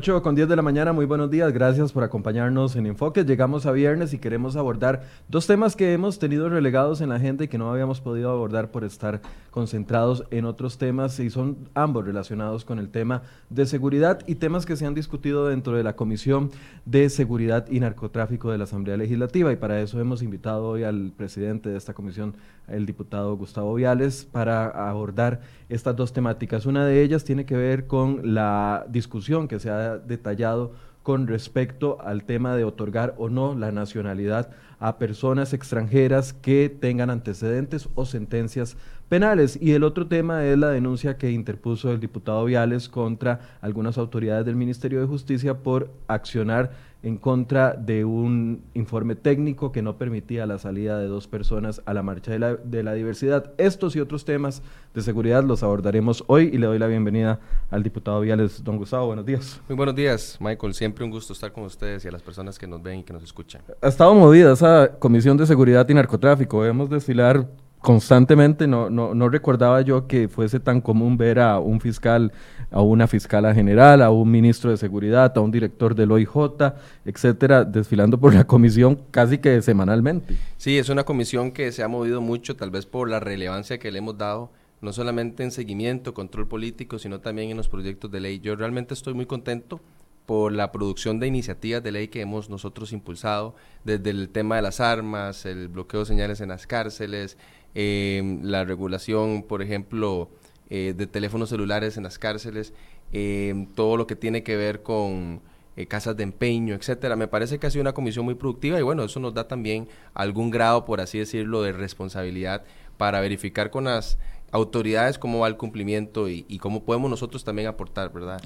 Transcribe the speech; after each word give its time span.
8 0.00 0.22
con 0.22 0.34
10 0.34 0.48
de 0.48 0.56
la 0.56 0.62
mañana, 0.62 0.94
muy 0.94 1.04
buenos 1.04 1.30
días, 1.30 1.52
gracias 1.52 1.92
por 1.92 2.02
acompañarnos 2.02 2.74
en 2.74 2.86
Enfoque. 2.86 3.22
Llegamos 3.22 3.66
a 3.66 3.72
viernes 3.72 4.14
y 4.14 4.18
queremos 4.18 4.56
abordar 4.56 5.02
dos 5.28 5.46
temas 5.46 5.76
que 5.76 5.92
hemos 5.92 6.18
tenido 6.18 6.48
relegados 6.48 7.02
en 7.02 7.10
la 7.10 7.16
agenda 7.16 7.44
y 7.44 7.48
que 7.48 7.58
no 7.58 7.70
habíamos 7.70 8.00
podido 8.00 8.30
abordar 8.30 8.70
por 8.70 8.82
estar 8.82 9.20
concentrados 9.50 10.24
en 10.30 10.46
otros 10.46 10.78
temas 10.78 11.20
y 11.20 11.28
son 11.28 11.68
ambos 11.74 12.06
relacionados 12.06 12.64
con 12.64 12.78
el 12.78 12.88
tema 12.88 13.24
de 13.50 13.66
seguridad 13.66 14.20
y 14.26 14.36
temas 14.36 14.64
que 14.64 14.74
se 14.74 14.86
han 14.86 14.94
discutido 14.94 15.48
dentro 15.48 15.76
de 15.76 15.82
la 15.82 15.96
Comisión 15.96 16.50
de 16.86 17.10
Seguridad 17.10 17.66
y 17.70 17.80
Narcotráfico 17.80 18.50
de 18.50 18.56
la 18.56 18.64
Asamblea 18.64 18.96
Legislativa 18.96 19.52
y 19.52 19.56
para 19.56 19.82
eso 19.82 20.00
hemos 20.00 20.22
invitado 20.22 20.66
hoy 20.66 20.84
al 20.84 21.12
presidente 21.14 21.68
de 21.68 21.76
esta 21.76 21.92
comisión, 21.92 22.36
el 22.68 22.86
diputado 22.86 23.36
Gustavo 23.36 23.74
Viales, 23.74 24.26
para 24.32 24.68
abordar 24.88 25.42
estas 25.68 25.94
dos 25.94 26.14
temáticas. 26.14 26.64
Una 26.64 26.86
de 26.86 27.02
ellas 27.02 27.24
tiene 27.24 27.44
que 27.44 27.56
ver 27.56 27.86
con 27.86 28.34
la 28.34 28.86
discusión 28.88 29.46
que 29.46 29.58
se 29.58 29.68
ha 29.68 29.89
detallado 29.98 30.72
con 31.02 31.26
respecto 31.26 31.98
al 32.00 32.24
tema 32.24 32.56
de 32.56 32.64
otorgar 32.64 33.14
o 33.18 33.28
no 33.28 33.54
la 33.54 33.72
nacionalidad 33.72 34.50
a 34.78 34.98
personas 34.98 35.52
extranjeras 35.52 36.32
que 36.32 36.68
tengan 36.68 37.10
antecedentes 37.10 37.88
o 37.94 38.06
sentencias 38.06 38.76
penales. 39.08 39.58
Y 39.60 39.72
el 39.72 39.82
otro 39.84 40.06
tema 40.06 40.44
es 40.44 40.56
la 40.58 40.68
denuncia 40.68 41.18
que 41.18 41.30
interpuso 41.30 41.90
el 41.90 42.00
diputado 42.00 42.44
Viales 42.44 42.88
contra 42.88 43.40
algunas 43.60 43.98
autoridades 43.98 44.46
del 44.46 44.56
Ministerio 44.56 45.00
de 45.00 45.06
Justicia 45.06 45.58
por 45.58 45.90
accionar 46.06 46.70
en 47.02 47.16
contra 47.16 47.72
de 47.74 48.04
un 48.04 48.62
informe 48.74 49.14
técnico 49.14 49.72
que 49.72 49.82
no 49.82 49.96
permitía 49.96 50.46
la 50.46 50.58
salida 50.58 50.98
de 50.98 51.06
dos 51.06 51.26
personas 51.26 51.80
a 51.86 51.94
la 51.94 52.02
marcha 52.02 52.30
de 52.30 52.38
la, 52.38 52.56
de 52.56 52.82
la, 52.82 52.92
diversidad. 52.94 53.52
Estos 53.56 53.96
y 53.96 54.00
otros 54.00 54.24
temas 54.24 54.62
de 54.94 55.00
seguridad 55.00 55.42
los 55.42 55.62
abordaremos 55.62 56.24
hoy 56.26 56.50
y 56.52 56.58
le 56.58 56.66
doy 56.66 56.78
la 56.78 56.88
bienvenida 56.88 57.40
al 57.70 57.82
diputado 57.82 58.20
Viales. 58.20 58.62
Don 58.62 58.76
Gustavo, 58.76 59.06
buenos 59.06 59.24
días. 59.24 59.60
Muy 59.68 59.76
buenos 59.76 59.94
días, 59.94 60.36
Michael. 60.40 60.74
Siempre 60.74 61.04
un 61.04 61.10
gusto 61.10 61.32
estar 61.32 61.52
con 61.52 61.64
ustedes 61.64 62.04
y 62.04 62.08
a 62.08 62.12
las 62.12 62.22
personas 62.22 62.58
que 62.58 62.66
nos 62.66 62.82
ven 62.82 63.00
y 63.00 63.02
que 63.02 63.12
nos 63.12 63.22
escuchan. 63.22 63.62
Ha 63.80 63.88
estado 63.88 64.14
movida 64.14 64.52
esa 64.52 64.96
Comisión 64.98 65.36
de 65.36 65.46
Seguridad 65.46 65.88
y 65.88 65.94
Narcotráfico. 65.94 66.60
Debemos 66.60 66.90
desfilar 66.90 67.48
constantemente, 67.80 68.66
no, 68.66 68.90
no, 68.90 69.14
no 69.14 69.28
recordaba 69.28 69.80
yo 69.80 70.06
que 70.06 70.28
fuese 70.28 70.60
tan 70.60 70.80
común 70.80 71.16
ver 71.16 71.40
a 71.40 71.58
un 71.58 71.80
fiscal 71.80 72.32
a 72.70 72.82
una 72.82 73.06
fiscala 73.06 73.52
general, 73.54 74.02
a 74.02 74.10
un 74.10 74.30
ministro 74.30 74.70
de 74.70 74.76
seguridad, 74.76 75.36
a 75.36 75.40
un 75.40 75.50
director 75.50 75.94
del 75.94 76.12
OIJ, 76.12 76.72
etcétera, 77.04 77.64
desfilando 77.64 78.18
por 78.18 78.34
la 78.34 78.46
comisión 78.46 79.00
casi 79.10 79.38
que 79.38 79.60
semanalmente. 79.62 80.36
Sí, 80.56 80.78
es 80.78 80.88
una 80.88 81.04
comisión 81.04 81.52
que 81.52 81.72
se 81.72 81.82
ha 81.82 81.88
movido 81.88 82.20
mucho, 82.20 82.56
tal 82.56 82.70
vez 82.70 82.86
por 82.86 83.08
la 83.08 83.20
relevancia 83.20 83.78
que 83.78 83.90
le 83.90 83.98
hemos 83.98 84.16
dado, 84.16 84.50
no 84.80 84.92
solamente 84.92 85.42
en 85.42 85.50
seguimiento, 85.50 86.14
control 86.14 86.46
político, 86.46 86.98
sino 86.98 87.20
también 87.20 87.50
en 87.50 87.56
los 87.56 87.68
proyectos 87.68 88.10
de 88.10 88.20
ley. 88.20 88.40
Yo 88.40 88.54
realmente 88.56 88.94
estoy 88.94 89.14
muy 89.14 89.26
contento 89.26 89.80
por 90.26 90.52
la 90.52 90.70
producción 90.70 91.18
de 91.18 91.26
iniciativas 91.26 91.82
de 91.82 91.90
ley 91.90 92.06
que 92.06 92.20
hemos 92.20 92.48
nosotros 92.48 92.92
impulsado, 92.92 93.56
desde 93.82 94.10
el 94.10 94.28
tema 94.28 94.56
de 94.56 94.62
las 94.62 94.78
armas, 94.78 95.44
el 95.44 95.66
bloqueo 95.66 96.00
de 96.00 96.06
señales 96.06 96.40
en 96.40 96.50
las 96.50 96.68
cárceles, 96.68 97.36
eh, 97.74 98.38
la 98.42 98.64
regulación, 98.64 99.42
por 99.42 99.62
ejemplo, 99.62 100.28
eh, 100.72 100.94
de 100.96 101.08
teléfonos 101.08 101.48
celulares 101.48 101.96
en 101.96 102.04
las 102.04 102.16
cárceles, 102.18 102.72
eh, 103.12 103.66
todo 103.74 103.96
lo 103.96 104.06
que 104.06 104.14
tiene 104.14 104.44
que 104.44 104.54
ver 104.54 104.82
con 104.84 105.40
eh, 105.76 105.86
casas 105.86 106.16
de 106.16 106.22
empeño, 106.22 106.74
etcétera. 106.74 107.16
Me 107.16 107.26
parece 107.26 107.58
que 107.58 107.66
ha 107.66 107.70
sido 107.70 107.82
una 107.82 107.92
comisión 107.92 108.24
muy 108.24 108.36
productiva 108.36 108.78
y 108.78 108.82
bueno, 108.82 109.02
eso 109.02 109.18
nos 109.18 109.34
da 109.34 109.48
también 109.48 109.88
algún 110.14 110.50
grado, 110.50 110.84
por 110.84 111.00
así 111.00 111.18
decirlo, 111.18 111.62
de 111.62 111.72
responsabilidad 111.72 112.62
para 112.98 113.20
verificar 113.20 113.70
con 113.70 113.84
las 113.84 114.16
autoridades 114.52 115.18
cómo 115.18 115.40
va 115.40 115.48
el 115.48 115.56
cumplimiento 115.56 116.28
y, 116.28 116.44
y 116.48 116.58
cómo 116.58 116.84
podemos 116.84 117.10
nosotros 117.10 117.42
también 117.42 117.66
aportar, 117.66 118.12
¿verdad? 118.12 118.40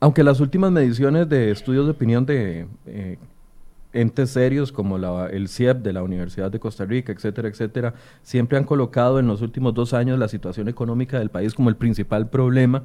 Aunque 0.00 0.24
las 0.24 0.40
últimas 0.40 0.72
mediciones 0.72 1.28
de 1.28 1.52
estudios 1.52 1.84
de 1.84 1.92
opinión 1.92 2.26
de 2.26 2.66
entes 3.92 4.30
serios 4.30 4.72
como 4.72 4.98
la, 4.98 5.26
el 5.26 5.48
CIEP 5.48 5.78
de 5.78 5.92
la 5.92 6.02
Universidad 6.02 6.50
de 6.50 6.60
Costa 6.60 6.84
Rica, 6.84 7.12
etcétera, 7.12 7.48
etcétera, 7.48 7.94
siempre 8.22 8.58
han 8.58 8.64
colocado 8.64 9.18
en 9.18 9.26
los 9.26 9.42
últimos 9.42 9.74
dos 9.74 9.94
años 9.94 10.18
la 10.18 10.28
situación 10.28 10.68
económica 10.68 11.18
del 11.18 11.30
país 11.30 11.54
como 11.54 11.68
el 11.68 11.76
principal 11.76 12.28
problema 12.28 12.84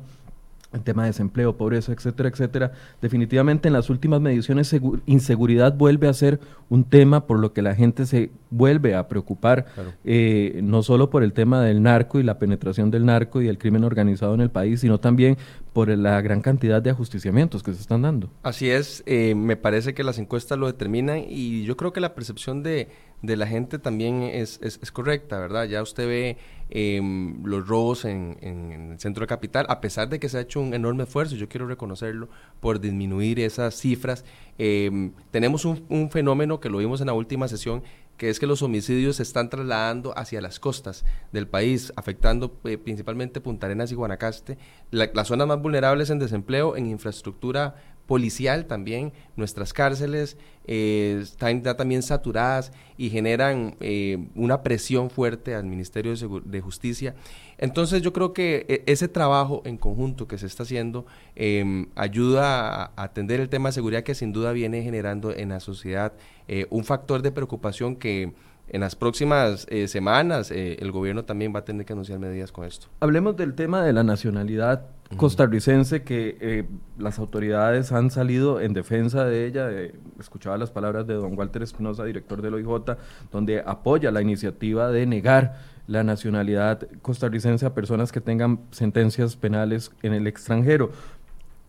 el 0.76 0.84
tema 0.84 1.04
de 1.04 1.10
desempleo, 1.10 1.58
pobreza, 1.58 1.92
etcétera, 1.92 2.30
etcétera. 2.30 2.72
Definitivamente 3.02 3.68
en 3.68 3.74
las 3.74 3.90
últimas 3.90 4.22
mediciones 4.22 4.76
inseguridad 5.06 5.74
vuelve 5.74 6.08
a 6.08 6.14
ser 6.14 6.40
un 6.70 6.84
tema 6.84 7.28
por 7.28 7.40
lo 7.40 7.54
que 7.54 7.62
la 7.62 7.76
gente 7.76 8.06
se 8.06 8.32
vuelve 8.50 8.96
a 8.96 9.08
preocupar, 9.08 9.66
eh, 10.04 10.60
no 10.64 10.84
solo 10.84 11.10
por 11.10 11.24
el 11.24 11.34
tema 11.34 11.62
del 11.62 11.82
narco 11.82 12.20
y 12.20 12.24
la 12.24 12.40
penetración 12.40 12.92
del 12.92 13.06
narco 13.06 13.42
y 13.42 13.48
el 13.48 13.58
crimen 13.58 13.84
organizado 13.84 14.34
en 14.34 14.42
el 14.42 14.50
país, 14.50 14.82
sino 14.82 15.00
también 15.00 15.38
por 15.74 15.90
la 15.90 16.22
gran 16.22 16.42
cantidad 16.42 16.82
de 16.82 16.90
ajusticiamientos 16.90 17.62
que 17.62 17.74
se 17.74 17.82
están 17.82 18.04
dando. 18.04 18.30
Así 18.44 18.70
es, 18.70 19.04
eh, 19.06 19.36
me 19.36 19.58
parece 19.58 19.94
que 19.94 20.04
las 20.04 20.18
encuestas 20.20 20.58
lo 20.58 20.68
determinan 20.68 21.24
y 21.28 21.66
yo 21.66 21.76
creo 21.76 21.92
que 21.92 22.00
la 22.00 22.16
percepción 22.16 22.64
de, 22.64 22.88
de 23.22 23.38
la 23.38 23.48
gente 23.48 23.80
también 23.80 24.24
es, 24.24 24.60
es, 24.62 24.92
correcta, 24.92 25.40
¿verdad? 25.40 25.66
Ya 25.66 25.82
usted 25.82 26.08
ve 26.08 26.38
em, 26.70 27.44
los 27.44 27.68
robos 27.68 28.06
en, 28.06 28.38
en, 28.42 28.92
el 28.92 29.00
centro 29.00 29.22
de 29.22 29.28
capital, 29.28 29.66
a 29.70 29.82
pesar 29.82 30.10
de 30.10 30.20
que 30.20 30.30
se 30.30 30.38
ha 30.38 30.42
hecho 30.42 30.60
un 30.60 30.74
enorme 30.74 31.04
esfuerzo, 31.04 31.36
yo 31.36 31.48
quiero 31.48 31.68
reconocerlo, 31.68 32.30
por 32.60 32.80
disminuir 32.80 33.40
esas 33.40 33.76
cifras. 33.76 34.26
Em, 34.58 35.12
tenemos 35.32 35.66
un, 35.66 35.86
un, 35.90 36.10
fenómeno 36.10 36.60
que 36.60 36.70
lo 36.70 36.78
vimos 36.78 37.02
en 37.02 37.08
la 37.08 37.14
última 37.14 37.48
sesión, 37.48 37.84
que 38.18 38.30
es 38.30 38.40
que 38.40 38.48
los 38.48 38.62
homicidios 38.62 39.18
se 39.18 39.24
están 39.24 39.50
trasladando 39.50 40.18
hacia 40.18 40.42
las 40.42 40.60
costas 40.60 41.06
del 41.32 41.48
país, 41.48 41.92
afectando 41.96 42.58
eh, 42.64 42.78
principalmente 42.78 43.42
Punta 43.42 43.68
Arenas 43.68 43.92
y 43.92 43.96
Guanacaste, 43.96 44.58
las 44.92 45.28
zonas 45.28 45.48
más 45.48 45.62
vulnerables 45.62 46.10
en 46.10 46.20
desempleo, 46.20 46.78
en 46.78 46.88
infraestructura 46.88 47.76
policial 48.06 48.66
también, 48.66 49.14
nuestras 49.36 49.74
cárceles 49.74 50.38
eh, 50.68 51.20
están 51.22 51.64
ya 51.64 51.76
también 51.76 52.02
saturadas 52.02 52.72
y 52.98 53.10
generan 53.10 53.76
eh, 53.80 54.28
una 54.36 54.64
presión 54.64 55.10
fuerte 55.10 55.54
al 55.54 55.66
Ministerio 55.66 56.14
de, 56.16 56.62
Justicia. 56.62 57.16
Entonces 57.58 58.02
yo 58.02 58.14
creo 58.14 58.34
que 58.34 58.66
eh, 58.68 58.84
ese 58.88 59.08
trabajo 59.08 59.62
en 59.66 59.78
conjunto 59.78 60.28
que 60.28 60.38
se 60.38 60.48
está 60.48 60.64
haciendo 60.64 61.06
em, 61.36 61.88
ayuda 61.96 62.86
a, 62.86 62.92
atender 62.96 63.40
el 63.40 63.50
tema 63.50 63.70
de 63.70 63.74
seguridad 63.74 64.04
que 64.04 64.16
sin 64.16 64.34
duda 64.34 64.52
viene 64.52 64.82
generando 64.82 65.32
en 65.36 65.50
la 65.50 65.60
sociedad 65.60 66.14
un 66.70 66.84
factor 66.84 67.24
de 67.24 67.32
preocupación 67.32 67.96
que 67.96 68.32
en 68.68 68.82
las 68.82 68.96
próximas 68.96 69.68
semanas 69.88 70.52
el 70.52 70.92
gobierno 70.92 71.26
también 71.26 71.54
va 71.54 71.60
a 71.60 71.66
tener 71.66 71.86
que 71.86 71.94
anunciar 71.94 72.20
medidas 72.20 72.52
con 72.52 72.66
esto. 72.66 72.88
Hablemos 73.00 73.36
del 73.38 73.54
tema 73.54 73.84
de 73.84 73.94
la 73.94 74.04
nacionalidad 74.04 74.86
costarricense 75.18 76.04
que 76.04 76.38
eh, 76.42 76.68
las 76.98 77.20
autoridades 77.20 77.92
han 77.92 78.10
salido 78.10 78.60
en 78.60 78.74
defensa 78.74 79.26
de 79.26 79.46
ella. 79.46 79.70
escuchaba 80.20 80.58
las 80.58 80.72
palabras 80.72 81.08
de 81.08 81.14
don 81.14 81.38
Walter 81.38 81.62
Espinosa, 81.62 82.04
director 82.04 82.42
del 82.42 82.56
OIJ, 82.56 82.98
donde 83.32 83.62
apoya 83.66 84.12
la 84.12 84.22
iniciativa 84.22 84.92
de 84.92 85.06
negar 85.06 85.76
la 85.88 86.04
nacionalidad 86.04 86.88
costarricense 87.04 87.66
a 87.66 87.76
personas 87.76 88.12
que 88.12 88.20
tengan 88.20 88.62
sentencias 88.72 89.36
penales 89.36 89.92
en 90.02 90.14
el 90.14 90.26
extranjero. 90.26 90.92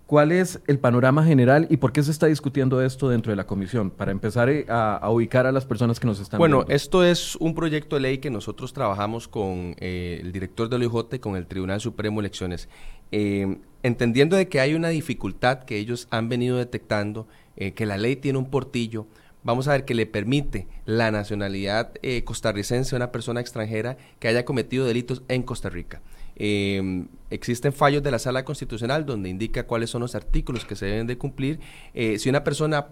¿Cuál 0.06 0.30
es 0.30 0.60
el 0.68 0.78
panorama 0.78 1.24
general 1.24 1.66
y 1.68 1.78
por 1.78 1.92
qué 1.92 2.00
se 2.00 2.12
está 2.12 2.28
discutiendo 2.28 2.80
esto 2.80 3.08
dentro 3.08 3.30
de 3.30 3.36
la 3.36 3.44
comisión? 3.44 3.90
Para 3.90 4.12
empezar 4.12 4.48
eh, 4.48 4.64
a, 4.68 5.10
ubicar 5.10 5.46
a 5.46 5.52
las 5.52 5.64
personas 5.64 5.98
que 5.98 6.06
nos 6.06 6.20
están 6.20 6.38
bueno, 6.38 6.58
viendo. 6.58 6.66
Bueno, 6.66 6.76
esto 6.76 7.02
es 7.02 7.34
un 7.36 7.56
proyecto 7.56 7.96
de 7.96 8.02
ley 8.02 8.18
que 8.18 8.30
nosotros 8.30 8.72
trabajamos 8.72 9.26
con 9.26 9.74
eh, 9.78 10.20
el 10.22 10.30
director 10.30 10.68
del 10.68 10.84
OIJ 10.84 11.14
y 11.14 11.18
con 11.18 11.34
el 11.34 11.48
Tribunal 11.48 11.80
Supremo 11.80 12.20
de 12.20 12.28
Elecciones. 12.28 12.68
Eh, 13.10 13.58
entendiendo 13.82 14.36
de 14.36 14.46
que 14.46 14.60
hay 14.60 14.74
una 14.74 14.90
dificultad 14.90 15.64
que 15.64 15.76
ellos 15.76 16.06
han 16.12 16.28
venido 16.28 16.56
detectando, 16.56 17.26
que 17.56 17.86
la 17.86 17.96
ley 17.96 18.16
tiene 18.16 18.38
un 18.38 18.50
portillo, 18.50 19.06
vamos 19.42 19.66
a 19.66 19.72
ver 19.72 19.86
que 19.86 19.94
le 19.94 20.04
permite 20.04 20.68
la 20.84 21.10
nacionalidad 21.10 21.92
costarricense 22.24 22.94
a 22.94 22.98
una 22.98 23.12
persona 23.12 23.40
extranjera 23.40 23.96
que 24.18 24.28
haya 24.28 24.44
cometido 24.44 24.84
delitos 24.84 25.22
en 25.28 25.42
Costa 25.42 25.70
Rica. 25.70 26.02
Eh, 26.36 27.06
existen 27.30 27.72
fallos 27.72 28.02
de 28.02 28.10
la 28.10 28.18
sala 28.18 28.44
constitucional 28.44 29.06
donde 29.06 29.28
indica 29.28 29.66
cuáles 29.66 29.90
son 29.90 30.02
los 30.02 30.14
artículos 30.14 30.64
que 30.64 30.76
se 30.76 30.86
deben 30.86 31.06
de 31.06 31.18
cumplir. 31.18 31.60
Eh, 31.94 32.18
si 32.18 32.28
una 32.28 32.44
persona 32.44 32.88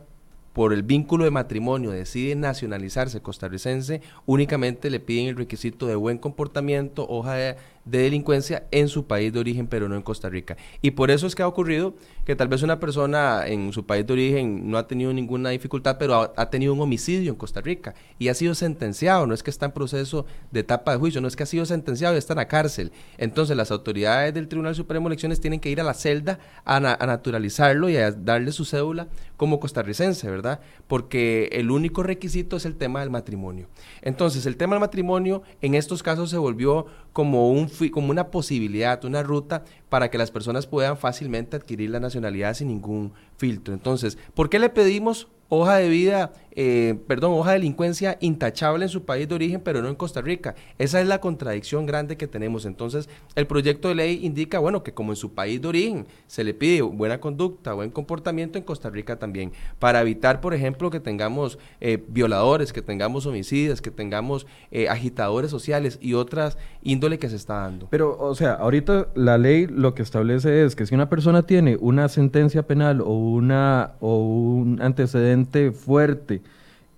por 0.55 0.73
el 0.73 0.85
vínculo 0.85 1.25
de 1.25 1.33
matrimonio 1.33 1.91
decide 1.91 2.37
nacionalizarse 2.37 3.21
costarricense, 3.21 4.01
únicamente 4.25 4.89
le 4.89 5.01
piden 5.01 5.27
el 5.27 5.37
requisito 5.37 5.87
de 5.87 5.97
buen 5.97 6.17
comportamiento, 6.17 7.07
hoja 7.09 7.35
de, 7.35 7.57
delincuencia 7.85 8.67
en 8.71 8.89
su 8.89 9.07
país 9.07 9.33
de 9.33 9.41
origen, 9.41 9.67
pero 9.67 9.89
no 9.89 9.97
en 9.97 10.03
Costa 10.03 10.29
Rica. 10.29 10.57
Y 10.81 10.93
por 10.93 11.11
eso 11.11 11.27
es 11.27 11.35
que 11.35 11.43
ha 11.43 11.49
ocurrido 11.49 11.95
que 12.25 12.35
tal 12.37 12.49
vez 12.49 12.63
una 12.63 12.81
persona 12.81 13.47
en 13.47 13.73
su 13.73 13.85
país 13.85 14.07
de 14.07 14.13
origen 14.13 14.71
no 14.71 14.79
ha 14.79 14.87
tenido 14.87 15.13
ninguna 15.13 15.51
dificultad, 15.51 15.99
pero 15.99 16.33
ha, 16.37 16.51
tenido 16.51 16.73
un 16.73 16.81
homicidio 16.81 17.31
en 17.31 17.37
Costa 17.37 17.61
Rica 17.61 17.95
y 18.19 18.29
ha 18.29 18.35
sido 18.35 18.55
sentenciado, 18.55 19.27
no 19.27 19.35
es 19.35 19.43
que 19.43 19.51
está 19.51 19.67
en 19.67 19.73
proceso 19.73 20.25
de 20.51 20.61
etapa 20.61 20.93
de 20.93 20.99
juicio, 20.99 21.21
no 21.21 21.29
es 21.29 21.37
que 21.37 21.43
ha 21.43 21.47
sido 21.47 21.67
sentenciado 21.67 22.15
y 22.15 22.19
está 22.19 22.33
en 22.33 22.39
la 22.39 22.49
cárcel. 22.49 22.93
Entonces 23.19 23.57
las 23.57 23.71
autoridades 23.71 24.33
del 24.33 24.49
Tribunal 24.49 24.75
Supremo 24.75 25.09
de 25.09 25.15
Elecciones 25.15 25.41
tienen 25.41 25.61
que 25.61 25.71
ir 25.71 25.81
a 25.81 25.85
la 25.85 25.95
celda 25.95 26.39
a 26.65 26.81
naturalizarlo 26.81 27.89
y 27.89 27.97
a 27.97 28.11
darle 28.11 28.53
su 28.53 28.65
cédula 28.65 29.09
como 29.37 29.61
costarricense, 29.61 30.31
¿verdad? 30.31 30.61
Porque 30.87 31.49
el 31.53 31.71
único 31.71 32.03
requisito 32.03 32.57
es 32.57 32.65
el 32.65 32.77
tema 32.77 33.01
del 33.01 33.11
matrimonio. 33.11 33.69
Entonces 34.03 34.47
el 34.47 34.57
tema 34.57 34.77
del 34.77 34.81
matrimonio 34.81 35.43
en 35.61 35.75
estos 35.75 36.03
casos 36.03 36.31
se 36.31 36.39
volvió 36.39 36.87
como 37.13 37.51
un 37.51 37.69
como 37.93 38.11
una 38.11 38.31
posibilidad, 38.31 39.05
una 39.05 39.23
ruta 39.23 39.65
para 39.89 40.11
que 40.11 40.19
las 40.19 40.31
personas 40.31 40.67
puedan 40.67 40.97
fácilmente 40.97 41.57
adquirir 41.57 41.91
la 41.91 42.01
nacionalidad 42.01 42.55
sin 42.55 42.69
ningún 42.69 43.13
filtro. 43.37 43.75
Entonces, 43.75 44.19
¿por 44.35 44.49
qué 44.49 44.59
le 44.59 44.71
pedimos 44.71 45.29
hoja 45.49 45.77
de 45.77 45.89
vida, 45.89 46.33
eh, 46.57 46.97
perdón, 47.07 47.33
hoja 47.35 47.51
de 47.51 47.59
delincuencia 47.59 48.17
intachable 48.21 48.85
en 48.85 48.89
su 48.89 49.05
país 49.05 49.29
de 49.29 49.35
origen, 49.35 49.61
pero 49.61 49.83
no 49.83 49.89
en 49.89 49.95
Costa 49.95 50.21
Rica. 50.21 50.55
Esa 50.79 51.01
es 51.01 51.07
la 51.07 51.21
contradicción 51.21 51.87
grande 51.87 52.17
que 52.17 52.27
tenemos. 52.27 52.65
Entonces, 52.65 53.09
el 53.35 53.47
proyecto 53.47 53.89
de 53.89 53.95
ley 53.97 54.21
indica, 54.23 54.59
bueno, 54.59 54.83
que 54.83 54.95
como 54.95 55.13
en 55.13 55.17
su 55.17 55.35
país 55.35 55.61
de 55.61 55.69
origen 55.69 56.07
se 56.27 56.45
le 56.45 56.55
pide 56.55 56.83
buena 56.83 57.21
conducta, 57.21 57.73
buen 57.73 57.91
comportamiento, 57.91 58.59
en 58.59 58.65
Costa 58.65 58.91
Rica 58.91 59.19
también, 59.19 59.53
para 59.79 60.01
evitar, 60.01 60.41
por 60.41 60.55
ejemplo, 60.55 60.91
que 60.91 61.01
tengamos 61.01 61.59
eh, 61.81 62.03
violadores, 62.09 62.73
que 62.73 62.83
tengamos 62.83 63.27
homicidas, 63.27 63.81
que 63.81 63.91
tengamos 63.91 64.47
eh, 64.71 64.89
agitadores 64.89 65.51
sociales 65.51 65.99
y 66.01 66.15
otras 66.15 66.57
índole 66.83 67.19
que 67.19 67.29
se 67.29 67.37
está 67.37 67.55
dando. 67.55 67.89
Pero, 67.91 68.17
o 68.19 68.35
sea, 68.35 68.55
ahorita 68.55 69.09
la 69.15 69.39
ley 69.39 69.67
lo 69.67 69.95
que 69.95 70.03
establece 70.03 70.65
es 70.65 70.77
que 70.77 70.87
si 70.87 70.95
una 70.95 71.09
persona 71.09 71.43
tiene 71.43 71.77
una 71.81 72.09
sentencia 72.09 72.67
penal 72.67 73.01
o 73.01 73.15
una 73.15 73.93
o 74.01 74.19
un 74.19 74.81
antecedente 74.81 75.73
fuerte 75.73 76.44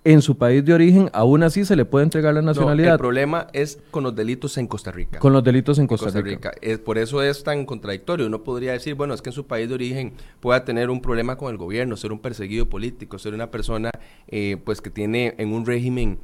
en 0.07 0.21
su 0.21 0.37
país 0.37 0.63
de 0.63 0.73
origen, 0.73 1.09
aún 1.11 1.43
así 1.43 1.65
se 1.65 1.75
le 1.75 1.83
puede 1.83 2.05
entregar 2.05 2.33
la 2.33 2.41
nacionalidad. 2.41 2.93
el 2.93 2.97
problema 2.97 3.47
es 3.51 3.77
con 3.91 4.05
los 4.05 4.15
delitos 4.15 4.57
en 4.57 4.65
Costa 4.65 4.89
Rica. 4.89 5.19
Con 5.19 5.33
los 5.33 5.43
delitos 5.43 5.79
en 5.79 5.87
Costa, 5.87 6.21
Rica. 6.21 6.53
por 6.85 6.97
eso 6.97 7.21
es 7.21 7.43
tan 7.43 7.65
contradictorio. 7.65 8.25
Uno 8.25 8.41
podría 8.41 8.71
decir, 8.71 8.95
bueno, 8.95 9.13
es 9.13 9.21
que 9.21 9.31
en 9.31 9.33
su 9.33 9.47
país 9.47 9.67
de 9.67 9.75
origen 9.75 10.13
pueda 10.39 10.63
tener 10.63 10.89
un 10.89 11.01
problema 11.01 11.35
con 11.35 11.51
el 11.51 11.57
gobierno, 11.57 11.97
ser 11.97 12.13
un 12.13 12.19
perseguido 12.19 12.69
político, 12.69 13.19
ser 13.19 13.33
una 13.33 13.51
persona 13.51 13.91
eh, 14.29 14.55
pues 14.63 14.79
que 14.79 14.89
tiene 14.89 15.35
en 15.39 15.51
un 15.51 15.65
régimen 15.65 16.19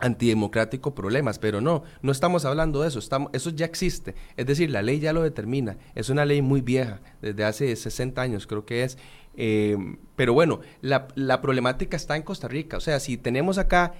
antidemocrático 0.00 0.94
problemas, 0.94 1.38
pero 1.38 1.60
no, 1.60 1.82
no 2.02 2.12
estamos 2.12 2.44
hablando 2.44 2.82
de 2.82 2.88
eso, 2.88 2.98
estamos, 2.98 3.30
eso 3.34 3.50
ya 3.50 3.66
existe, 3.66 4.14
es 4.36 4.46
decir, 4.46 4.70
la 4.70 4.82
ley 4.82 4.98
ya 4.98 5.12
lo 5.12 5.22
determina, 5.22 5.76
es 5.94 6.08
una 6.08 6.24
ley 6.24 6.42
muy 6.42 6.62
vieja, 6.62 7.00
desde 7.20 7.44
hace 7.44 7.76
60 7.76 8.20
años 8.20 8.46
creo 8.46 8.64
que 8.64 8.82
es, 8.82 8.98
eh, 9.36 9.76
pero 10.16 10.34
bueno, 10.34 10.60
la, 10.80 11.08
la 11.14 11.40
problemática 11.40 11.96
está 11.96 12.16
en 12.16 12.22
Costa 12.22 12.48
Rica. 12.48 12.76
O 12.76 12.80
sea, 12.80 13.00
si 13.00 13.16
tenemos 13.16 13.58
acá 13.58 13.94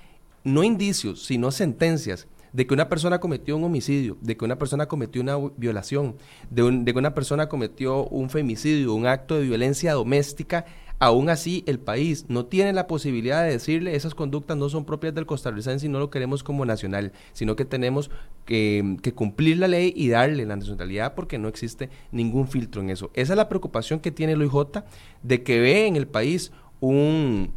no 0.44 0.64
indicios, 0.64 1.24
sino 1.24 1.50
sentencias 1.50 2.26
de 2.52 2.66
que 2.66 2.74
una 2.74 2.88
persona 2.88 3.20
cometió 3.20 3.56
un 3.56 3.64
homicidio, 3.64 4.16
de 4.20 4.36
que 4.36 4.44
una 4.44 4.58
persona 4.58 4.86
cometió 4.86 5.22
una 5.22 5.36
violación, 5.56 6.16
de, 6.50 6.68
de, 6.82 6.92
que 6.92 6.98
una 6.98 7.14
persona 7.14 7.48
cometió 7.48 8.04
un 8.06 8.28
femicidio, 8.28 8.94
un 8.94 9.06
acto 9.06 9.36
de 9.36 9.44
violencia 9.44 9.92
doméstica, 9.92 10.66
Aún 11.02 11.30
así, 11.30 11.64
el 11.66 11.78
país 11.78 12.26
no 12.28 12.44
tiene 12.44 12.74
la 12.74 12.86
posibilidad 12.86 13.42
de 13.42 13.52
decirle 13.52 13.96
esas 13.96 14.14
conductas 14.14 14.58
no 14.58 14.68
son 14.68 14.84
propias 14.84 15.14
del 15.14 15.24
costarricense 15.24 15.86
y 15.86 15.88
no 15.88 15.98
lo 15.98 16.10
queremos 16.10 16.42
como 16.42 16.66
nacional, 16.66 17.12
sino 17.32 17.56
que 17.56 17.64
tenemos 17.64 18.10
que, 18.44 18.98
cumplir 19.14 19.56
la 19.56 19.66
ley 19.66 19.94
y 19.96 20.10
darle 20.10 20.44
la 20.44 20.56
nacionalidad 20.56 21.14
porque 21.14 21.38
no 21.38 21.48
existe 21.48 21.88
ningún 22.12 22.48
filtro 22.48 22.82
en 22.82 22.90
eso. 22.90 23.10
Esa 23.14 23.32
es 23.32 23.36
la 23.38 23.48
preocupación 23.48 24.00
que 24.00 24.10
tiene 24.10 24.34
el 24.34 24.42
OIJ 24.42 24.82
de 25.22 25.42
que 25.42 25.58
ve 25.58 25.86
en 25.86 25.96
el 25.96 26.06
país 26.06 26.52
un, 26.80 27.54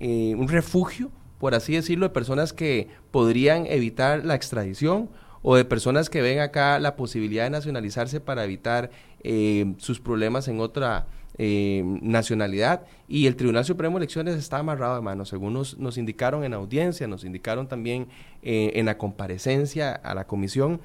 eh, 0.00 0.34
un 0.36 0.48
refugio, 0.48 1.12
por 1.38 1.54
así 1.54 1.74
decirlo, 1.74 2.06
de 2.06 2.12
personas 2.12 2.52
que 2.52 2.88
podrían 3.12 3.66
evitar 3.66 4.24
la 4.24 4.34
extradición 4.34 5.08
o 5.42 5.54
de 5.54 5.64
personas 5.64 6.10
que 6.10 6.20
ven 6.20 6.40
acá 6.40 6.80
la 6.80 6.96
posibilidad 6.96 7.44
de 7.44 7.50
nacionalizarse 7.50 8.18
para 8.18 8.42
evitar 8.42 8.90
eh, 9.22 9.72
sus 9.78 10.00
problemas 10.00 10.48
en 10.48 10.58
otra 10.58 11.06
eh, 11.38 11.82
nacionalidad 12.02 12.82
y 13.08 13.26
el 13.26 13.36
Tribunal 13.36 13.64
Supremo 13.64 13.98
de 13.98 14.04
Elecciones 14.04 14.36
está 14.36 14.58
amarrado 14.58 14.96
de 14.96 15.00
mano, 15.00 15.24
según 15.24 15.54
nos, 15.54 15.78
nos 15.78 15.98
indicaron 15.98 16.44
en 16.44 16.54
audiencia, 16.54 17.06
nos 17.06 17.24
indicaron 17.24 17.68
también 17.68 18.08
eh, 18.42 18.72
en 18.74 18.86
la 18.86 18.98
comparecencia 18.98 19.92
a 19.92 20.14
la 20.14 20.26
comisión, 20.26 20.80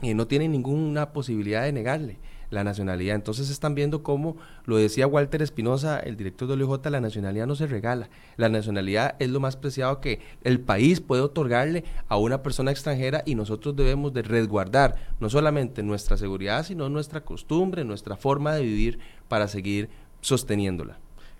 y 0.00 0.14
no 0.14 0.26
tiene 0.26 0.48
ninguna 0.48 1.12
posibilidad 1.12 1.62
de 1.62 1.72
negarle 1.72 2.16
la 2.52 2.64
nacionalidad. 2.64 3.16
Entonces 3.16 3.50
están 3.50 3.74
viendo 3.74 4.02
cómo, 4.02 4.36
lo 4.66 4.76
decía 4.76 5.06
Walter 5.06 5.42
Espinosa, 5.42 5.98
el 5.98 6.16
director 6.16 6.46
de 6.48 6.62
OIJ, 6.62 6.90
la 6.90 7.00
nacionalidad 7.00 7.46
no 7.46 7.54
se 7.54 7.66
regala. 7.66 8.10
La 8.36 8.48
nacionalidad 8.48 9.16
es 9.18 9.30
lo 9.30 9.40
más 9.40 9.56
preciado 9.56 10.00
que 10.00 10.20
el 10.44 10.60
país 10.60 11.00
puede 11.00 11.22
otorgarle 11.22 11.84
a 12.08 12.16
una 12.16 12.42
persona 12.42 12.70
extranjera 12.70 13.22
y 13.26 13.34
nosotros 13.34 13.74
debemos 13.74 14.12
de 14.12 14.22
resguardar 14.22 14.96
no 15.18 15.30
solamente 15.30 15.82
nuestra 15.82 16.16
seguridad, 16.16 16.64
sino 16.64 16.88
nuestra 16.88 17.22
costumbre, 17.22 17.84
nuestra 17.84 18.16
forma 18.16 18.54
de 18.54 18.62
vivir 18.62 18.98
para 19.28 19.48
seguir 19.48 19.88
sosteniendo,la 20.20 20.98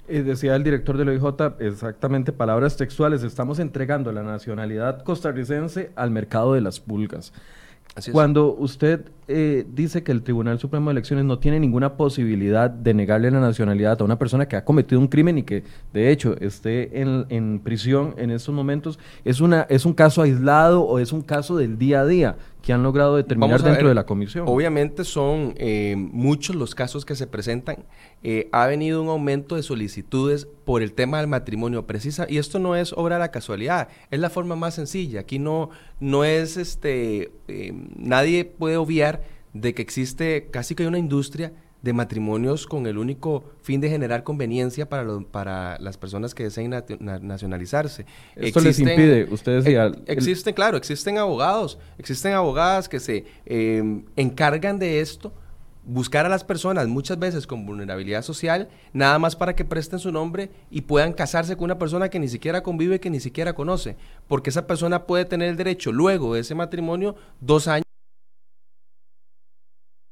eh, 0.08 0.23
decía 0.25 0.56
el 0.56 0.65
director 0.65 0.97
del 0.97 1.11
OIJ, 1.11 1.61
exactamente 1.61 2.32
palabras 2.32 2.76
textuales, 2.76 3.23
estamos 3.23 3.61
entregando 3.61 4.11
la 4.11 4.25
nacionalidad 4.25 5.05
costarricense 5.05 5.93
al 5.94 6.11
mercado 6.11 6.55
de 6.55 6.61
las 6.61 6.81
pulgas. 6.81 7.32
Cuando 8.11 8.55
usted 8.55 9.05
eh, 9.29 9.67
dice 9.71 10.03
que 10.03 10.12
el 10.12 10.23
Tribunal 10.23 10.59
Supremo 10.59 10.89
de 10.89 10.93
Elecciones 10.93 11.27
no 11.27 11.39
tiene 11.39 11.61
ninguna 11.61 11.97
posibilidad 11.97 12.71
de 12.71 12.94
negarle 12.94 13.31
la 13.31 13.41
nacionalidad 13.41 14.00
a 14.00 14.05
una 14.05 14.19
persona 14.19 14.49
que 14.49 14.56
ha 14.56 14.65
cometido 14.65 14.99
un 14.99 15.09
crimen 15.09 15.37
y 15.37 15.43
que 15.43 15.62
de 15.93 16.11
hecho 16.11 16.35
esté 16.41 17.00
en, 17.03 17.27
en 17.29 17.61
prisión 17.61 18.15
en 18.17 18.31
estos 18.31 18.55
momentos, 18.55 18.99
¿es, 19.25 19.41
una, 19.41 19.67
¿es 19.69 19.85
un 19.85 19.93
caso 19.93 20.23
aislado 20.23 20.83
o 20.83 20.99
es 20.99 21.12
un 21.12 21.21
caso 21.21 21.56
del 21.56 21.79
día 21.79 22.00
a 22.00 22.06
día 22.06 22.37
que 22.62 22.73
han 22.73 22.82
logrado 22.82 23.17
determinar 23.17 23.61
dentro 23.62 23.88
de 23.88 23.94
la 23.94 24.06
comisión? 24.06 24.44
Obviamente 24.49 25.05
son 25.05 25.55
eh, 25.56 25.94
muchos 25.97 26.56
los 26.56 26.75
casos 26.75 27.05
que 27.05 27.14
se 27.14 27.26
presentan. 27.26 27.84
Eh, 28.22 28.48
ha 28.53 28.67
venido 28.67 29.03
un 29.03 29.08
aumento 29.08 29.56
de 29.56 29.63
solicitudes 29.63 30.46
por 30.65 30.82
el 30.82 30.93
tema 30.93 31.19
del 31.19 31.27
matrimonio 31.27 31.86
precisa 31.86 32.27
y 32.29 32.39
esto 32.39 32.58
no 32.58 32.77
es 32.77 32.93
obra 32.93 33.17
de 33.17 33.20
la 33.20 33.31
casualidad, 33.31 33.89
es 34.10 34.20
la 34.20 34.31
forma 34.31 34.56
más 34.56 34.75
sencilla. 34.75 35.20
Aquí 35.20 35.39
no, 35.39 35.70
no 36.01 36.25
es 36.25 36.56
este, 36.56 37.32
nadie 37.96 38.44
puede 38.44 38.77
obviar 38.77 39.22
de 39.53 39.75
que 39.75 39.82
existe 39.82 40.48
casi 40.51 40.75
que 40.75 40.86
una 40.86 40.98
industria 40.98 41.53
de 41.82 41.93
matrimonios 41.93 42.67
con 42.67 42.86
el 42.86 42.96
único 42.96 43.44
fin 43.60 43.81
de 43.81 43.91
generar 43.91 44.22
conveniencia 44.22 44.89
para, 44.89 45.05
para 45.31 45.79
las 45.81 45.98
personas 45.98 46.34
que 46.34 46.44
deseen 46.44 46.72
nacionalizarse. 47.01 48.06
Esto 48.36 48.60
les 48.60 48.79
impide, 48.79 49.24
ustedes 49.31 49.65
Existen, 50.06 50.55
claro, 50.55 50.77
existen 50.77 51.19
abogados, 51.19 51.79
existen 51.98 52.32
abogadas 52.32 52.89
que 52.89 53.01
se 53.01 53.24
em, 53.44 54.05
encargan 54.17 54.79
de 54.79 55.01
esto, 55.01 55.32
buscar 55.84 56.24
a 56.24 56.29
las 56.29 56.44
personas 56.44 56.86
muchas 56.86 57.19
veces 57.19 57.46
con 57.46 57.67
vulnerabilidad 57.67 58.22
social, 58.22 58.69
nada 58.93 59.19
más 59.19 59.34
para 59.34 59.56
que 59.56 59.65
presten 59.65 59.98
su 59.98 60.12
nombre 60.12 60.51
y 60.70 60.82
puedan 60.82 61.12
casarse 61.12 61.56
con 61.56 61.65
una 61.65 61.79
persona 61.79 62.08
que 62.08 62.20
ni 62.20 62.29
siquiera 62.29 62.62
convive, 62.62 63.01
que 63.01 63.10
ni 63.10 63.19
siquiera 63.19 63.55
conoce, 63.55 63.96
porque 64.29 64.51
esa 64.51 64.69
persona 64.69 65.06
puede 65.06 65.24
tener 65.24 65.48
el 65.48 65.56
derecho 65.56 65.91
luego 65.91 66.34
de 66.34 66.41
ese 66.41 66.55
matrimonio 66.55 67.17
dos 67.41 67.67
años 67.67 67.82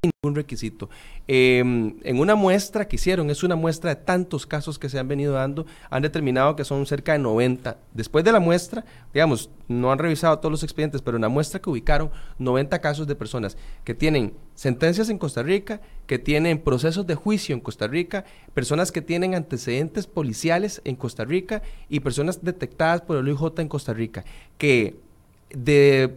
ningún 0.02 0.34
requisito. 0.34 0.88
Em, 1.28 1.94
en 2.02 2.18
una 2.18 2.34
muestra 2.34 2.88
que 2.88 2.96
hicieron, 2.96 3.28
es 3.28 3.42
una 3.42 3.54
muestra 3.54 3.94
de 3.94 3.96
tantos 3.96 4.46
casos 4.46 4.78
que 4.78 4.88
se 4.88 4.98
han 4.98 5.08
venido 5.08 5.34
dando, 5.34 5.66
han 5.90 6.02
determinado 6.02 6.56
que 6.56 6.64
son 6.64 6.86
cerca 6.86 7.12
de 7.12 7.18
90. 7.18 7.76
Después 7.92 8.24
de 8.24 8.32
la 8.32 8.40
muestra, 8.40 8.84
digamos, 9.12 9.50
no 9.68 9.92
han 9.92 9.98
revisado 9.98 10.38
todos 10.38 10.50
los 10.50 10.62
expedientes, 10.62 11.02
pero 11.02 11.18
en 11.18 11.22
la 11.22 11.28
muestra 11.28 11.60
que 11.60 11.68
ubicaron, 11.68 12.10
90 12.38 12.78
casos 12.80 13.06
de 13.06 13.14
personas 13.14 13.58
que 13.84 13.94
tienen 13.94 14.32
sentencias 14.54 15.10
en 15.10 15.18
Costa 15.18 15.42
Rica, 15.42 15.82
que 16.06 16.18
tienen 16.18 16.58
procesos 16.58 17.06
de 17.06 17.14
juicio 17.14 17.54
en 17.54 17.60
Costa 17.60 17.86
Rica, 17.86 18.24
personas 18.54 18.92
que 18.92 19.02
tienen 19.02 19.34
antecedentes 19.34 20.06
policiales 20.06 20.80
en 20.84 20.96
Costa 20.96 21.24
Rica 21.24 21.62
y 21.90 22.00
personas 22.00 22.42
detectadas 22.42 23.02
por 23.02 23.18
el 23.18 23.28
OIJ 23.28 23.60
en 23.60 23.68
Costa 23.68 23.92
Rica, 23.92 24.24
que 24.56 24.96
de 25.50 26.14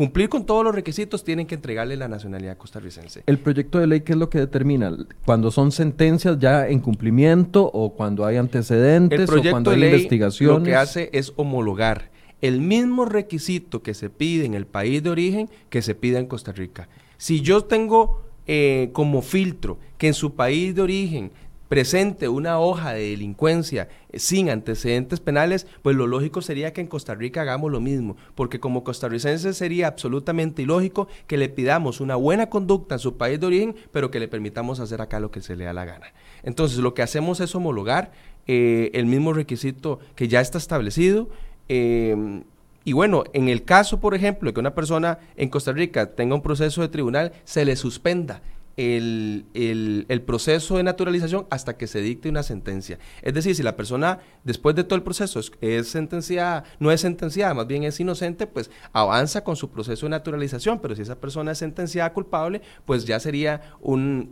cumplir 0.00 0.30
con 0.30 0.46
todos 0.46 0.64
los 0.64 0.74
requisitos, 0.74 1.24
tienen 1.24 1.46
que 1.46 1.56
entregarle 1.56 1.94
la 1.94 2.08
nacionalidad 2.08 2.56
costarricense. 2.56 3.22
¿El 3.26 3.38
proyecto 3.38 3.78
de 3.78 3.86
ley 3.86 4.00
qué 4.00 4.12
es 4.12 4.18
lo 4.18 4.30
que 4.30 4.38
determina? 4.38 4.96
¿Cuando 5.26 5.50
son 5.50 5.72
sentencias 5.72 6.38
ya 6.38 6.66
en 6.66 6.80
cumplimiento 6.80 7.70
o 7.70 7.92
cuando 7.92 8.24
hay 8.24 8.38
antecedentes 8.38 9.28
o 9.28 9.42
cuando 9.50 9.72
hay 9.72 9.76
de 9.76 9.80
ley 9.82 9.90
investigaciones? 9.90 10.58
Lo 10.60 10.64
que 10.64 10.74
hace 10.74 11.10
es 11.12 11.34
homologar 11.36 12.10
el 12.40 12.62
mismo 12.62 13.04
requisito 13.04 13.82
que 13.82 13.92
se 13.92 14.08
pide 14.08 14.46
en 14.46 14.54
el 14.54 14.64
país 14.64 15.02
de 15.02 15.10
origen 15.10 15.50
que 15.68 15.82
se 15.82 15.94
pide 15.94 16.16
en 16.16 16.24
Costa 16.24 16.52
Rica. 16.52 16.88
Si 17.18 17.42
yo 17.42 17.64
tengo 17.64 18.22
eh, 18.46 18.88
como 18.94 19.20
filtro 19.20 19.76
que 19.98 20.06
en 20.06 20.14
su 20.14 20.34
país 20.34 20.74
de 20.74 20.80
origen 20.80 21.30
presente 21.70 22.28
una 22.28 22.58
hoja 22.58 22.94
de 22.94 23.10
delincuencia 23.10 23.88
eh, 24.10 24.18
sin 24.18 24.50
antecedentes 24.50 25.20
penales, 25.20 25.68
pues 25.82 25.94
lo 25.94 26.08
lógico 26.08 26.42
sería 26.42 26.72
que 26.72 26.80
en 26.80 26.88
Costa 26.88 27.14
Rica 27.14 27.42
hagamos 27.42 27.70
lo 27.70 27.78
mismo, 27.80 28.16
porque 28.34 28.58
como 28.58 28.82
costarricenses 28.82 29.56
sería 29.56 29.86
absolutamente 29.86 30.62
ilógico 30.62 31.06
que 31.28 31.36
le 31.36 31.48
pidamos 31.48 32.00
una 32.00 32.16
buena 32.16 32.50
conducta 32.50 32.96
en 32.96 32.98
su 32.98 33.16
país 33.16 33.38
de 33.38 33.46
origen, 33.46 33.76
pero 33.92 34.10
que 34.10 34.18
le 34.18 34.26
permitamos 34.26 34.80
hacer 34.80 35.00
acá 35.00 35.20
lo 35.20 35.30
que 35.30 35.42
se 35.42 35.54
le 35.54 35.64
da 35.64 35.72
la 35.72 35.84
gana. 35.84 36.12
Entonces 36.42 36.78
lo 36.78 36.92
que 36.92 37.02
hacemos 37.02 37.38
es 37.38 37.54
homologar 37.54 38.10
eh, 38.48 38.90
el 38.94 39.06
mismo 39.06 39.32
requisito 39.32 40.00
que 40.16 40.26
ya 40.26 40.40
está 40.40 40.58
establecido. 40.58 41.28
Em, 41.68 42.42
y 42.82 42.94
bueno, 42.94 43.22
en 43.32 43.48
el 43.48 43.62
caso, 43.62 44.00
por 44.00 44.16
ejemplo, 44.16 44.50
de 44.50 44.54
que 44.54 44.60
una 44.60 44.74
persona 44.74 45.20
en 45.36 45.48
Costa 45.48 45.70
Rica 45.70 46.16
tenga 46.16 46.34
un 46.34 46.42
proceso 46.42 46.82
de 46.82 46.88
tribunal, 46.88 47.30
se 47.44 47.64
le 47.64 47.76
suspenda 47.76 48.42
el, 48.80 50.06
el, 50.08 50.22
proceso 50.22 50.78
de 50.78 50.82
naturalización 50.82 51.46
hasta 51.50 51.76
que 51.76 51.86
se 51.86 52.00
dicte 52.00 52.30
una 52.30 52.42
sentencia. 52.42 52.98
Es 53.20 53.34
decir, 53.34 53.54
si 53.54 53.62
la 53.62 53.76
persona 53.76 54.20
después 54.42 54.74
de 54.74 54.84
todo 54.84 54.96
el 54.96 55.02
proceso 55.02 55.40
es, 55.60 55.88
sentenciada, 55.88 56.64
no 56.78 56.90
es 56.90 57.02
sentenciada, 57.02 57.52
más 57.52 57.66
bien 57.66 57.84
es 57.84 58.00
inocente, 58.00 58.46
pues 58.46 58.70
avanza 58.92 59.44
con 59.44 59.56
su 59.56 59.70
proceso 59.70 60.06
de 60.06 60.10
naturalización, 60.10 60.78
pero 60.80 60.96
si 60.96 61.02
esa 61.02 61.20
persona 61.20 61.52
es 61.52 61.58
sentenciada 61.58 62.12
culpable, 62.14 62.62
pues 62.86 63.04
ya 63.04 63.20
sería 63.20 63.60
un, 63.80 64.28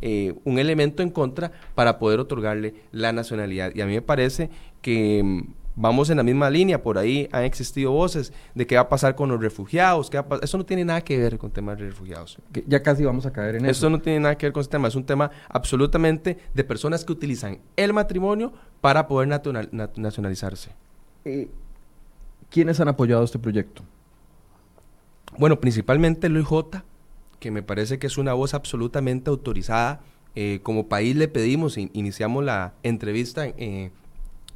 eh, 0.00 0.34
un 0.44 0.58
elemento 0.60 1.02
en 1.02 1.10
contra 1.10 1.50
para 1.74 1.98
poder 1.98 2.20
otorgarle 2.20 2.74
la 2.92 3.12
nacionalidad. 3.12 3.72
Y 3.74 3.80
a 3.80 3.86
mí 3.86 3.94
me 3.94 4.02
parece 4.02 4.50
que 4.82 5.20
mm, 5.24 5.63
vamos 5.76 6.10
en 6.10 6.16
la 6.16 6.22
misma 6.22 6.50
línea, 6.50 6.82
por 6.82 6.98
ahí 6.98 7.28
han 7.32 7.44
existido 7.44 7.90
voces 7.92 8.32
de 8.54 8.66
qué 8.66 8.76
va 8.76 8.82
a 8.82 8.88
pasar 8.88 9.14
con 9.14 9.28
los 9.28 9.40
refugiados, 9.40 10.10
qué 10.10 10.22
eso 10.42 10.58
no 10.58 10.64
tiene 10.64 10.84
nada 10.84 11.00
que 11.00 11.18
ver 11.18 11.38
con 11.38 11.50
temas 11.50 11.78
de 11.78 11.86
refugiados. 11.86 12.38
ya 12.66 12.82
casi 12.82 13.04
vamos 13.04 13.26
a 13.26 13.32
caer 13.32 13.56
en 13.56 13.64
eso. 13.64 13.70
Eso 13.70 13.90
no 13.90 14.00
tiene 14.00 14.20
nada 14.20 14.36
que 14.36 14.46
ver 14.46 14.52
con 14.52 14.60
ese 14.60 14.70
tema, 14.70 14.88
es 14.88 14.94
un 14.94 15.04
tema 15.04 15.30
absolutamente 15.48 16.38
de 16.52 16.64
personas 16.64 17.04
que 17.04 17.12
utilizan 17.12 17.58
el 17.76 17.92
matrimonio 17.92 18.52
para 18.80 19.06
poder 19.08 19.28
nacionalizarse. 19.28 20.70
Eh, 21.24 21.48
¿Quiénes 22.50 22.78
han 22.80 22.88
apoyado 22.88 23.24
este 23.24 23.38
proyecto? 23.38 23.82
Bueno, 25.36 25.58
principalmente 25.60 26.28
el 26.28 26.36
OIJ, 26.36 26.82
que 27.40 27.50
me 27.50 27.62
parece 27.62 27.98
que 27.98 28.06
es 28.06 28.18
una 28.18 28.32
voz 28.34 28.54
absolutamente 28.54 29.30
autorizada. 29.30 30.00
Eh, 30.36 30.60
como 30.62 30.88
país 30.88 31.16
le 31.16 31.28
pedimos, 31.28 31.76
iniciamos 31.76 32.44
la 32.44 32.74
entrevista 32.82 33.46
eh, 33.46 33.90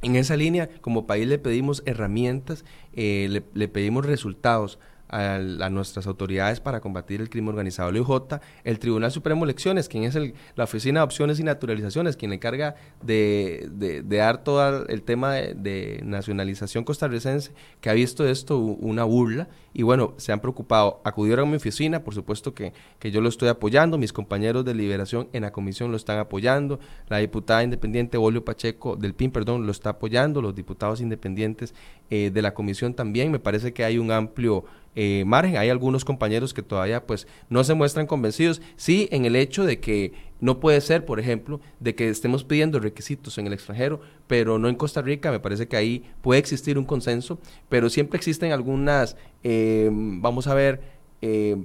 en 0.01 0.15
esa 0.15 0.37
línea, 0.37 0.69
como 0.81 1.05
país 1.05 1.27
le 1.27 1.39
pedimos 1.39 1.83
herramientas, 1.85 2.65
eh, 2.93 3.27
le, 3.29 3.43
le, 3.53 3.67
pedimos 3.67 4.05
resultados 4.05 4.79
a, 5.09 5.69
nuestras 5.69 6.07
autoridades 6.07 6.59
para 6.59 6.79
combatir 6.79 7.21
el 7.21 7.29
crimen 7.29 7.49
organizado. 7.49 7.89
El 7.89 7.97
IJ, 7.97 8.39
el 8.63 8.79
Tribunal 8.79 9.11
Supremo 9.11 9.45
de 9.45 9.51
Elecciones, 9.51 9.89
quien 9.89 10.03
es 10.03 10.17
la 10.55 10.63
Oficina 10.63 11.01
de 11.01 11.03
Opciones 11.05 11.39
y 11.39 11.43
Naturalizaciones, 11.43 12.15
quien 12.15 12.33
encarga 12.33 12.75
de, 13.01 14.03
dar 14.05 14.43
todo 14.43 14.87
el 14.87 15.01
tema 15.03 15.33
de, 15.33 16.01
nacionalización 16.03 16.83
costarricense, 16.83 17.51
que 17.81 17.89
ha 17.89 17.93
visto 17.93 18.27
esto 18.27 18.57
una 18.57 19.03
burla. 19.03 19.47
Y 19.73 19.83
bueno, 19.83 20.13
se 20.17 20.31
han 20.31 20.39
preocupado. 20.39 20.99
Acudieron 21.03 21.47
a 21.47 21.51
mi 21.51 21.57
oficina, 21.57 22.03
por 22.03 22.15
supuesto 22.15 22.53
que, 22.53 22.73
que 22.97 23.11
yo 23.11 23.21
lo 23.21 23.29
estoy 23.29 23.49
apoyando, 23.49 23.97
mis 23.97 24.13
compañeros 24.13 24.65
de 24.65 24.73
liberación 24.73 25.29
en 25.33 25.43
la 25.43 25.51
comisión 25.51 25.91
lo 25.91 25.97
están 25.97 26.17
apoyando, 26.17 26.79
la 27.07 27.17
diputada 27.17 27.63
independiente 27.63 28.17
Bolio 28.17 28.43
Pacheco 28.43 28.95
del 28.95 29.13
PIN, 29.13 29.31
perdón, 29.31 29.65
lo 29.65 29.71
está 29.71 29.91
apoyando, 29.91 30.41
los 30.41 30.55
diputados 30.55 31.01
independientes 31.01 31.73
eh, 32.09 32.31
de 32.33 32.41
la 32.41 32.53
comisión 32.53 32.93
también, 32.93 33.31
me 33.31 33.39
parece 33.39 33.73
que 33.73 33.83
hay 33.83 33.97
un 33.97 34.11
amplio 34.11 34.65
eh, 34.95 35.23
margen. 35.25 35.57
Hay 35.57 35.69
algunos 35.69 36.03
compañeros 36.03 36.53
que 36.53 36.63
todavía 36.63 37.05
pues 37.05 37.27
no 37.49 37.63
se 37.63 37.73
muestran 37.73 38.07
convencidos. 38.07 38.61
Sí, 38.75 39.07
en 39.11 39.25
el 39.25 39.35
hecho 39.35 39.63
de 39.63 39.79
que 39.79 40.13
no 40.41 40.59
puede 40.59 40.81
ser, 40.81 41.05
por 41.05 41.19
ejemplo, 41.19 41.61
de 41.79 41.95
que 41.95 42.09
estemos 42.09 42.43
pidiendo 42.43 42.79
requisitos 42.79 43.37
en 43.37 43.47
el 43.47 43.53
extranjero, 43.53 44.01
pero 44.27 44.57
no 44.57 44.67
en 44.67 44.75
Costa 44.75 45.01
Rica. 45.01 45.31
Me 45.31 45.39
parece 45.39 45.67
que 45.67 45.77
ahí 45.77 46.03
puede 46.21 46.39
existir 46.39 46.77
un 46.77 46.85
consenso, 46.85 47.39
pero 47.69 47.89
siempre 47.89 48.17
existen 48.17 48.51
algunas, 48.51 49.15
eh, 49.43 49.89
vamos 49.91 50.47
a 50.47 50.53
ver, 50.53 50.81
eh, 51.21 51.57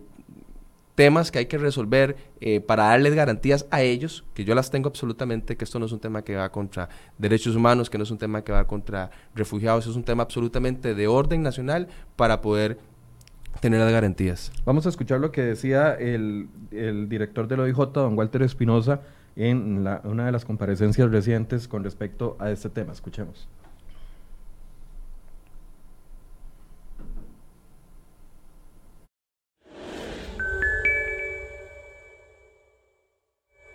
temas 0.95 1.33
que 1.33 1.41
hay 1.41 1.47
que 1.47 1.59
resolver 1.59 2.17
para 2.67 2.85
darles 2.85 3.15
garantías 3.15 3.67
a 3.71 3.83
ellos, 3.83 4.23
que 4.35 4.45
yo 4.45 4.55
las 4.55 4.71
tengo 4.71 4.89
absolutamente, 4.89 5.57
que 5.57 5.65
esto 5.65 5.79
no 5.79 5.87
es 5.87 5.93
un 5.93 5.99
tema 5.99 6.23
que 6.23 6.37
va 6.37 6.53
contra 6.53 6.89
derechos 7.19 7.57
humanos, 7.57 7.89
que 7.89 7.97
no 7.97 8.05
es 8.05 8.11
un 8.11 8.19
tema 8.19 8.45
que 8.45 8.53
va 8.53 8.67
contra 8.67 9.11
refugiados, 9.35 9.87
es 9.87 9.97
un 9.97 10.05
tema 10.05 10.23
absolutamente 10.23 10.95
de 10.95 11.09
orden 11.09 11.43
nacional 11.43 11.89
para 12.17 12.43
poder 12.43 12.79
tener 13.61 13.81
las 13.81 13.93
garantías. 13.93 14.53
Vamos 14.65 14.87
a 14.87 14.89
escuchar 14.89 15.21
lo 15.21 15.31
que 15.33 15.43
decía 15.43 15.95
el, 15.95 16.49
director 17.09 17.49
del 17.49 17.61
OIJ, 17.61 17.93
don 17.93 18.19
Walter 18.19 18.43
Espinosa, 18.43 19.01
en 19.37 19.87
una 20.05 20.27
de 20.27 20.33
las 20.33 20.45
comparecencias 20.45 21.11
recientes 21.11 21.67
con 21.67 21.83
respecto 21.83 22.37
a 22.39 22.51
este 22.51 22.69
tema. 22.69 22.93
Escuchemos. 22.93 23.49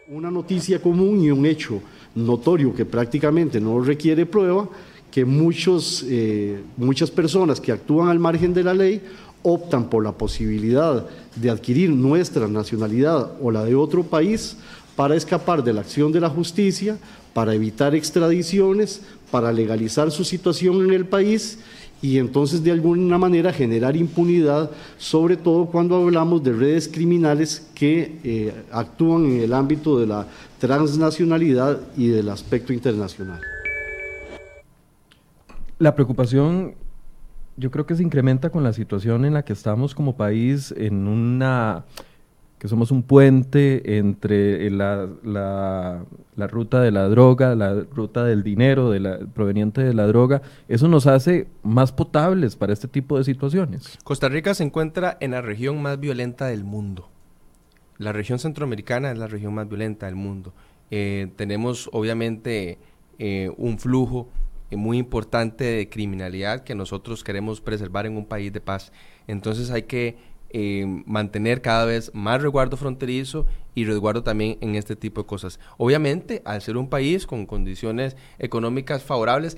Una 0.07 0.31
noticia 0.31 0.81
común 0.81 1.21
y 1.21 1.29
un 1.29 1.45
hecho 1.45 1.81
notorio 2.15 2.73
que 2.73 2.85
prácticamente 2.85 3.59
no 3.59 3.79
requiere 3.79 4.25
prueba, 4.25 4.67
que 5.11 5.25
muchos, 5.25 6.05
eh, 6.07 6.61
muchas 6.77 7.11
personas 7.11 7.59
que 7.59 7.71
actúan 7.71 8.09
al 8.09 8.19
margen 8.19 8.53
de 8.53 8.63
la 8.63 8.73
ley 8.73 9.01
optan 9.43 9.89
por 9.89 10.03
la 10.03 10.11
posibilidad 10.11 11.05
de 11.35 11.49
adquirir 11.49 11.89
nuestra 11.91 12.47
nacionalidad 12.47 13.31
o 13.41 13.51
la 13.51 13.63
de 13.63 13.75
otro 13.75 14.03
país 14.03 14.57
para 14.95 15.15
escapar 15.15 15.63
de 15.63 15.73
la 15.73 15.81
acción 15.81 16.11
de 16.11 16.19
la 16.19 16.29
justicia, 16.29 16.97
para 17.33 17.53
evitar 17.53 17.95
extradiciones, 17.95 19.01
para 19.31 19.51
legalizar 19.51 20.11
su 20.11 20.23
situación 20.23 20.83
en 20.83 20.93
el 20.93 21.05
país 21.05 21.59
y 22.01 22.17
entonces 22.17 22.63
de 22.63 22.71
alguna 22.71 23.17
manera 23.17 23.51
generar 23.51 23.95
impunidad, 23.95 24.71
sobre 24.97 25.37
todo 25.37 25.65
cuando 25.65 25.95
hablamos 25.95 26.43
de 26.43 26.53
redes 26.53 26.87
criminales 26.87 27.67
que 27.75 28.19
eh, 28.23 28.53
actúan 28.71 29.25
en 29.25 29.41
el 29.41 29.53
ámbito 29.53 29.99
de 29.99 30.07
la 30.07 30.27
transnacionalidad 30.59 31.79
y 31.97 32.07
del 32.07 32.29
aspecto 32.29 32.73
internacional. 32.73 33.41
La 35.77 35.95
preocupación 35.95 36.75
yo 37.59 37.71
creo 37.71 37.85
que 37.85 37.95
se 37.95 38.03
incrementa 38.03 38.49
con 38.49 38.63
la 38.63 38.73
situación 38.73 39.25
en 39.25 39.33
la 39.33 39.43
que 39.43 39.53
estamos 39.53 39.93
como 39.93 40.15
país, 40.15 40.73
en 40.77 41.07
una 41.07 41.85
que 42.57 42.67
somos 42.67 42.91
un 42.91 43.03
puente 43.03 43.97
entre 43.97 44.69
la, 44.69 45.07
la, 45.23 46.47
ruta 46.47 46.81
de 46.81 46.91
la 46.91 47.07
droga, 47.07 47.55
la 47.55 47.85
ruta 47.89 48.25
del 48.25 48.43
dinero 48.43 48.91
de 48.91 48.99
la, 48.99 49.19
proveniente 49.19 49.81
de 49.81 49.93
la 49.93 50.05
droga, 50.07 50.41
eso 50.67 50.89
nos 50.89 51.07
hace 51.07 51.47
más 51.63 51.93
potables 51.93 52.57
para 52.57 52.73
este 52.73 52.89
tipo 52.89 53.17
de 53.17 53.23
situaciones. 53.23 53.97
Costa 54.03 54.27
Rica 54.27 54.53
se 54.53 54.65
encuentra 54.65 55.17
en 55.21 55.31
la 55.31 55.41
región 55.41 55.81
más 55.81 56.01
violenta 56.01 56.47
del 56.47 56.65
mundo. 56.65 57.07
La 57.97 58.11
región 58.11 58.39
centroamericana 58.39 59.09
es 59.11 59.17
la 59.17 59.27
región 59.27 59.53
más 59.53 59.69
violenta 59.69 60.07
del 60.07 60.15
mundo. 60.15 60.53
Eh, 60.91 61.31
tenemos 61.37 61.89
obviamente 61.93 62.77
eh, 63.19 63.51
un 63.57 63.79
flujo 63.79 64.27
muy 64.77 64.97
importante 64.97 65.63
de 65.63 65.89
criminalidad 65.89 66.63
que 66.63 66.75
nosotros 66.75 67.23
queremos 67.23 67.61
preservar 67.61 68.05
en 68.05 68.17
un 68.17 68.25
país 68.25 68.53
de 68.53 68.61
paz. 68.61 68.91
Entonces 69.27 69.71
hay 69.71 69.83
que 69.83 70.17
eh, 70.51 71.03
mantener 71.05 71.61
cada 71.61 71.85
vez 71.85 72.11
más 72.13 72.41
resguardo 72.41 72.75
fronterizo 72.75 73.45
y 73.75 73.85
resguardo 73.85 74.23
también 74.23 74.57
en 74.61 74.75
este 74.75 74.95
tipo 74.95 75.21
de 75.21 75.27
cosas. 75.27 75.59
Obviamente, 75.77 76.41
al 76.45 76.61
ser 76.61 76.77
un 76.77 76.89
país 76.89 77.27
con 77.27 77.45
condiciones 77.45 78.17
económicas 78.39 79.03
favorables, 79.03 79.57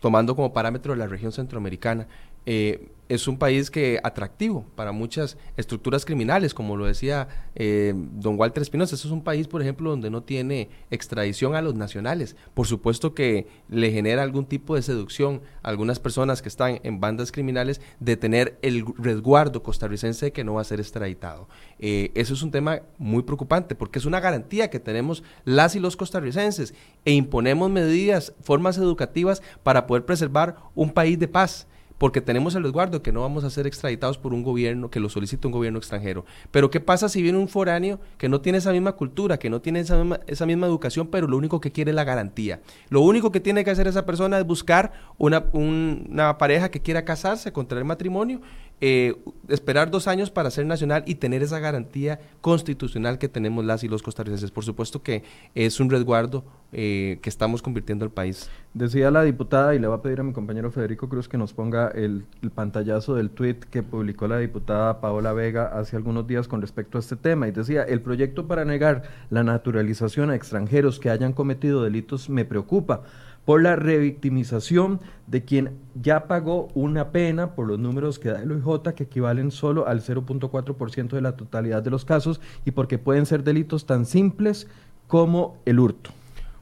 tomando 0.00 0.34
como 0.34 0.52
parámetro 0.52 0.94
la 0.96 1.06
región 1.06 1.32
centroamericana, 1.32 2.08
eh, 2.46 2.88
es 3.10 3.26
un 3.26 3.38
país 3.38 3.72
que 3.72 3.98
atractivo 4.04 4.64
para 4.76 4.92
muchas 4.92 5.36
estructuras 5.56 6.04
criminales, 6.04 6.54
como 6.54 6.76
lo 6.76 6.86
decía 6.86 7.26
eh, 7.56 7.92
don 7.96 8.38
Walter 8.38 8.62
Espinosa. 8.62 8.94
Eso 8.94 9.08
es 9.08 9.12
un 9.12 9.24
país, 9.24 9.48
por 9.48 9.60
ejemplo, 9.60 9.90
donde 9.90 10.10
no 10.10 10.22
tiene 10.22 10.70
extradición 10.92 11.56
a 11.56 11.60
los 11.60 11.74
nacionales. 11.74 12.36
Por 12.54 12.68
supuesto 12.68 13.12
que 13.12 13.48
le 13.68 13.90
genera 13.90 14.22
algún 14.22 14.46
tipo 14.46 14.76
de 14.76 14.82
seducción 14.82 15.42
a 15.64 15.70
algunas 15.70 15.98
personas 15.98 16.40
que 16.40 16.48
están 16.48 16.78
en 16.84 17.00
bandas 17.00 17.32
criminales 17.32 17.80
de 17.98 18.16
tener 18.16 18.60
el 18.62 18.84
resguardo 18.96 19.64
costarricense 19.64 20.26
de 20.26 20.32
que 20.32 20.44
no 20.44 20.54
va 20.54 20.60
a 20.60 20.64
ser 20.64 20.78
extraditado. 20.78 21.48
Eh, 21.80 22.12
eso 22.14 22.32
es 22.32 22.42
un 22.42 22.52
tema 22.52 22.82
muy 22.96 23.24
preocupante 23.24 23.74
porque 23.74 23.98
es 23.98 24.04
una 24.04 24.20
garantía 24.20 24.70
que 24.70 24.78
tenemos 24.78 25.24
las 25.44 25.74
y 25.74 25.80
los 25.80 25.96
costarricenses 25.96 26.74
e 27.04 27.10
imponemos 27.10 27.70
medidas, 27.70 28.34
formas 28.40 28.78
educativas 28.78 29.42
para 29.64 29.88
poder 29.88 30.04
preservar 30.04 30.54
un 30.76 30.92
país 30.92 31.18
de 31.18 31.26
paz 31.26 31.66
porque 32.00 32.22
tenemos 32.22 32.54
el 32.54 32.62
resguardo 32.62 33.02
que 33.02 33.12
no 33.12 33.20
vamos 33.20 33.44
a 33.44 33.50
ser 33.50 33.66
extraditados 33.66 34.16
por 34.16 34.32
un 34.32 34.42
gobierno 34.42 34.90
que 34.90 35.00
lo 35.00 35.10
solicite 35.10 35.46
un 35.46 35.52
gobierno 35.52 35.78
extranjero. 35.78 36.24
Pero 36.50 36.70
¿qué 36.70 36.80
pasa 36.80 37.10
si 37.10 37.20
viene 37.20 37.36
un 37.36 37.46
foráneo 37.46 38.00
que 38.16 38.30
no 38.30 38.40
tiene 38.40 38.56
esa 38.56 38.72
misma 38.72 38.92
cultura, 38.92 39.38
que 39.38 39.50
no 39.50 39.60
tiene 39.60 39.80
esa 39.80 39.98
misma, 39.98 40.20
esa 40.26 40.46
misma 40.46 40.66
educación, 40.66 41.08
pero 41.08 41.26
lo 41.26 41.36
único 41.36 41.60
que 41.60 41.72
quiere 41.72 41.90
es 41.90 41.94
la 41.94 42.04
garantía? 42.04 42.62
Lo 42.88 43.02
único 43.02 43.30
que 43.30 43.40
tiene 43.40 43.64
que 43.64 43.70
hacer 43.70 43.86
esa 43.86 44.06
persona 44.06 44.38
es 44.38 44.46
buscar 44.46 44.92
una, 45.18 45.44
una 45.52 46.38
pareja 46.38 46.70
que 46.70 46.80
quiera 46.80 47.04
casarse, 47.04 47.52
contraer 47.52 47.84
matrimonio 47.84 48.40
eh, 48.80 49.16
esperar 49.48 49.90
dos 49.90 50.08
años 50.08 50.30
para 50.30 50.50
ser 50.50 50.64
nacional 50.66 51.02
y 51.06 51.16
tener 51.16 51.42
esa 51.42 51.58
garantía 51.58 52.20
constitucional 52.40 53.18
que 53.18 53.28
tenemos 53.28 53.64
las 53.64 53.84
y 53.84 53.88
los 53.88 54.02
costarricenses. 54.02 54.50
Por 54.50 54.64
supuesto 54.64 55.02
que 55.02 55.22
es 55.54 55.80
un 55.80 55.90
resguardo 55.90 56.44
eh, 56.72 57.18
que 57.20 57.28
estamos 57.28 57.62
convirtiendo 57.62 58.04
al 58.04 58.10
país. 58.10 58.48
Decía 58.72 59.10
la 59.10 59.22
diputada, 59.24 59.74
y 59.74 59.80
le 59.80 59.88
va 59.88 59.96
a 59.96 60.02
pedir 60.02 60.20
a 60.20 60.22
mi 60.22 60.32
compañero 60.32 60.70
Federico 60.70 61.08
Cruz 61.08 61.28
que 61.28 61.36
nos 61.36 61.52
ponga 61.52 61.88
el, 61.88 62.24
pantallazo 62.54 63.16
del 63.16 63.30
tuit 63.30 63.64
que 63.64 63.82
publicó 63.82 64.28
la 64.28 64.38
diputada 64.38 65.00
Paola 65.00 65.32
Vega 65.32 65.66
hace 65.78 65.96
algunos 65.96 66.26
días 66.26 66.48
con 66.48 66.60
respecto 66.60 66.96
a 66.96 67.00
este 67.00 67.16
tema. 67.16 67.48
Y 67.48 67.50
decía, 67.50 67.82
el 67.82 68.00
proyecto 68.00 68.46
para 68.46 68.64
negar 68.64 69.02
la 69.30 69.42
naturalización 69.42 70.30
a 70.30 70.36
extranjeros 70.36 71.00
que 71.00 71.10
hayan 71.10 71.32
cometido 71.32 71.82
delitos 71.82 72.30
me 72.30 72.44
preocupa 72.44 73.02
por 73.44 73.62
la 73.62 73.76
revictimización 73.76 75.00
de 75.26 75.44
quien 75.44 75.78
ya 76.00 76.28
pagó 76.28 76.68
una 76.74 77.10
pena 77.10 77.54
por 77.54 77.66
los 77.66 77.78
números 77.78 78.18
que 78.18 78.30
da 78.30 78.42
el 78.42 78.52
OIJ, 78.52 78.94
que 78.94 79.04
equivalen 79.04 79.50
solo 79.50 79.86
al 79.86 80.02
0.4% 80.02 81.08
de 81.10 81.20
la 81.20 81.36
totalidad 81.36 81.82
de 81.82 81.90
los 81.90 82.04
casos 82.04 82.40
y 82.64 82.72
porque 82.72 82.98
pueden 82.98 83.26
ser 83.26 83.42
delitos 83.42 83.86
tan 83.86 84.06
simples 84.06 84.68
como 85.06 85.58
el 85.64 85.80
hurto. 85.80 86.10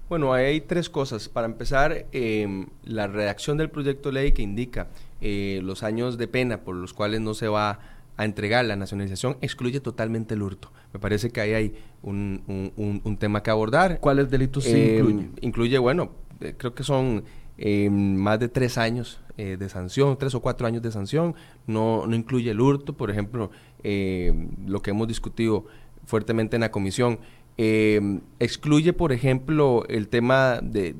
Bueno, 0.08 0.32
hay 0.32 0.62
tres 0.62 0.88
cosas. 0.88 1.28
Para 1.28 1.46
empezar, 1.46 2.06
em, 2.12 2.66
la 2.82 3.06
redacción 3.06 3.58
del 3.58 3.68
proyecto 3.68 4.08
de 4.08 4.14
ley 4.14 4.32
que 4.32 4.42
indica 4.42 4.88
eh, 5.20 5.60
los 5.62 5.82
años 5.82 6.16
de 6.16 6.28
pena 6.28 6.62
por 6.62 6.76
los 6.76 6.94
cuales 6.94 7.20
no 7.20 7.34
se 7.34 7.48
va 7.48 7.80
a 8.16 8.24
entregar 8.24 8.64
la 8.64 8.76
nacionalización 8.76 9.36
excluye 9.42 9.80
totalmente 9.80 10.34
el 10.34 10.42
hurto. 10.42 10.72
Me 10.92 11.00
parece 11.00 11.30
que 11.30 11.40
ahí 11.40 11.52
hay 11.52 11.74
un, 12.02 13.16
tema 13.18 13.42
que 13.42 13.50
abordar. 13.50 14.00
¿Cuáles 14.00 14.30
delitos 14.30 14.64
sí 14.64 14.70
em, 14.70 14.96
incluye? 14.96 15.28
Incluye, 15.42 15.78
bueno, 15.78 16.10
eh, 16.27 16.27
creo 16.56 16.74
que 16.74 16.82
son 16.82 17.24
em, 17.56 18.14
más 18.16 18.38
de 18.38 18.48
tres 18.48 18.78
años 18.78 19.20
eh, 19.36 19.56
de 19.58 19.68
sanción, 19.68 20.16
tres 20.18 20.34
o 20.34 20.40
cuatro 20.40 20.66
años 20.66 20.82
de 20.82 20.92
sanción. 20.92 21.34
No, 21.66 22.06
no 22.06 22.14
incluye 22.14 22.50
el 22.50 22.60
hurto, 22.60 22.96
por 22.96 23.10
ejemplo, 23.10 23.50
lo 23.84 24.82
que 24.82 24.90
hemos 24.90 25.06
discutido 25.06 25.66
fuertemente 26.04 26.56
en 26.56 26.62
la 26.62 26.70
comisión 26.70 27.20
eh, 27.58 28.20
excluye, 28.38 28.92
por 28.92 29.10
ejemplo, 29.10 29.84
el 29.88 30.08
tema 30.08 30.60
de 30.62 30.94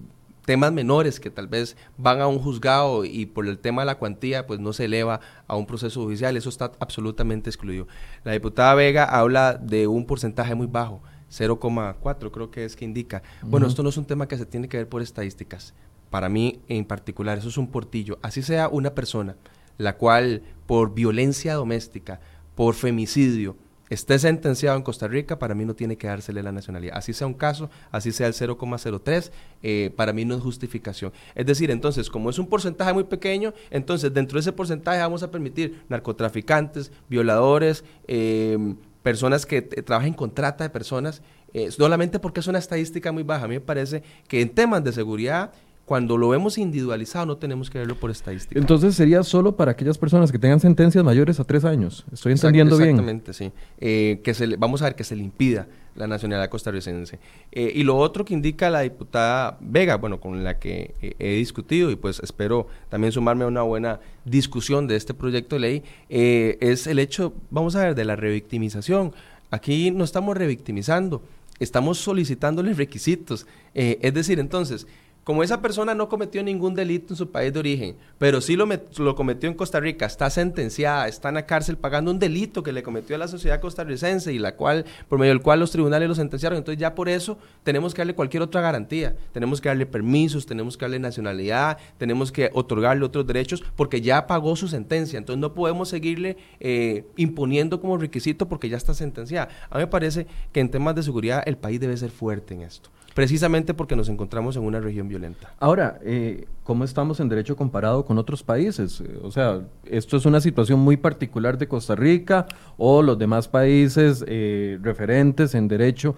temas 0.44 0.72
menores 0.72 1.20
que 1.20 1.30
tal 1.30 1.46
vez 1.46 1.76
van 1.96 2.20
a 2.20 2.26
un 2.26 2.40
juzgado 2.40 3.04
y 3.04 3.26
por 3.26 3.46
el 3.46 3.58
tema 3.58 3.82
de 3.82 3.86
la 3.86 3.98
cuantía 3.98 4.46
pues 4.46 4.58
no 4.58 4.72
se 4.72 4.86
eleva 4.86 5.20
a 5.46 5.56
un 5.56 5.66
proceso 5.66 6.02
judicial, 6.02 6.36
eso 6.36 6.48
está 6.48 6.72
absolutamente 6.80 7.48
excluido. 7.48 7.86
La 8.24 8.32
diputada 8.32 8.74
Vega 8.74 9.04
habla 9.04 9.54
de 9.54 9.86
un 9.86 10.04
porcentaje 10.04 10.54
muy 10.54 10.66
bajo, 10.66 11.02
0,4 11.30 12.30
creo 12.30 12.50
que 12.50 12.64
es 12.64 12.76
que 12.76 12.84
indica. 12.84 13.22
Bueno, 13.42 13.66
esto 13.66 13.82
no 13.82 13.88
es 13.88 13.96
un 13.96 14.04
tema 14.04 14.28
que 14.28 14.38
se 14.38 14.46
tiene 14.46 14.68
que 14.68 14.78
ver 14.78 14.88
por 14.88 15.02
estadísticas. 15.02 15.74
Para 16.10 16.28
mí 16.28 16.60
en 16.68 16.84
particular, 16.84 17.38
eso 17.38 17.48
es 17.48 17.58
un 17.58 17.70
portillo. 17.70 18.18
Así 18.22 18.42
sea 18.42 18.68
una 18.68 18.94
persona 18.94 19.36
la 19.78 19.96
cual 19.96 20.42
por 20.66 20.92
violencia 20.92 21.54
doméstica, 21.54 22.20
por 22.54 22.74
femicidio, 22.74 23.56
esté 23.88 24.18
sentenciado 24.18 24.76
en 24.76 24.82
Costa 24.82 25.08
Rica, 25.08 25.38
para 25.38 25.54
mí 25.54 25.64
no 25.64 25.74
tiene 25.74 25.96
que 25.96 26.08
dársele 26.08 26.42
la 26.42 26.52
nacionalidad. 26.52 26.98
Así 26.98 27.14
sea 27.14 27.26
un 27.26 27.32
caso, 27.32 27.70
así 27.90 28.12
sea 28.12 28.26
el 28.26 28.34
0,03, 28.34 29.30
eh, 29.62 29.90
para 29.96 30.12
mí 30.12 30.26
no 30.26 30.34
es 30.34 30.42
justificación. 30.42 31.12
Es 31.34 31.46
decir, 31.46 31.70
entonces, 31.70 32.10
como 32.10 32.28
es 32.28 32.38
un 32.38 32.48
porcentaje 32.48 32.92
muy 32.92 33.04
pequeño, 33.04 33.54
entonces 33.70 34.12
dentro 34.12 34.36
de 34.36 34.40
ese 34.40 34.52
porcentaje 34.52 34.98
vamos 34.98 35.22
a 35.22 35.30
permitir 35.30 35.82
narcotraficantes, 35.88 36.92
violadores, 37.08 37.84
em, 38.06 38.76
personas 39.08 39.46
que 39.46 39.62
trabajen 39.62 40.12
con 40.12 40.34
trata 40.34 40.64
de 40.64 40.68
personas, 40.68 41.22
eh, 41.54 41.70
solamente 41.70 42.18
porque 42.18 42.40
es 42.40 42.46
una 42.46 42.58
estadística 42.58 43.10
muy 43.10 43.22
baja. 43.22 43.46
A 43.46 43.48
mí 43.48 43.54
me 43.54 43.62
parece 43.62 44.02
que 44.28 44.42
en 44.42 44.50
temas 44.50 44.84
de 44.84 44.92
seguridad 44.92 45.50
cuando 45.88 46.18
lo 46.18 46.28
vemos 46.28 46.58
individualizado 46.58 47.24
no 47.24 47.38
tenemos 47.38 47.70
que 47.70 47.78
verlo 47.78 47.96
por 47.96 48.10
estadística. 48.10 48.60
Entonces 48.60 48.94
sería 48.94 49.22
solo 49.22 49.56
para 49.56 49.72
aquellas 49.72 49.96
personas 49.96 50.30
que 50.30 50.38
tengan 50.38 50.60
sentencias 50.60 51.02
mayores 51.02 51.40
a 51.40 51.44
tres 51.44 51.64
años. 51.64 52.04
Estoy 52.12 52.32
entendiendo 52.32 52.76
bien. 52.76 52.90
Exactamente, 52.90 53.32
sí. 53.32 53.50
Eh, 53.78 54.20
que 54.22 54.34
se 54.34 54.56
vamos 54.56 54.82
a 54.82 54.84
ver 54.84 54.94
que 54.94 55.02
se 55.02 55.16
le 55.16 55.22
impida 55.22 55.66
la 55.94 56.06
nacionalidad 56.06 56.50
costarricense. 56.50 57.18
Eh, 57.50 57.72
y 57.74 57.84
lo 57.84 57.96
otro 57.96 58.26
que 58.26 58.34
indica 58.34 58.68
la 58.68 58.80
diputada 58.80 59.56
Vega, 59.62 59.96
bueno, 59.96 60.20
con 60.20 60.44
la 60.44 60.58
que 60.58 60.94
eh, 61.00 61.14
he 61.18 61.36
discutido 61.36 61.90
y 61.90 61.96
pues 61.96 62.20
espero 62.22 62.66
también 62.90 63.10
sumarme 63.10 63.44
a 63.44 63.46
una 63.46 63.62
buena 63.62 64.00
discusión 64.26 64.86
de 64.88 64.96
este 64.96 65.14
proyecto 65.14 65.56
de 65.56 65.60
ley, 65.60 65.82
es 66.10 66.86
el 66.86 66.98
hecho, 66.98 67.32
vamos 67.50 67.76
a 67.76 67.84
ver, 67.84 67.94
de 67.94 68.04
la 68.04 68.14
revictimización. 68.14 69.14
Aquí 69.50 69.90
no 69.90 70.04
estamos 70.04 70.36
revictimizando, 70.36 71.22
estamos 71.58 71.96
solicitándoles 71.96 72.76
requisitos. 72.76 73.46
es 73.72 74.12
decir, 74.12 74.38
entonces, 74.38 74.86
como 75.28 75.42
esa 75.42 75.60
persona 75.60 75.94
no 75.94 76.08
cometió 76.08 76.42
ningún 76.42 76.74
delito 76.74 77.12
en 77.12 77.18
su 77.18 77.30
país 77.30 77.52
de 77.52 77.58
origen, 77.58 77.96
pero 78.16 78.40
sí 78.40 78.56
lo, 78.56 79.14
cometió 79.14 79.46
en 79.46 79.54
Costa 79.54 79.78
Rica, 79.78 80.06
está 80.06 80.30
sentenciada, 80.30 81.06
está 81.06 81.28
en 81.28 81.34
la 81.34 81.44
cárcel 81.44 81.76
pagando 81.76 82.10
un 82.10 82.18
delito 82.18 82.62
que 82.62 82.72
le 82.72 82.82
cometió 82.82 83.14
a 83.14 83.18
la 83.18 83.28
sociedad 83.28 83.60
costarricense 83.60 84.32
y 84.32 84.38
la 84.38 84.56
cual, 84.56 84.86
por 85.06 85.18
medio 85.18 85.34
del 85.34 85.42
cual 85.42 85.60
los 85.60 85.70
tribunales 85.70 86.08
lo 86.08 86.14
sentenciaron, 86.14 86.56
entonces 86.56 86.80
ya 86.80 86.94
por 86.94 87.10
eso 87.10 87.36
tenemos 87.62 87.92
que 87.92 88.00
darle 88.00 88.14
cualquier 88.14 88.42
otra 88.42 88.62
garantía, 88.62 89.16
tenemos 89.32 89.60
que 89.60 89.68
darle 89.68 89.84
permisos, 89.84 90.46
tenemos 90.46 90.78
que 90.78 90.86
darle 90.86 90.98
nacionalidad, 90.98 91.76
tenemos 91.98 92.32
que 92.32 92.48
otorgarle 92.54 93.04
otros 93.04 93.26
derechos 93.26 93.62
porque 93.76 94.00
ya 94.00 94.26
pagó 94.26 94.56
su 94.56 94.66
sentencia, 94.66 95.18
entonces 95.18 95.42
no 95.42 95.52
podemos 95.52 95.90
seguirle 95.90 96.38
eh, 96.58 97.04
imponiendo 97.18 97.82
como 97.82 97.98
requisito 97.98 98.48
porque 98.48 98.70
ya 98.70 98.78
está 98.78 98.94
sentenciada. 98.94 99.50
A 99.68 99.76
mí 99.76 99.82
me 99.82 99.88
parece 99.88 100.26
que 100.52 100.60
en 100.60 100.70
temas 100.70 100.94
de 100.94 101.02
seguridad 101.02 101.42
el 101.44 101.58
país 101.58 101.78
debe 101.80 101.98
ser 101.98 102.08
fuerte 102.08 102.54
en 102.54 102.62
esto 102.62 102.88
precisamente 103.18 103.74
porque 103.74 103.96
nos 103.96 104.08
encontramos 104.08 104.54
en 104.54 104.62
una 104.62 104.78
región 104.78 105.08
violenta. 105.08 105.52
Ahora, 105.58 105.98
eh, 106.04 106.46
¿cómo 106.62 106.84
estamos 106.84 107.18
en 107.18 107.28
derecho 107.28 107.56
comparado 107.56 108.04
con 108.04 108.16
otros 108.16 108.44
países? 108.44 109.00
Eh, 109.00 109.18
o 109.24 109.32
sea, 109.32 109.62
¿esto 109.86 110.16
es 110.16 110.24
una 110.24 110.40
situación 110.40 110.78
muy 110.78 110.96
particular 110.96 111.58
de 111.58 111.66
Costa 111.66 111.96
Rica 111.96 112.46
o 112.76 113.02
los 113.02 113.18
demás 113.18 113.48
países 113.48 114.24
eh, 114.28 114.78
referentes 114.82 115.56
en 115.56 115.66
derecho 115.66 116.14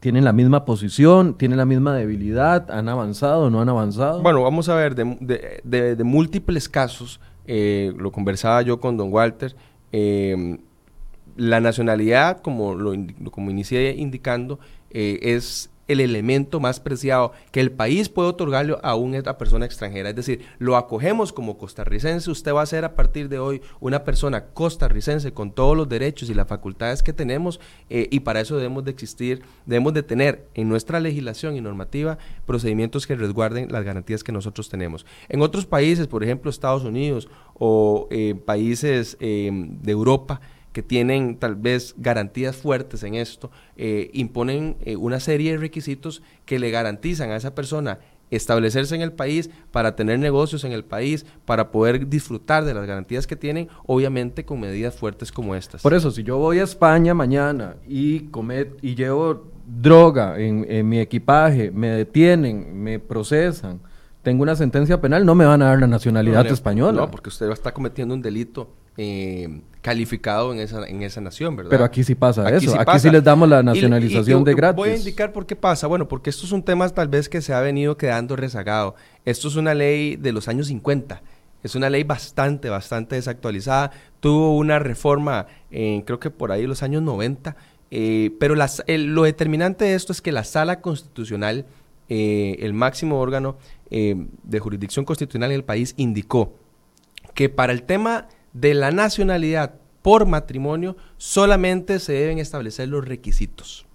tienen 0.00 0.24
la 0.24 0.32
misma 0.32 0.64
posición, 0.64 1.38
tienen 1.38 1.58
la 1.58 1.64
misma 1.64 1.94
debilidad, 1.94 2.68
han 2.72 2.88
avanzado, 2.88 3.48
no 3.48 3.60
han 3.60 3.68
avanzado? 3.68 4.20
Bueno, 4.20 4.42
vamos 4.42 4.68
a 4.68 4.74
ver, 4.74 4.96
de, 4.96 6.02
múltiples 6.02 6.68
casos, 6.68 7.20
lo 7.46 8.10
conversaba 8.10 8.62
yo 8.62 8.80
con 8.80 8.96
don 8.96 9.12
Walter, 9.12 9.54
la 11.36 11.60
nacionalidad, 11.60 12.40
como 12.40 12.74
lo 12.74 12.92
como 13.30 13.50
inicié 13.50 13.94
indicando, 13.96 14.58
eh, 14.90 15.18
es 15.22 15.70
el 15.88 16.00
elemento 16.00 16.60
más 16.60 16.78
preciado 16.78 17.32
que 17.50 17.60
el 17.60 17.72
país 17.72 18.08
puede 18.08 18.28
otorgarle 18.28 18.76
a 18.82 18.94
una 18.94 19.22
persona 19.38 19.64
extranjera. 19.64 20.10
Es 20.10 20.16
decir, 20.16 20.42
lo 20.58 20.76
acogemos 20.76 21.32
como 21.32 21.58
costarricense, 21.58 22.30
usted 22.30 22.54
va 22.54 22.62
a 22.62 22.66
ser 22.66 22.84
a 22.84 22.94
partir 22.94 23.28
de 23.28 23.38
hoy 23.38 23.62
una 23.80 24.04
persona 24.04 24.44
costarricense 24.44 25.32
con 25.32 25.50
todos 25.50 25.76
los 25.76 25.88
derechos 25.88 26.28
y 26.28 26.34
las 26.34 26.46
facultades 26.46 27.02
que 27.02 27.14
tenemos 27.14 27.58
eh, 27.88 28.06
y 28.10 28.20
para 28.20 28.40
eso 28.40 28.56
debemos 28.56 28.84
de 28.84 28.90
existir, 28.90 29.42
debemos 29.64 29.94
de 29.94 30.02
tener 30.02 30.46
en 30.54 30.68
nuestra 30.68 31.00
legislación 31.00 31.56
y 31.56 31.60
normativa 31.62 32.18
procedimientos 32.46 33.06
que 33.06 33.16
resguarden 33.16 33.72
las 33.72 33.82
garantías 33.82 34.22
que 34.22 34.32
nosotros 34.32 34.68
tenemos. 34.68 35.06
En 35.28 35.40
otros 35.40 35.64
países, 35.64 36.06
por 36.06 36.22
ejemplo 36.22 36.50
Estados 36.50 36.84
Unidos 36.84 37.28
o 37.54 38.08
eh, 38.10 38.34
países 38.44 39.16
de 39.18 39.90
Europa, 39.90 40.40
que 40.78 40.82
tienen 40.84 41.38
tal 41.38 41.56
vez 41.56 41.92
garantías 41.98 42.54
fuertes 42.54 43.02
en 43.02 43.16
esto, 43.16 43.50
eh, 43.76 44.10
imponen 44.12 44.76
eh, 44.82 44.94
una 44.94 45.18
serie 45.18 45.50
de 45.50 45.58
requisitos 45.58 46.22
que 46.44 46.60
le 46.60 46.70
garantizan 46.70 47.32
a 47.32 47.36
esa 47.36 47.52
persona 47.52 47.98
establecerse 48.30 48.94
en 48.94 49.02
el 49.02 49.10
país, 49.10 49.50
para 49.72 49.96
tener 49.96 50.20
negocios 50.20 50.62
en 50.62 50.70
el 50.70 50.84
país, 50.84 51.26
para 51.46 51.72
poder 51.72 52.08
disfrutar 52.08 52.64
de 52.64 52.74
las 52.74 52.86
garantías 52.86 53.26
que 53.26 53.34
tienen, 53.34 53.66
obviamente 53.86 54.44
con 54.44 54.60
medidas 54.60 54.94
fuertes 54.94 55.32
como 55.32 55.56
estas. 55.56 55.82
Por 55.82 55.94
eso, 55.94 56.12
si 56.12 56.22
yo 56.22 56.38
voy 56.38 56.60
a 56.60 56.62
España 56.62 57.12
mañana 57.12 57.74
y, 57.84 58.20
comet, 58.28 58.78
y 58.80 58.94
llevo 58.94 59.48
droga 59.66 60.38
en, 60.38 60.64
en 60.68 60.88
mi 60.88 61.00
equipaje, 61.00 61.72
me 61.72 61.88
detienen, 61.88 62.80
me 62.80 63.00
procesan, 63.00 63.80
tengo 64.22 64.44
una 64.44 64.54
sentencia 64.54 65.00
penal, 65.00 65.26
no 65.26 65.34
me 65.34 65.44
van 65.44 65.60
a 65.60 65.70
dar 65.70 65.80
la 65.80 65.88
nacionalidad 65.88 66.46
española. 66.46 67.00
No, 67.00 67.10
porque 67.10 67.30
usted 67.30 67.50
está 67.50 67.72
cometiendo 67.74 68.14
un 68.14 68.22
delito 68.22 68.68
eh, 69.00 69.60
calificado 69.80 70.52
en 70.52 70.58
esa, 70.58 70.84
en 70.84 71.04
esa 71.04 71.20
nación, 71.20 71.54
¿verdad? 71.54 71.70
Pero 71.70 71.84
aquí 71.84 72.02
sí 72.02 72.16
pasa 72.16 72.50
eso, 72.50 72.78
aquí 72.78 72.98
sí 72.98 73.08
les 73.10 73.22
damos 73.22 73.48
la 73.48 73.62
nacionalización 73.62 74.42
de 74.42 74.54
gratis. 74.54 74.76
Voy 74.76 74.90
a 74.90 74.96
indicar 74.96 75.32
por 75.32 75.46
qué 75.46 75.54
pasa, 75.54 75.86
bueno, 75.86 76.08
porque 76.08 76.30
esto 76.30 76.44
es 76.44 76.50
un 76.50 76.64
tema 76.64 76.88
tal 76.88 77.06
vez 77.06 77.28
que 77.28 77.40
se 77.40 77.54
ha 77.54 77.60
venido 77.60 77.96
quedando 77.96 78.34
rezagado. 78.34 78.96
Esto 79.24 79.46
es 79.46 79.54
una 79.54 79.72
ley 79.72 80.16
de 80.16 80.32
los 80.32 80.48
años 80.48 80.66
50, 80.66 81.22
es 81.62 81.76
una 81.76 81.88
ley 81.90 82.02
bastante, 82.02 82.70
bastante 82.70 83.14
desactualizada, 83.14 83.92
tuvo 84.18 84.56
una 84.56 84.80
reforma, 84.80 85.46
creo 85.70 86.18
que 86.18 86.30
por 86.30 86.50
ahí 86.50 86.66
los 86.66 86.82
años 86.82 87.00
90, 87.02 87.54
eh, 87.92 88.32
pero 88.40 88.56
las, 88.56 88.82
lo 88.88 89.22
determinante 89.22 89.84
de 89.84 89.94
esto 89.94 90.10
es 90.12 90.20
que 90.20 90.32
la 90.32 90.42
sala 90.42 90.80
constitucional, 90.80 91.66
eh, 92.08 92.56
el 92.58 92.74
máximo 92.74 93.20
órgano 93.20 93.58
de 93.90 94.58
jurisdicción 94.58 95.04
constitucional 95.04 95.52
en 95.52 95.56
el 95.56 95.64
país, 95.64 95.94
indicó 95.96 96.56
que 97.34 97.48
para 97.48 97.72
el 97.72 97.84
tema 97.84 98.26
de 98.52 98.74
la 98.74 98.90
nacionalidad 98.90 99.74
por 100.02 100.26
matrimonio 100.26 100.96
solamente 101.16 101.98
se 101.98 102.12
deben 102.12 102.38
establecer 102.38 102.88
los 102.88 103.06
requisitos 103.06 103.88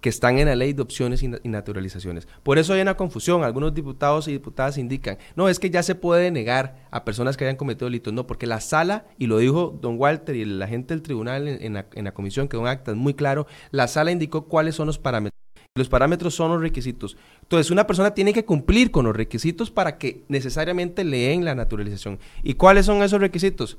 que 0.00 0.10
están 0.10 0.38
en 0.38 0.46
la 0.46 0.54
ley 0.54 0.72
de 0.72 0.82
opciones 0.82 1.22
y, 1.22 1.28
naturalizaciones. 1.48 2.28
Por 2.42 2.58
eso 2.58 2.72
hay 2.72 2.80
una 2.80 2.96
confusión. 2.96 3.42
Algunos 3.42 3.74
diputados 3.74 4.28
y 4.28 4.32
diputadas 4.32 4.78
indican, 4.78 5.18
no, 5.34 5.48
es 5.48 5.58
que 5.58 5.70
ya 5.70 5.82
se 5.82 5.94
puede 5.94 6.30
negar 6.30 6.86
a 6.90 7.04
personas 7.04 7.36
que 7.36 7.44
hayan 7.44 7.56
cometido 7.56 7.86
delitos. 7.86 8.12
No, 8.12 8.26
porque 8.26 8.46
la 8.46 8.60
sala, 8.60 9.06
y 9.18 9.26
lo 9.26 9.38
dijo 9.38 9.76
don 9.80 9.98
Walter 9.98 10.36
y 10.36 10.44
la 10.44 10.68
gente 10.68 10.94
del 10.94 11.02
tribunal 11.02 11.48
en, 11.48 11.74
la, 11.74 12.12
comisión, 12.12 12.46
que 12.46 12.56
un 12.56 12.68
acta 12.68 12.94
muy 12.94 13.14
claro, 13.14 13.46
la 13.70 13.88
sala 13.88 14.12
indicó 14.12 14.46
cuáles 14.46 14.76
son 14.76 14.86
los 14.86 14.98
parámetros. 14.98 15.45
Los 15.76 15.88
parámetros 15.88 16.34
son 16.34 16.50
los 16.50 16.60
requisitos. 16.60 17.16
Entonces, 17.42 17.70
una 17.70 17.86
persona 17.86 18.12
tiene 18.12 18.32
que 18.32 18.44
cumplir 18.44 18.90
con 18.90 19.04
los 19.04 19.14
requisitos 19.14 19.70
para 19.70 19.98
que 19.98 20.24
necesariamente 20.28 21.04
leen 21.04 21.44
la 21.44 21.54
naturalización. 21.54 22.18
¿Y 22.42 22.54
cuáles 22.54 22.86
son 22.86 23.02
esos 23.02 23.20
requisitos? 23.20 23.78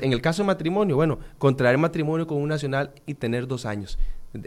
en 0.00 0.12
el 0.12 0.20
caso 0.20 0.42
de 0.42 0.46
matrimonio, 0.46 0.94
bueno, 0.94 1.18
contraer 1.38 1.76
matrimonio 1.76 2.26
con 2.26 2.38
un 2.38 2.48
nacional 2.48 2.92
y 3.04 3.14
tener 3.14 3.48
dos 3.48 3.66
años 3.66 3.98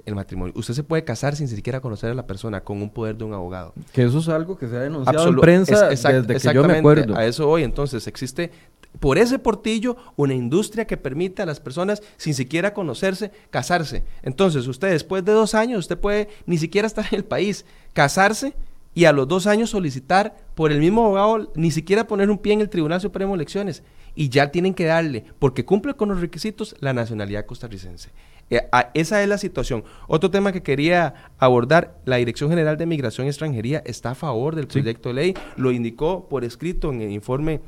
el 0.06 0.16
matrimonio. 0.16 0.54
Usted 0.56 0.74
se 0.74 0.84
puede 0.84 1.04
casar 1.04 1.36
sin 1.36 1.48
siquiera 1.48 1.80
conocer 1.80 2.12
a 2.12 2.14
la 2.14 2.26
persona 2.26 2.62
con 2.62 2.82
un 2.82 2.90
poder 2.90 3.18
de 3.18 3.24
un 3.24 3.34
abogado. 3.34 3.74
Que 3.94 4.04
eso 4.04 4.20
es 4.20 4.30
algo 4.30 4.58
que 4.58 4.68
se 4.68 4.76
ha 4.76 4.82
denunciado 4.82 5.30
en 5.30 5.36
prensa 5.36 5.90
desde 5.90 6.40
que 6.40 6.54
yo 6.54 6.64
me 6.64 6.78
acuerdo. 6.78 7.16
A 7.16 7.26
eso 7.26 7.50
hoy, 7.50 7.64
entonces, 7.64 8.08
existe 8.08 8.52
por 9.00 9.18
ese 9.18 9.40
portillo 9.40 9.98
una 10.16 10.34
industria 10.34 10.86
que 10.86 10.98
permite 10.98 11.42
a 11.42 11.46
las 11.46 11.60
personas 11.60 12.02
sin 12.18 12.34
siquiera 12.34 12.74
conocerse 12.74 13.32
casarse. 13.50 14.04
Entonces, 14.24 14.68
usted 14.68 14.92
después 14.92 15.24
de 15.26 15.32
dos 15.32 15.56
años, 15.56 15.80
usted 15.80 15.98
puede 15.98 16.30
ni 16.46 16.58
siquiera 16.58 16.88
estar 16.88 17.06
en 17.12 17.16
el 17.16 17.26
país, 17.26 17.66
casarse 17.94 18.54
y 18.94 19.06
a 19.06 19.12
los 19.12 19.28
dos 19.28 19.46
años 19.46 19.70
solicitar 19.70 20.36
por 20.56 20.72
el 20.72 20.80
mismo 20.80 21.06
abogado 21.06 21.52
ni 21.56 21.70
siquiera 21.72 22.08
poner 22.08 22.30
un 22.30 22.38
pie 22.38 22.54
en 22.54 22.62
el 22.62 22.70
Tribunal 22.70 23.02
Supremo 23.02 23.34
de 23.34 23.36
Elecciones 23.36 23.84
y 24.16 24.30
ya 24.30 24.50
tienen 24.52 24.74
que 24.74 24.86
darle, 24.86 25.26
porque 25.40 25.66
cumple 25.66 25.94
con 25.96 26.10
los 26.10 26.22
requisitos, 26.22 26.76
la 26.80 26.94
nacionalidad 26.94 27.46
costarricense. 27.46 28.10
Eh, 28.50 28.62
esa 28.94 29.22
es 29.22 29.28
la 29.28 29.38
situación. 29.38 29.84
Otro 30.08 30.32
tema 30.32 30.52
que 30.52 30.64
quería 30.64 31.32
abordar, 31.38 32.00
la 32.06 32.18
Dirección 32.18 32.50
General 32.50 32.78
de 32.78 32.86
Migración 32.86 33.28
y 33.28 33.30
Extranjería 33.30 33.82
está 33.86 34.12
a 34.12 34.16
favor 34.16 34.56
del 34.56 34.68
proyecto 34.68 35.10
de 35.10 35.16
ley, 35.16 35.34
lo 35.58 35.72
indicó 35.72 36.30
por 36.30 36.46
escrito 36.46 36.92
en 36.92 37.02
el 37.02 37.12
informe 37.12 37.60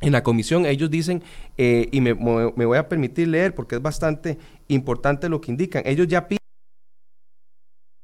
en 0.00 0.12
la 0.12 0.22
comisión. 0.22 0.66
Ellos 0.66 0.90
dicen, 0.90 1.22
eh, 1.56 1.88
y 1.92 2.00
me, 2.00 2.14
me 2.14 2.64
voy 2.64 2.78
a 2.78 2.88
permitir 2.88 3.28
leer 3.28 3.54
porque 3.54 3.76
es 3.76 3.82
bastante 3.82 4.38
importante 4.68 5.28
lo 5.28 5.40
que 5.40 5.50
indican, 5.50 5.82
ellos 5.86 6.06
ya 6.08 6.26
piden 6.26 6.38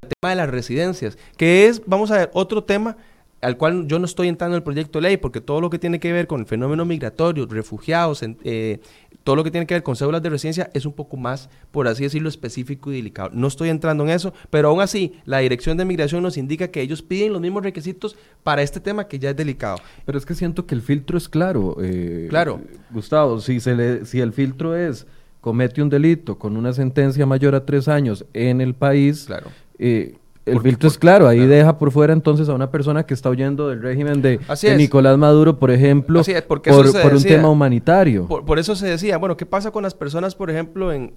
el 0.03 0.09
tema 0.21 0.31
de 0.31 0.37
las 0.37 0.51
residencias, 0.51 1.19
que 1.37 1.67
es, 1.67 1.83
vamos 1.87 2.11
a 2.11 2.19
ver, 2.19 2.31
otro 2.33 2.65
tema 2.65 2.97
al 3.47 3.57
cual 3.57 3.87
yo 3.87 4.01
no 4.01 4.07
estoy 4.07 4.27
entrando 4.27 4.57
en 4.57 4.59
el 4.59 4.65
proyecto 4.65 4.99
de 4.99 5.03
ley, 5.03 5.17
porque 5.19 5.41
todo 5.41 5.61
lo 5.61 5.71
que 5.71 5.79
tiene 5.79 6.01
que 6.01 6.13
ver 6.13 6.27
con 6.27 6.41
el 6.41 6.47
fenómeno 6.47 6.85
migratorio, 6.85 7.47
refugiados, 7.47 8.25
eh, 8.43 8.81
todo 9.23 9.37
lo 9.37 9.45
que 9.45 9.53
tiene 9.53 9.69
que 9.69 9.75
ver 9.75 9.85
con 9.85 9.95
cédulas 9.95 10.21
de 10.21 10.31
residencia 10.31 10.69
es 10.75 10.85
un 10.85 10.93
poco 10.93 11.17
más, 11.17 11.49
por 11.71 11.87
así 11.87 12.03
decirlo, 12.03 12.29
específico 12.29 12.91
y 12.91 12.97
delicado. 12.97 13.31
No 13.33 13.47
estoy 13.47 13.69
entrando 13.69 14.03
en 14.03 14.11
eso, 14.11 14.35
pero 14.51 14.71
aún 14.71 14.81
así, 14.81 15.13
la 15.27 15.39
Dirección 15.39 15.77
de 15.77 15.85
Migración 15.85 16.25
nos 16.25 16.37
indica 16.37 16.73
que 16.73 16.81
ellos 16.81 17.03
piden 17.03 17.33
los 17.33 17.41
mismos 17.41 17.63
requisitos 17.63 18.17
para 18.43 18.63
este 18.63 18.81
tema 18.81 19.07
que 19.07 19.21
ya 19.21 19.31
es 19.31 19.37
delicado. 19.37 19.79
Pero 20.05 20.19
es 20.19 20.27
que 20.27 20.35
siento 20.35 20.67
que 20.67 20.75
el 20.75 20.83
filtro 20.83 21.17
es 21.17 21.29
claro. 21.29 21.77
Eh, 21.81 22.27
claro. 22.29 22.61
Gustavo, 22.91 23.39
si, 23.39 23.61
se 23.61 23.77
le, 23.77 24.07
si 24.07 24.19
el 24.19 24.33
filtro 24.33 24.75
es 24.75 25.07
comete 25.41 25.81
un 25.81 25.89
delito 25.89 26.37
con 26.37 26.57
una 26.57 26.73
sentencia 26.73 27.27
mayor 27.27 27.55
a 27.55 27.65
tres 27.65 27.87
años 27.87 28.27
en 28.33 28.61
el 28.61 28.75
país, 28.75 29.27
claro. 29.27 29.53
Eh, 29.79 30.17
el 30.47 30.61
filtro 30.61 30.89
es 30.89 30.97
claro, 30.97 31.27
ahí 31.27 31.45
deja 31.45 31.77
por 31.77 31.91
fuera 31.91 32.13
entonces 32.13 32.49
a 32.49 32.55
una 32.55 32.71
persona 32.71 33.05
que 33.05 33.15
está 33.15 33.29
huyendo 33.31 33.69
del 33.69 33.83
régimen 33.83 34.23
de, 34.23 34.39
Nicolás 34.77 35.19
Maduro, 35.19 35.59
por 35.59 35.73
ejemplo, 35.73 36.23
por, 36.47 37.15
un 37.15 37.23
tema 37.23 37.51
humanitario. 37.51 38.29
Por, 38.29 38.59
eso 38.61 38.77
se 38.77 38.87
decía, 38.87 39.19
bueno, 39.19 39.37
¿qué 39.37 39.45
pasa 39.45 39.73
con 39.73 39.83
las 39.83 39.95
personas, 39.95 40.37
por 40.37 40.49
ejemplo, 40.49 40.93
en, 40.93 41.11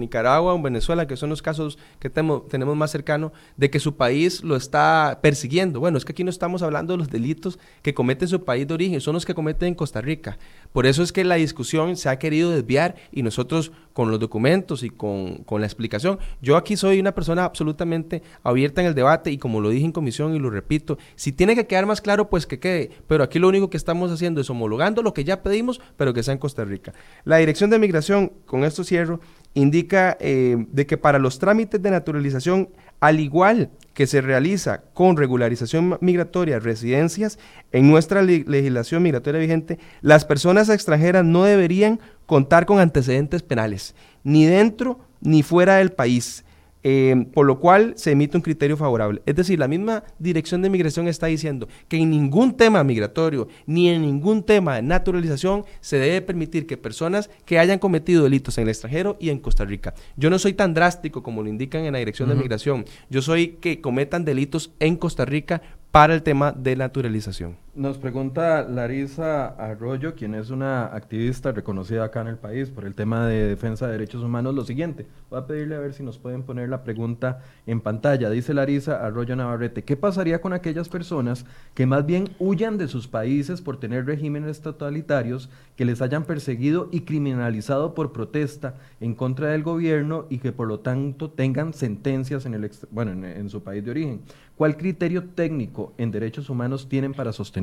Nicaragua 0.00 0.54
o 0.54 0.56
en 0.56 0.62
Venezuela, 0.62 1.06
que 1.06 1.16
son 1.16 1.28
los 1.28 1.42
casos 1.42 1.78
que 1.98 2.08
tenemos 2.08 2.76
más 2.76 2.90
cercano, 2.90 3.32
de 3.58 3.68
que 3.68 3.78
su 3.78 3.96
país 3.96 4.42
lo 4.42 4.56
está 4.56 5.18
persiguiendo? 5.20 5.78
Bueno, 5.78 5.98
es 5.98 6.06
que 6.06 6.12
aquí 6.12 6.24
no 6.24 6.30
estamos 6.30 6.62
hablando 6.62 6.94
de 6.94 6.98
los 6.98 7.10
delitos 7.10 7.58
que 7.82 7.92
comete 7.92 8.26
su 8.26 8.44
país 8.44 8.66
de 8.66 8.72
origen, 8.72 9.00
son 9.02 9.12
los 9.12 9.26
que 9.26 9.34
cometen 9.34 9.68
en 9.68 9.74
Costa 9.74 10.00
Rica. 10.00 10.38
Por 10.72 10.86
eso 10.86 11.02
es 11.02 11.12
que 11.12 11.24
la 11.24 11.34
discusión 11.34 11.96
se 11.96 12.08
ha 12.08 12.18
querido 12.18 12.50
desviar 12.50 12.96
y 13.12 13.22
nosotros 13.22 13.72
con 13.92 14.10
los 14.10 14.20
documentos 14.20 14.82
y 14.82 14.90
con, 14.90 15.38
con 15.44 15.60
la 15.60 15.66
explicación, 15.66 16.18
yo 16.40 16.56
aquí 16.56 16.76
soy 16.76 17.00
una 17.00 17.12
persona 17.14 17.44
absolutamente 17.44 18.22
abierta 18.42 18.80
en 18.80 18.86
el 18.86 18.94
debate 18.94 19.30
y 19.30 19.38
como 19.38 19.60
lo 19.60 19.68
dije 19.68 19.84
en 19.84 19.92
comisión 19.92 20.34
y 20.34 20.38
lo 20.38 20.48
repito, 20.48 20.96
si 21.16 21.32
tiene 21.32 21.54
que 21.54 21.66
quedar 21.66 21.86
más 21.86 22.00
claro, 22.00 22.30
pues 22.30 22.46
que 22.46 22.58
quede. 22.58 22.90
Pero 23.06 23.24
aquí 23.24 23.38
lo 23.38 23.48
único 23.48 23.68
que 23.68 23.76
estamos 23.76 24.10
haciendo 24.10 24.40
es 24.40 24.48
homologando 24.48 25.02
lo 25.02 25.12
que 25.12 25.24
ya 25.24 25.42
pedimos, 25.42 25.80
pero 25.96 26.14
que 26.14 26.22
sea 26.22 26.32
en 26.32 26.38
Costa 26.38 26.64
Rica. 26.64 26.92
La 27.24 27.38
Dirección 27.38 27.70
de 27.70 27.78
Migración, 27.78 28.32
con 28.46 28.64
esto 28.64 28.84
cierro, 28.84 29.20
indica 29.54 30.16
eh, 30.20 30.56
de 30.70 30.86
que 30.86 30.96
para 30.96 31.18
los 31.18 31.38
trámites 31.38 31.82
de 31.82 31.90
naturalización, 31.90 32.68
al 33.00 33.20
igual 33.20 33.70
que 33.94 34.06
se 34.06 34.20
realiza 34.20 34.82
con 34.94 35.16
regularización 35.16 35.98
migratoria 36.00 36.58
residencias, 36.58 37.38
en 37.72 37.90
nuestra 37.90 38.22
legislación 38.22 39.02
migratoria 39.02 39.40
vigente, 39.40 39.78
las 40.00 40.24
personas 40.24 40.68
extranjeras 40.68 41.24
no 41.24 41.44
deberían 41.44 42.00
contar 42.26 42.66
con 42.66 42.78
antecedentes 42.78 43.42
penales, 43.42 43.94
ni 44.22 44.46
dentro 44.46 45.00
ni 45.20 45.42
fuera 45.42 45.76
del 45.76 45.92
país 45.92 46.44
eh, 46.82 47.26
por 47.34 47.46
lo 47.46 47.58
cual 47.58 47.94
se 47.96 48.12
emite 48.12 48.36
un 48.36 48.42
criterio 48.42 48.76
favorable. 48.76 49.22
Es 49.26 49.36
decir, 49.36 49.58
la 49.58 49.68
misma 49.68 50.04
Dirección 50.18 50.62
de 50.62 50.70
Migración 50.70 51.08
está 51.08 51.26
diciendo 51.26 51.68
que 51.88 51.96
en 51.96 52.10
ningún 52.10 52.56
tema 52.56 52.82
migratorio 52.84 53.48
ni 53.66 53.88
en 53.88 54.02
ningún 54.02 54.42
tema 54.42 54.76
de 54.76 54.82
naturalización 54.82 55.64
se 55.80 55.98
debe 55.98 56.22
permitir 56.22 56.66
que 56.66 56.76
personas 56.76 57.30
que 57.44 57.58
hayan 57.58 57.78
cometido 57.78 58.24
delitos 58.24 58.56
en 58.58 58.62
el 58.62 58.70
extranjero 58.70 59.16
y 59.20 59.30
en 59.30 59.38
Costa 59.38 59.64
Rica. 59.64 59.94
Yo 60.16 60.30
no 60.30 60.38
soy 60.38 60.54
tan 60.54 60.74
drástico 60.74 61.22
como 61.22 61.42
lo 61.42 61.48
indican 61.48 61.84
en 61.84 61.92
la 61.92 61.98
Dirección 61.98 62.28
de 62.28 62.34
Migración. 62.34 62.84
Yo 63.08 63.22
soy 63.22 63.58
que 63.60 63.80
cometan 63.80 64.24
delitos 64.24 64.72
en 64.80 64.96
Costa 64.96 65.24
Rica 65.24 65.62
para 65.90 66.14
el 66.14 66.22
tema 66.22 66.52
de 66.52 66.76
naturalización. 66.76 67.56
Nos 67.72 67.98
pregunta 67.98 68.64
Larisa 68.64 69.46
Arroyo, 69.46 70.16
quien 70.16 70.34
es 70.34 70.50
una 70.50 70.86
activista 70.86 71.52
reconocida 71.52 72.02
acá 72.02 72.20
en 72.20 72.26
el 72.26 72.36
país 72.36 72.68
por 72.68 72.84
el 72.84 72.96
tema 72.96 73.28
de 73.28 73.46
defensa 73.46 73.86
de 73.86 73.92
derechos 73.92 74.24
humanos, 74.24 74.56
lo 74.56 74.64
siguiente. 74.64 75.06
Voy 75.30 75.38
a 75.38 75.46
pedirle 75.46 75.76
a 75.76 75.78
ver 75.78 75.94
si 75.94 76.02
nos 76.02 76.18
pueden 76.18 76.42
poner 76.42 76.68
la 76.68 76.82
pregunta 76.82 77.44
en 77.68 77.80
pantalla. 77.80 78.28
Dice 78.28 78.54
Larisa 78.54 79.06
Arroyo 79.06 79.36
Navarrete, 79.36 79.84
¿qué 79.84 79.96
pasaría 79.96 80.40
con 80.40 80.52
aquellas 80.52 80.88
personas 80.88 81.46
que 81.74 81.86
más 81.86 82.04
bien 82.04 82.30
huyan 82.40 82.76
de 82.76 82.88
sus 82.88 83.06
países 83.06 83.60
por 83.62 83.78
tener 83.78 84.04
regímenes 84.04 84.62
totalitarios 84.62 85.48
que 85.76 85.84
les 85.84 86.02
hayan 86.02 86.24
perseguido 86.24 86.88
y 86.90 87.02
criminalizado 87.02 87.94
por 87.94 88.10
protesta 88.10 88.74
en 88.98 89.14
contra 89.14 89.50
del 89.50 89.62
gobierno 89.62 90.26
y 90.28 90.38
que 90.38 90.50
por 90.50 90.66
lo 90.66 90.80
tanto 90.80 91.30
tengan 91.30 91.72
sentencias 91.72 92.46
en, 92.46 92.54
el, 92.54 92.68
bueno, 92.90 93.12
en 93.24 93.48
su 93.48 93.62
país 93.62 93.84
de 93.84 93.92
origen? 93.92 94.22
¿Cuál 94.56 94.76
criterio 94.76 95.24
técnico 95.24 95.94
en 95.96 96.10
derechos 96.10 96.50
humanos 96.50 96.86
tienen 96.86 97.14
para 97.14 97.32
sostener 97.32 97.59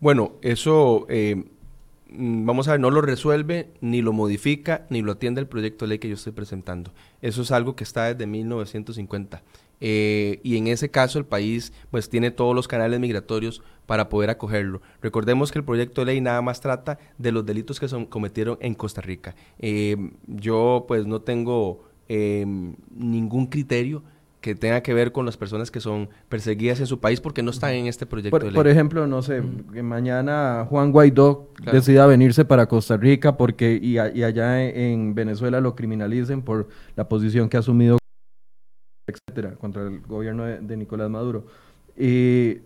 Bueno, 0.00 0.32
eso, 0.42 1.06
eh, 1.08 1.44
mm, 2.10 2.46
vamos 2.46 2.68
a 2.68 2.72
ver, 2.72 2.80
no 2.80 2.90
lo 2.90 3.00
resuelve, 3.00 3.70
ni 3.80 4.02
lo 4.02 4.12
modifica, 4.12 4.86
ni 4.90 5.02
lo 5.02 5.12
atiende 5.12 5.40
el 5.40 5.46
proyecto 5.46 5.84
de 5.84 5.90
ley 5.90 5.98
que 5.98 6.08
yo 6.08 6.14
estoy 6.14 6.32
presentando. 6.32 6.92
Eso 7.22 7.42
es 7.42 7.50
algo 7.50 7.76
que 7.76 7.84
está 7.84 8.12
desde 8.12 8.26
1950. 8.26 9.42
Eh, 9.80 10.40
y 10.42 10.56
en 10.56 10.66
ese 10.66 10.90
caso 10.90 11.20
el 11.20 11.24
país 11.24 11.72
pues 11.92 12.08
tiene 12.08 12.32
todos 12.32 12.52
los 12.52 12.66
canales 12.66 12.98
migratorios 12.98 13.62
para 13.86 14.08
poder 14.08 14.28
acogerlo. 14.28 14.82
Recordemos 15.00 15.52
que 15.52 15.60
el 15.60 15.64
proyecto 15.64 16.00
de 16.00 16.06
ley 16.06 16.20
nada 16.20 16.42
más 16.42 16.60
trata 16.60 16.98
de 17.16 17.30
los 17.30 17.46
delitos 17.46 17.78
que 17.78 17.88
se 17.88 18.06
cometieron 18.06 18.58
en 18.60 18.74
Costa 18.74 19.00
Rica. 19.00 19.36
Eh, 19.60 19.96
yo 20.26 20.84
pues 20.88 21.06
no 21.06 21.20
tengo 21.20 21.84
ningún 22.08 23.48
criterio 23.48 24.02
que 24.40 24.54
tenga 24.54 24.82
que 24.82 24.94
ver 24.94 25.10
con 25.10 25.26
las 25.26 25.36
personas 25.36 25.70
que 25.70 25.80
son 25.80 26.08
perseguidas 26.28 26.78
en 26.80 26.86
su 26.86 27.00
país 27.00 27.20
porque 27.20 27.42
no 27.42 27.50
están 27.50 27.72
en 27.72 27.86
este 27.86 28.06
proyecto 28.06 28.30
por, 28.30 28.42
de 28.42 28.50
ley. 28.50 28.54
Por 28.54 28.68
ejemplo, 28.68 29.06
no 29.06 29.22
sé, 29.22 29.42
que 29.72 29.82
mañana 29.82 30.66
Juan 30.68 30.92
Guaidó 30.92 31.48
decida 31.72 32.06
venirse 32.06 32.44
para 32.44 32.66
Costa 32.66 32.96
Rica 32.96 33.36
porque 33.36 33.78
y, 33.82 33.98
allá 33.98 34.62
en 34.64 35.14
Venezuela 35.14 35.60
lo 35.60 35.74
criminalicen 35.74 36.42
por 36.42 36.68
la 36.94 37.08
posición 37.08 37.48
que 37.48 37.56
ha 37.56 37.60
asumido 37.60 37.98
etcétera 39.08 39.56
contra 39.56 39.82
el 39.82 40.00
gobierno 40.00 40.44
de, 40.44 40.76
Nicolás 40.76 41.10
Maduro. 41.10 41.46
Y 41.96 42.58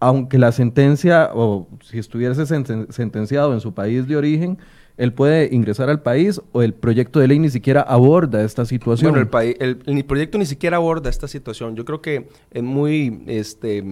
aunque 0.00 0.38
la 0.38 0.52
sentencia 0.52 1.30
o 1.32 1.68
si 1.80 1.98
estuviese 1.98 2.44
sentenciado 2.44 3.54
en 3.54 3.60
su 3.60 3.72
país 3.72 4.06
de 4.06 4.16
origen, 4.16 4.58
él 4.96 5.12
puede 5.12 5.54
ingresar 5.54 5.90
al 5.90 6.00
país 6.00 6.40
o 6.52 6.62
el 6.62 6.72
proyecto 6.74 7.20
de 7.20 7.28
ley 7.28 7.38
ni 7.38 7.50
siquiera 7.50 7.82
aborda 7.82 8.42
esta 8.42 8.64
situación. 8.64 9.12
Bueno, 9.12 9.28
el, 9.60 9.82
el, 9.84 10.04
proyecto 10.04 10.38
ni 10.38 10.46
siquiera 10.46 10.78
aborda 10.78 11.10
esta 11.10 11.28
situación. 11.28 11.76
Yo 11.76 11.84
creo 11.84 12.00
que 12.00 12.28
es 12.50 12.62
muy, 12.62 13.22
este, 13.26 13.84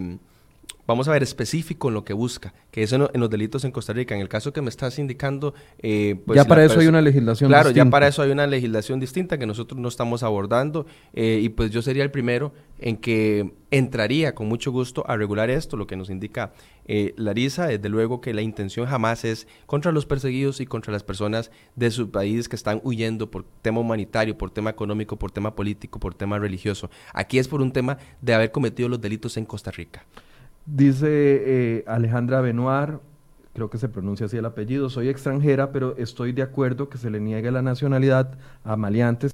vamos 0.87 1.09
a 1.09 1.13
ver, 1.13 1.23
específico 1.23 1.89
en 1.89 1.95
lo 1.95 2.05
que 2.05 2.13
busca, 2.13 2.55
que 2.71 2.83
es 2.83 2.93
en, 2.93 3.07
los 3.13 3.31
delitos 3.31 3.65
en 3.65 3.73
Costa 3.73 3.93
Rica. 3.93 4.15
En 4.15 4.21
el 4.21 4.29
caso 4.29 4.53
que 4.53 4.63
me 4.63 4.69
estás 4.69 4.99
indicando... 4.99 5.55
Eh, 5.79 6.17
pues 6.27 6.37
ya 6.37 6.45
para 6.45 6.65
eso 6.65 6.81
hay 6.81 6.87
una 6.87 7.01
legislación 7.01 7.49
Claro, 7.49 7.71
ya 7.71 7.85
para 7.87 8.09
eso 8.09 8.23
hay 8.23 8.31
una 8.31 8.47
legislación 8.47 9.01
distinta 9.01 9.39
que 9.39 9.47
nosotros 9.47 9.81
no 9.81 9.89
estamos 9.89 10.23
abordando 10.23 10.87
eh, 11.13 11.41
y 11.43 11.49
pues 11.49 11.71
yo 11.71 11.83
sería 11.83 12.03
el 12.03 12.11
primero 12.11 12.53
en 12.79 12.97
que 12.97 13.55
entraría 13.71 14.35
con 14.35 14.49
mucho 14.49 14.71
gusto 14.71 15.05
a 15.09 15.17
regular 15.17 15.51
esto, 15.51 15.77
lo 15.77 15.87
que 15.87 15.97
nos 15.97 16.11
indica 16.11 16.53
eh, 16.87 17.15
Larisa, 17.17 17.67
desde 17.67 17.89
luego 17.89 18.21
que 18.21 18.35
la 18.35 18.43
intención 18.43 18.87
jamás 18.87 19.25
es 19.25 19.49
contra 19.67 19.91
los 19.91 20.07
perseguidos 20.07 20.61
y 20.61 20.67
contra 20.67 20.93
las 20.93 21.03
personas 21.03 21.51
de 21.75 21.91
su 21.91 22.11
país 22.11 22.49
que 22.49 22.57
están 22.57 22.81
huyendo 22.85 23.31
por 23.31 23.45
tema 23.63 23.81
humanitario, 23.81 24.37
por 24.37 24.51
tema 24.51 24.71
económico, 24.71 25.17
por 25.19 25.31
tema 25.31 25.55
político, 25.55 25.99
por 25.99 26.15
tema 26.15 26.39
religioso. 26.39 26.91
Aquí 27.13 27.39
es 27.39 27.49
por 27.49 27.63
un 27.63 27.73
tema 27.73 27.99
de 28.21 28.35
haber 28.35 28.53
cometido 28.53 28.89
los 28.89 29.01
delitos 29.01 29.37
en 29.37 29.47
Costa 29.47 29.71
Rica. 29.71 30.05
Dice 30.67 31.09
eh, 31.09 31.85
Alejandra 31.87 32.41
Benoir, 32.41 32.99
creo 33.53 33.69
que 33.69 33.79
se 33.79 33.89
pronuncia 33.89 34.27
así 34.27 34.37
el 34.37 34.47
apellido, 34.47 34.89
soy 34.89 35.09
extranjera, 35.09 35.73
pero 35.73 35.97
estoy 35.97 36.33
de 36.33 36.43
acuerdo 36.43 36.89
que 36.89 36.99
se 36.99 37.11
le 37.11 37.21
niegue 37.21 37.51
la 37.51 37.63
nacionalidad 37.63 38.39
a 38.65 38.77
maleantes 38.77 39.33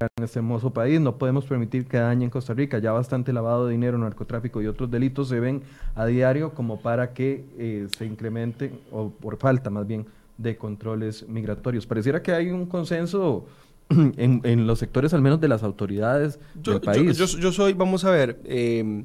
en 0.00 0.24
este 0.24 0.38
hermoso 0.38 0.72
país. 0.72 1.00
No 1.00 1.16
podemos 1.16 1.46
permitir 1.46 1.86
que 1.86 1.96
dañen 1.96 2.30
Costa 2.30 2.52
Rica. 2.52 2.78
Ya 2.78 2.92
bastante 2.92 3.32
lavado 3.32 3.66
de 3.66 3.72
dinero, 3.72 3.96
narcotráfico 3.98 4.60
y 4.60 4.66
otros 4.66 4.90
delitos 4.90 5.28
se 5.28 5.40
ven 5.40 5.62
a 5.94 6.06
diario 6.06 6.52
como 6.54 6.80
para 6.80 7.12
que 7.12 7.44
eh, 7.58 7.88
se 7.96 8.06
incrementen, 8.06 8.80
o 8.90 9.10
por 9.10 9.38
falta 9.38 9.70
más 9.70 9.86
bien, 9.86 10.06
de 10.36 10.56
controles 10.56 11.26
migratorios. 11.28 11.86
Pareciera 11.86 12.22
que 12.22 12.32
hay 12.32 12.50
un 12.50 12.66
consenso 12.66 13.46
en, 13.88 14.66
los 14.66 14.78
sectores 14.78 15.14
al 15.14 15.22
menos 15.22 15.40
de 15.40 15.48
las 15.48 15.62
autoridades 15.62 16.38
del 16.54 16.80
país. 16.80 17.16
Yo, 17.16 17.26
yo, 17.26 17.52
soy, 17.52 17.72
vamos 17.72 18.04
a 18.04 18.10
ver, 18.10 18.40
em, 18.44 19.04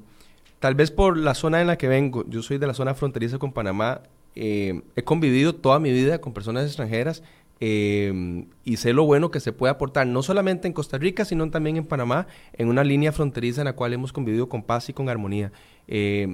tal 0.60 0.76
vez 0.76 0.92
por 0.92 1.18
la 1.18 1.34
zona 1.34 1.62
en 1.62 1.68
la 1.68 1.78
que 1.78 1.88
vengo, 1.88 2.26
yo 2.28 2.42
soy 2.42 2.58
de 2.58 2.68
la 2.68 2.74
zona 2.74 2.94
fronteriza 2.94 3.38
con 3.38 3.52
Panamá, 3.52 4.02
em, 4.36 4.82
he 4.96 5.04
convivido 5.04 5.56
toda 5.56 5.80
mi 5.80 5.92
vida 5.92 6.22
con 6.22 6.34
personas 6.34 6.66
extranjeras 6.66 7.24
em, 7.62 8.46
y 8.64 8.78
sé 8.78 8.94
lo 8.94 9.04
bueno 9.04 9.32
que 9.32 9.42
se 9.42 9.52
puede 9.52 9.72
aportar, 9.72 10.08
no 10.08 10.24
solamente 10.24 10.68
en 10.68 10.74
Costa 10.74 10.98
Rica, 10.98 11.26
sino 11.26 11.50
también 11.50 11.76
en 11.76 11.86
Panamá, 11.86 12.28
en 12.54 12.70
una 12.70 12.84
línea 12.86 13.12
fronteriza 13.12 13.62
en 13.62 13.66
la 13.66 13.74
cual 13.74 13.94
hemos 13.94 14.14
convivido 14.14 14.48
con 14.48 14.64
paz 14.64 14.88
y 14.90 14.94
con 14.94 15.10
armonía. 15.10 15.52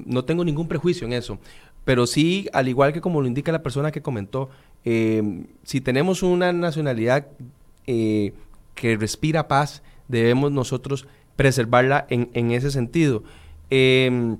no 0.06 0.26
tengo 0.26 0.46
ningún 0.46 0.68
prejuicio 0.68 1.08
en 1.08 1.14
eso, 1.14 1.40
pero 1.84 2.06
sí, 2.06 2.48
al 2.54 2.68
igual 2.68 2.94
que 2.94 3.02
como 3.02 3.22
lo 3.22 3.28
indica 3.28 3.52
la 3.52 3.64
persona 3.64 3.92
que 3.92 4.02
comentó, 4.02 4.50
si 4.84 5.82
tenemos 5.82 6.22
una 6.22 6.54
nacionalidad 6.54 7.26
eh, 7.88 8.34
que 8.74 8.98
respira 8.98 9.48
paz, 9.48 9.82
debemos 10.08 10.52
nosotros 10.52 11.08
preservarla 11.36 12.06
en, 12.10 12.52
ese 12.52 12.72
sentido. 12.72 13.24
Em, 13.70 14.38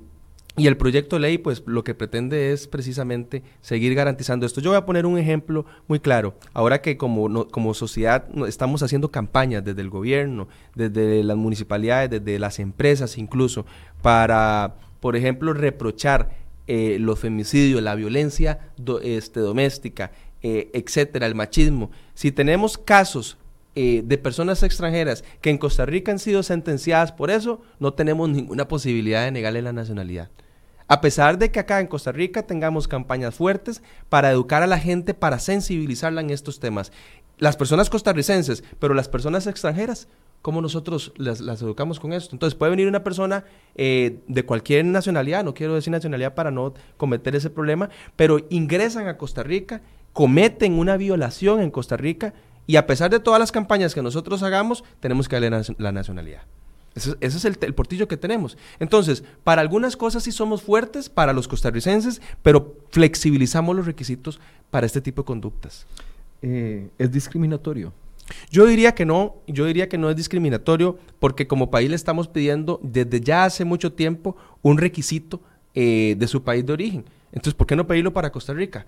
y 0.58 0.68
el 0.68 0.78
proyecto 0.78 1.16
de 1.16 1.20
ley, 1.20 1.38
pues 1.38 1.62
lo 1.66 1.84
que 1.84 1.94
pretende 1.94 2.52
es 2.52 2.66
precisamente 2.66 3.42
seguir 3.60 3.94
garantizando 3.94 4.46
esto. 4.46 4.62
Yo 4.62 4.70
voy 4.70 4.78
a 4.78 4.86
poner 4.86 5.04
un 5.04 5.18
ejemplo 5.18 5.66
muy 5.86 6.00
claro. 6.00 6.34
Ahora 6.54 6.80
que 6.80 6.96
como, 6.96 7.74
sociedad 7.74 8.26
estamos 8.48 8.82
haciendo 8.82 9.10
campañas 9.10 9.62
desde 9.64 9.82
el 9.82 9.90
gobierno, 9.90 10.48
desde 10.74 11.22
las 11.24 11.36
municipalidades, 11.36 12.08
desde 12.08 12.38
las 12.38 12.58
empresas 12.58 13.18
incluso, 13.18 13.66
para, 14.00 14.76
por 15.00 15.14
ejemplo, 15.14 15.52
reprochar 15.52 16.30
eh, 16.66 16.96
los 17.00 17.18
femicidios, 17.18 17.82
la 17.82 17.94
violencia 17.94 18.72
este, 19.02 19.40
doméstica, 19.40 20.10
eh, 20.42 20.70
etcétera, 20.72 21.26
el 21.26 21.34
machismo. 21.34 21.90
Si 22.14 22.32
tenemos 22.32 22.78
casos 22.78 23.36
eh, 23.78 24.00
de 24.02 24.16
personas 24.16 24.62
extranjeras 24.62 25.22
que 25.42 25.50
en 25.50 25.58
Costa 25.58 25.84
Rica 25.84 26.10
han 26.10 26.18
sido 26.18 26.42
sentenciadas 26.42 27.12
por 27.12 27.30
eso, 27.30 27.60
no 27.78 27.92
tenemos 27.92 28.26
ninguna 28.30 28.68
posibilidad 28.68 29.22
de 29.22 29.30
negarle 29.30 29.60
la 29.60 29.74
nacionalidad. 29.74 30.30
A 30.88 31.02
pesar 31.02 31.36
de 31.36 31.50
que 31.50 31.60
acá 31.60 31.80
en 31.80 31.86
Costa 31.86 32.10
Rica 32.10 32.46
tengamos 32.46 32.88
campañas 32.88 33.34
fuertes 33.34 33.82
para 34.08 34.30
educar 34.30 34.62
a 34.62 34.66
la 34.66 34.78
gente, 34.78 35.12
para 35.12 35.38
sensibilizarla 35.38 36.22
en 36.22 36.30
estos 36.30 36.58
temas. 36.58 36.90
Las 37.36 37.58
personas 37.58 37.90
costarricenses, 37.90 38.64
pero 38.78 38.94
las 38.94 39.10
personas 39.10 39.46
extranjeras, 39.46 40.08
¿cómo 40.40 40.62
nosotros 40.62 41.12
las, 41.18 41.40
educamos 41.42 42.00
con 42.00 42.14
esto? 42.14 42.34
Entonces 42.34 42.56
puede 42.56 42.70
venir 42.70 42.88
una 42.88 43.04
persona 43.04 43.44
eh, 43.74 44.20
de 44.26 44.46
cualquier 44.46 44.86
nacionalidad, 44.86 45.44
no 45.44 45.52
quiero 45.52 45.74
decir 45.74 45.90
nacionalidad 45.90 46.34
para 46.34 46.50
no 46.50 46.72
cometer 46.96 47.36
ese 47.36 47.50
problema, 47.50 47.90
pero 48.16 48.38
ingresan 48.48 49.06
a 49.06 49.18
Costa 49.18 49.42
Rica, 49.42 49.82
cometen 50.14 50.78
una 50.78 50.96
violación 50.96 51.60
en 51.60 51.70
Costa 51.70 51.98
Rica 51.98 52.32
y 52.66 52.76
a 52.76 52.86
pesar 52.86 53.10
de 53.10 53.20
todas 53.20 53.40
las 53.40 53.52
campañas 53.52 53.94
que 53.94 54.02
nosotros 54.02 54.42
hagamos, 54.42 54.84
tenemos 55.00 55.28
que 55.28 55.38
darle 55.38 55.74
la 55.78 55.92
nacionalidad. 55.92 56.42
Ese, 56.96 57.14
es 57.20 57.44
el, 57.44 57.56
portillo 57.74 58.08
que 58.08 58.16
tenemos. 58.16 58.56
Entonces, 58.80 59.22
para 59.44 59.60
algunas 59.60 59.98
cosas 59.98 60.22
sí 60.22 60.32
somos 60.32 60.62
fuertes, 60.62 61.10
para 61.10 61.34
los 61.34 61.46
costarricenses, 61.46 62.22
pero 62.42 62.74
flexibilizamos 62.90 63.76
los 63.76 63.84
requisitos 63.84 64.40
para 64.70 64.86
este 64.86 65.02
tipo 65.02 65.22
de 65.22 65.26
conductas. 65.26 65.86
Eh, 66.40 66.88
¿Es 66.98 67.12
discriminatorio? 67.12 67.92
Yo 68.50 68.64
diría 68.64 68.94
que 68.94 69.04
no, 69.04 69.36
yo 69.46 69.66
diría 69.66 69.90
que 69.90 69.98
no 69.98 70.08
es 70.08 70.16
discriminatorio 70.16 70.98
porque 71.20 71.46
como 71.46 71.70
país 71.70 71.90
le 71.90 71.96
estamos 71.96 72.28
pidiendo 72.28 72.80
desde 72.82 73.20
ya 73.20 73.44
hace 73.44 73.64
mucho 73.64 73.92
tiempo 73.92 74.36
un 74.62 74.78
requisito 74.78 75.40
eh, 75.74 76.16
de 76.18 76.26
su 76.26 76.42
país 76.42 76.64
de 76.64 76.72
origen. 76.72 77.04
Entonces, 77.30 77.54
¿por 77.54 77.66
qué 77.66 77.76
no 77.76 77.86
pedirlo 77.86 78.14
para 78.14 78.32
Costa 78.32 78.54
Rica? 78.54 78.86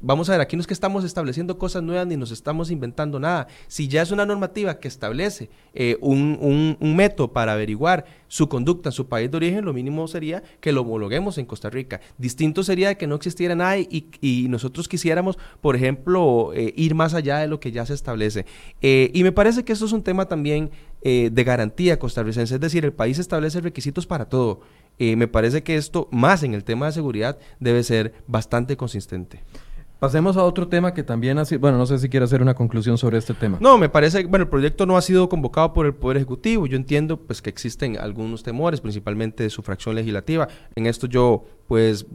Vamos 0.00 0.28
a 0.28 0.32
ver, 0.32 0.40
aquí 0.40 0.56
no 0.56 0.60
es 0.60 0.66
que 0.66 0.74
estamos 0.74 1.04
estableciendo 1.04 1.58
cosas 1.58 1.82
nuevas 1.82 2.06
ni 2.06 2.16
nos 2.16 2.32
estamos 2.32 2.70
inventando 2.70 3.20
nada. 3.20 3.46
Si 3.68 3.88
ya 3.88 4.02
es 4.02 4.10
una 4.10 4.26
normativa 4.26 4.78
que 4.80 4.88
establece 4.88 5.50
eh, 5.74 5.96
un, 6.00 6.76
método 6.80 7.32
para 7.32 7.52
averiguar 7.52 8.04
su 8.26 8.48
conducta 8.48 8.88
en 8.88 8.92
su 8.92 9.06
país 9.06 9.30
de 9.30 9.36
origen, 9.36 9.64
lo 9.64 9.72
mínimo 9.72 10.08
sería 10.08 10.42
que 10.60 10.72
lo 10.72 10.80
homologuemos 10.82 11.38
en 11.38 11.46
Costa 11.46 11.70
Rica. 11.70 12.00
Distinto 12.18 12.62
sería 12.64 12.96
que 12.96 13.06
no 13.06 13.14
existiera 13.14 13.54
nada 13.54 13.78
y, 13.78 14.46
nosotros 14.48 14.88
quisiéramos, 14.88 15.38
por 15.60 15.76
ejemplo, 15.76 16.52
eh, 16.54 16.72
ir 16.76 16.94
más 16.94 17.14
allá 17.14 17.38
de 17.38 17.46
lo 17.46 17.60
que 17.60 17.70
ya 17.70 17.86
se 17.86 17.94
establece. 17.94 18.46
Eh, 18.80 19.10
y 19.14 19.22
me 19.22 19.32
parece 19.32 19.64
que 19.64 19.72
esto 19.72 19.84
es 19.84 19.92
un 19.92 20.02
tema 20.02 20.26
también 20.26 20.70
de 21.02 21.44
garantía 21.44 21.98
costarricense, 21.98 22.56
es 22.56 22.60
decir, 22.60 22.84
el 22.84 22.92
país 22.92 23.18
establece 23.18 23.62
requisitos 23.62 24.06
para 24.06 24.26
todo. 24.26 24.60
Me 25.16 25.28
parece 25.28 25.62
que 25.62 25.76
esto, 25.76 26.08
más 26.10 26.42
en 26.42 26.54
el 26.54 26.64
tema 26.64 26.86
de 26.86 26.92
seguridad, 26.92 27.38
debe 27.58 27.82
ser 27.82 28.12
bastante 28.26 28.76
consistente. 28.76 29.42
Pasemos 29.98 30.38
a 30.38 30.44
otro 30.44 30.66
tema 30.66 30.94
que 30.94 31.02
también 31.02 31.38
ha 31.38 31.44
sido, 31.44 31.60
bueno, 31.60 31.76
no 31.76 31.84
sé 31.84 31.98
si 31.98 32.08
quiere 32.08 32.24
hacer 32.24 32.40
una 32.40 32.54
conclusión 32.54 32.96
sobre 32.96 33.18
este 33.18 33.34
tema. 33.34 33.58
No, 33.60 33.76
me 33.76 33.90
parece, 33.90 34.24
bueno, 34.24 34.44
el 34.44 34.48
proyecto 34.48 34.86
no 34.86 34.96
ha 34.96 35.02
sido 35.02 35.28
convocado 35.28 35.74
por 35.74 35.84
el 35.84 35.92
Poder 35.92 36.16
Ejecutivo. 36.16 36.66
Yo 36.66 36.76
entiendo 36.76 37.18
pues 37.18 37.42
que 37.42 37.50
existen 37.50 37.98
algunos 37.98 38.42
temores, 38.42 38.80
principalmente 38.80 39.42
de 39.42 39.50
su 39.50 39.60
fracción 39.60 39.94
legislativa. 39.94 40.48
En 40.74 40.86
esto 40.86 41.06
yo 41.06 41.44
pues 41.66 42.06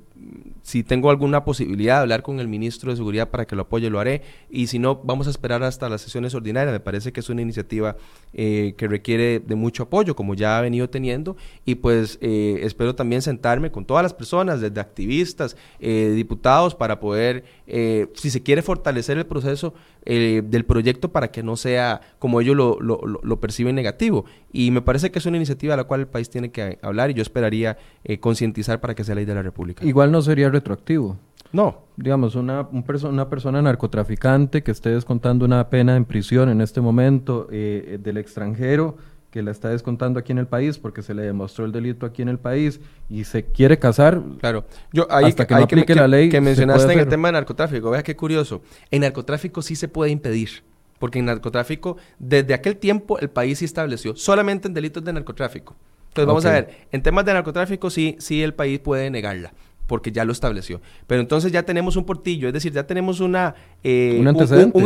si 0.65 0.83
tengo 0.83 1.11
alguna 1.11 1.45
posibilidad 1.45 1.97
de 1.97 2.01
hablar 2.01 2.23
con 2.23 2.39
el 2.39 2.47
ministro 2.47 2.89
de 2.89 2.97
Seguridad 2.97 3.29
para 3.29 3.45
que 3.45 3.55
lo 3.55 3.61
apoye, 3.61 3.87
lo 3.91 3.99
haré. 3.99 4.23
Y 4.49 4.65
si 4.65 4.79
no, 4.79 4.95
vamos 4.95 5.27
a 5.27 5.29
esperar 5.29 5.61
hasta 5.61 5.89
las 5.89 6.01
sesiones 6.01 6.33
ordinarias. 6.33 6.73
Me 6.73 6.79
parece 6.79 7.13
que 7.13 7.19
es 7.19 7.29
una 7.29 7.43
iniciativa 7.43 7.97
eh, 8.33 8.73
que 8.75 8.87
requiere 8.87 9.39
de 9.39 9.53
mucho 9.53 9.83
apoyo, 9.83 10.15
como 10.15 10.33
ya 10.33 10.57
ha 10.57 10.61
venido 10.61 10.89
teniendo. 10.89 11.37
Y 11.65 11.75
pues 11.75 12.17
eh, 12.19 12.61
espero 12.63 12.95
también 12.95 13.21
sentarme 13.21 13.69
con 13.69 13.85
todas 13.85 14.01
las 14.01 14.15
personas, 14.15 14.59
desde 14.59 14.81
activistas, 14.81 15.55
eh, 15.79 16.11
diputados, 16.15 16.73
para 16.73 16.99
poder, 16.99 17.43
si 17.67 18.29
se 18.29 18.43
quiere 18.43 18.61
fortalecer 18.61 19.17
el 19.17 19.25
proceso 19.25 19.73
del 20.05 20.65
proyecto 20.65 21.11
para 21.11 21.31
que 21.31 21.43
no 21.43 21.55
sea 21.55 22.01
como 22.19 22.41
ellos 22.41 22.55
lo, 22.55 22.79
lo, 22.79 23.01
lo, 23.03 23.39
perciben 23.39 23.75
negativo. 23.75 24.25
Y 24.51 24.71
me 24.71 24.81
parece 24.81 25.11
que 25.11 25.19
es 25.19 25.25
una 25.25 25.37
iniciativa 25.37 25.73
a 25.73 25.77
la 25.77 25.85
cual 25.85 26.01
el 26.01 26.07
país 26.07 26.29
tiene 26.29 26.51
que 26.51 26.77
hablar 26.81 27.09
y 27.09 27.13
yo 27.15 27.21
esperaría 27.21 27.77
concientizar 28.19 28.81
para 28.81 28.93
que 28.95 29.03
sea 29.03 29.15
ley 29.15 29.25
de 29.25 29.35
la 29.35 29.41
República. 29.41 29.85
Igual 29.85 30.11
no 30.11 30.21
sería 30.21 30.49
retroactivo. 30.49 31.17
No. 31.55 31.85
Digamos, 31.95 32.35
una, 32.35 32.67
una 32.69 33.29
persona 33.29 33.61
narcotraficante 33.61 34.61
que 34.61 34.71
esté 34.71 34.89
descontando 34.89 35.45
una 35.45 35.69
pena 35.69 35.95
en 35.95 36.03
prisión 36.03 36.49
en 36.49 36.59
este 36.59 36.81
momento 36.81 37.47
eh, 37.49 37.97
del 38.01 38.17
extranjero 38.17 38.97
que 39.35 39.43
la 39.43 39.51
está 39.51 39.67
descontando 39.67 40.17
aquí 40.17 40.31
en 40.31 40.37
el 40.37 40.47
país 40.47 40.77
porque 40.77 41.01
se 41.03 41.13
le 41.13 41.23
demostró 41.23 41.65
el 41.65 41.73
delito 41.73 42.05
aquí 42.05 42.21
en 42.21 42.29
el 42.29 42.39
país 42.39 42.79
y 43.09 43.25
se 43.25 43.43
quiere 43.43 43.77
casar. 43.77 44.21
Claro. 44.39 44.63
Yo 44.93 45.07
ahí 45.11 45.25
hasta 45.25 45.45
que 45.45 45.55
no 45.55 45.63
aplique 45.63 45.93
la 45.93 46.07
ley 46.07 46.29
que 46.29 46.39
mencionaste 46.39 46.93
en 46.93 46.99
el 46.99 47.09
tema 47.09 47.27
de 47.27 47.33
narcotráfico, 47.33 47.89
vea 47.89 48.01
qué 48.01 48.15
curioso. 48.15 48.61
En 48.91 49.01
narcotráfico 49.01 49.61
sí 49.61 49.75
se 49.75 49.89
puede 49.89 50.09
impedir. 50.09 50.63
Porque 50.99 51.19
en 51.19 51.25
narcotráfico, 51.25 51.97
desde 52.17 52.53
aquel 52.53 52.77
tiempo, 52.77 53.19
el 53.19 53.29
país 53.29 53.59
sí 53.59 53.65
estableció 53.65 54.15
solamente 54.15 54.69
en 54.69 54.73
delitos 54.73 55.03
de 55.03 55.11
narcotráfico. 55.11 55.75
Entonces, 56.07 56.27
vamos 56.27 56.45
a 56.45 56.51
ver, 56.51 56.87
en 56.93 57.03
temas 57.03 57.25
de 57.25 57.33
narcotráfico 57.33 57.89
sí, 57.89 58.15
sí 58.19 58.41
el 58.41 58.53
país 58.53 58.79
puede 58.79 59.09
negarla 59.09 59.51
porque 59.87 60.11
ya 60.11 60.25
lo 60.25 60.31
estableció. 60.31 60.81
Pero 61.07 61.21
entonces 61.21 61.51
ya 61.51 61.63
tenemos 61.63 61.95
un 61.95 62.05
portillo, 62.05 62.47
es 62.47 62.53
decir, 62.53 62.73
ya 62.73 62.87
tenemos 62.87 63.19
una, 63.19 63.55
eh, 63.83 64.17
¿Un, 64.19 64.27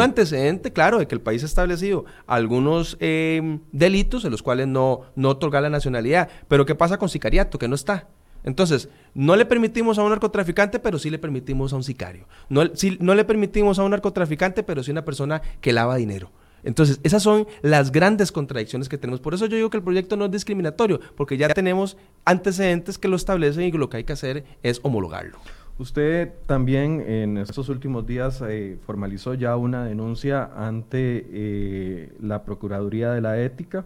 antecedente? 0.02 0.72
claro, 0.72 1.00
de 1.00 1.08
que 1.08 1.16
el 1.16 1.22
país 1.22 1.44
ha 1.44 1.46
establecido 1.46 2.06
algunos 2.28 2.98
eh, 3.00 3.60
delitos 3.72 4.26
en 4.26 4.32
los 4.32 4.44
cuales 4.44 4.68
no, 4.68 5.02
no 5.16 5.30
otorga 5.30 5.62
la 5.62 5.70
nacionalidad. 5.70 6.30
Pero 6.48 6.66
¿qué 6.66 6.76
pasa 6.76 6.98
con 6.98 7.10
sicariato? 7.10 7.58
Que 7.58 7.68
no 7.68 7.76
está. 7.76 8.08
Entonces, 8.44 8.90
no 9.14 9.36
le 9.36 9.46
permitimos 9.46 9.98
a 9.98 10.04
un 10.04 10.10
narcotraficante, 10.10 10.80
pero 10.80 10.98
sí 10.98 11.10
le 11.10 11.20
permitimos 11.20 11.74
a 11.74 11.76
un 11.76 11.84
sicario. 11.84 12.26
No, 12.48 12.64
no 13.00 13.16
le 13.16 13.26
permitimos 13.26 13.80
a 13.80 13.84
un 13.84 13.92
narcotraficante, 13.92 14.64
pero 14.64 14.84
sí 14.84 14.92
a 14.92 14.94
una 14.94 15.06
persona 15.06 15.42
que 15.62 15.74
lava 15.74 15.96
dinero. 15.98 16.32
Entonces, 16.64 17.00
esas 17.04 17.24
son 17.24 17.48
las 17.62 17.92
grandes 17.92 18.32
contradicciones 18.32 18.90
que 18.90 18.98
tenemos. 18.98 19.20
Por 19.20 19.34
eso 19.34 19.46
yo 19.46 19.56
digo 19.56 19.70
que 19.70 19.78
el 19.78 19.84
proyecto 19.84 20.16
no 20.18 20.26
es 20.26 20.32
discriminatorio, 20.32 21.00
porque 21.16 21.38
ya 21.38 21.50
tenemos 21.50 21.98
antecedentes 22.26 22.98
que 22.98 23.08
lo 23.08 23.16
establecen 23.16 23.64
y 23.64 23.72
lo 23.72 23.90
que 23.90 23.98
hay 23.98 24.04
que 24.04 24.14
hacer 24.14 24.44
es 24.64 24.80
homologarlo. 24.84 25.38
Usted 25.80 26.34
también 26.46 27.02
en 27.08 27.38
estos 27.38 27.70
últimos 27.70 28.06
días 28.06 28.44
eh, 28.46 28.78
formalizó 28.86 29.34
ya 29.34 29.56
una 29.56 29.86
denuncia 29.86 30.52
ante 30.58 31.26
eh, 31.32 32.14
la 32.22 32.44
Procuraduría 32.44 33.12
de 33.12 33.22
la 33.22 33.40
Ética 33.40 33.86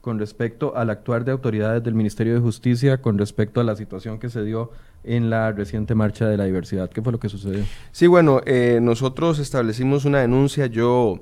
con 0.00 0.18
respecto 0.18 0.76
al 0.76 0.90
actuar 0.90 1.24
de 1.24 1.30
autoridades 1.30 1.84
del 1.84 1.94
Ministerio 1.94 2.34
de 2.34 2.40
Justicia 2.40 3.00
con 3.00 3.18
respecto 3.18 3.60
a 3.60 3.64
la 3.64 3.76
situación 3.76 4.18
que 4.18 4.30
se 4.30 4.42
dio 4.42 4.72
en 5.04 5.30
la 5.30 5.52
reciente 5.52 5.94
marcha 5.94 6.26
de 6.26 6.36
la 6.36 6.44
diversidad. 6.44 6.90
¿Qué 6.90 7.02
fue 7.02 7.12
lo 7.12 7.20
que 7.20 7.28
sucedió? 7.28 7.64
Sí, 7.92 8.08
bueno, 8.08 8.40
eh, 8.44 8.80
nosotros 8.82 9.38
establecimos 9.38 10.04
una 10.04 10.18
denuncia. 10.18 10.66
Yo 10.66 11.20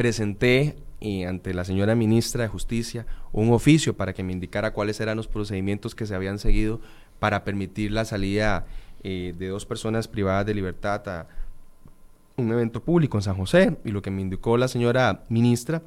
presenté 0.00 0.76
eh, 1.02 1.26
ante 1.26 1.52
la 1.52 1.62
señora 1.62 1.94
ministra 1.94 2.44
de 2.44 2.48
Justicia 2.48 3.04
un 3.32 3.52
oficio 3.52 3.98
para 3.98 4.14
que 4.14 4.22
me 4.22 4.32
indicara 4.32 4.72
cuáles 4.72 4.98
eran 4.98 5.18
los 5.18 5.28
procedimientos 5.28 5.94
que 5.94 6.06
se 6.06 6.14
habían 6.14 6.38
seguido 6.38 6.80
para 7.18 7.44
permitir 7.44 7.92
la 7.92 8.06
salida 8.06 8.64
eh, 9.02 9.34
de 9.36 9.48
dos 9.48 9.66
personas 9.66 10.08
privadas 10.08 10.46
de 10.46 10.54
libertad 10.54 11.06
a 11.06 11.28
un 12.38 12.50
evento 12.50 12.82
público 12.82 13.18
en 13.18 13.22
San 13.22 13.36
José. 13.36 13.76
Y 13.84 13.90
lo 13.90 14.00
que 14.00 14.10
me 14.10 14.22
indicó 14.22 14.56
la 14.56 14.68
señora 14.68 15.24
ministra 15.28 15.82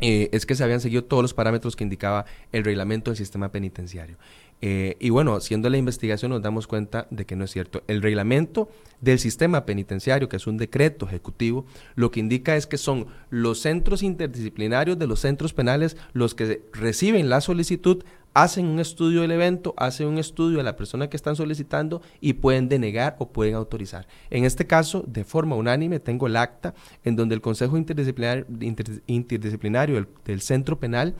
eh, 0.00 0.30
es 0.32 0.44
que 0.44 0.56
se 0.56 0.64
habían 0.64 0.80
seguido 0.80 1.04
todos 1.04 1.22
los 1.22 1.32
parámetros 1.32 1.76
que 1.76 1.84
indicaba 1.84 2.24
el 2.50 2.64
reglamento 2.64 3.12
del 3.12 3.18
sistema 3.18 3.52
penitenciario. 3.52 4.16
Eh, 4.60 4.96
y 4.98 5.10
bueno, 5.10 5.36
haciendo 5.36 5.70
la 5.70 5.78
investigación 5.78 6.30
nos 6.32 6.42
damos 6.42 6.66
cuenta 6.66 7.06
de 7.10 7.24
que 7.26 7.36
no 7.36 7.44
es 7.44 7.52
cierto. 7.52 7.82
El 7.86 8.02
reglamento 8.02 8.68
del 9.00 9.18
sistema 9.18 9.64
penitenciario, 9.64 10.28
que 10.28 10.36
es 10.36 10.46
un 10.46 10.56
decreto 10.56 11.06
ejecutivo, 11.06 11.64
lo 11.94 12.10
que 12.10 12.20
indica 12.20 12.56
es 12.56 12.66
que 12.66 12.78
son 12.78 13.06
los 13.30 13.60
centros 13.60 14.02
interdisciplinarios 14.02 14.98
de 14.98 15.06
los 15.06 15.20
centros 15.20 15.52
penales 15.52 15.96
los 16.12 16.34
que 16.34 16.62
reciben 16.72 17.28
la 17.28 17.40
solicitud, 17.40 18.02
hacen 18.34 18.66
un 18.66 18.80
estudio 18.80 19.22
del 19.22 19.30
evento, 19.30 19.74
hacen 19.76 20.06
un 20.06 20.18
estudio 20.18 20.58
de 20.58 20.64
la 20.64 20.76
persona 20.76 21.08
que 21.08 21.16
están 21.16 21.36
solicitando 21.36 22.02
y 22.20 22.34
pueden 22.34 22.68
denegar 22.68 23.16
o 23.18 23.30
pueden 23.30 23.54
autorizar. 23.54 24.06
En 24.30 24.44
este 24.44 24.66
caso, 24.66 25.04
de 25.06 25.24
forma 25.24 25.56
unánime, 25.56 26.00
tengo 26.00 26.26
el 26.26 26.36
acta 26.36 26.74
en 27.04 27.16
donde 27.16 27.34
el 27.34 27.40
Consejo 27.40 27.76
Interdisciplinario, 27.76 28.46
interdisciplinario 29.06 30.06
del, 30.24 30.40
Centro 30.40 30.78
Penal 30.78 31.14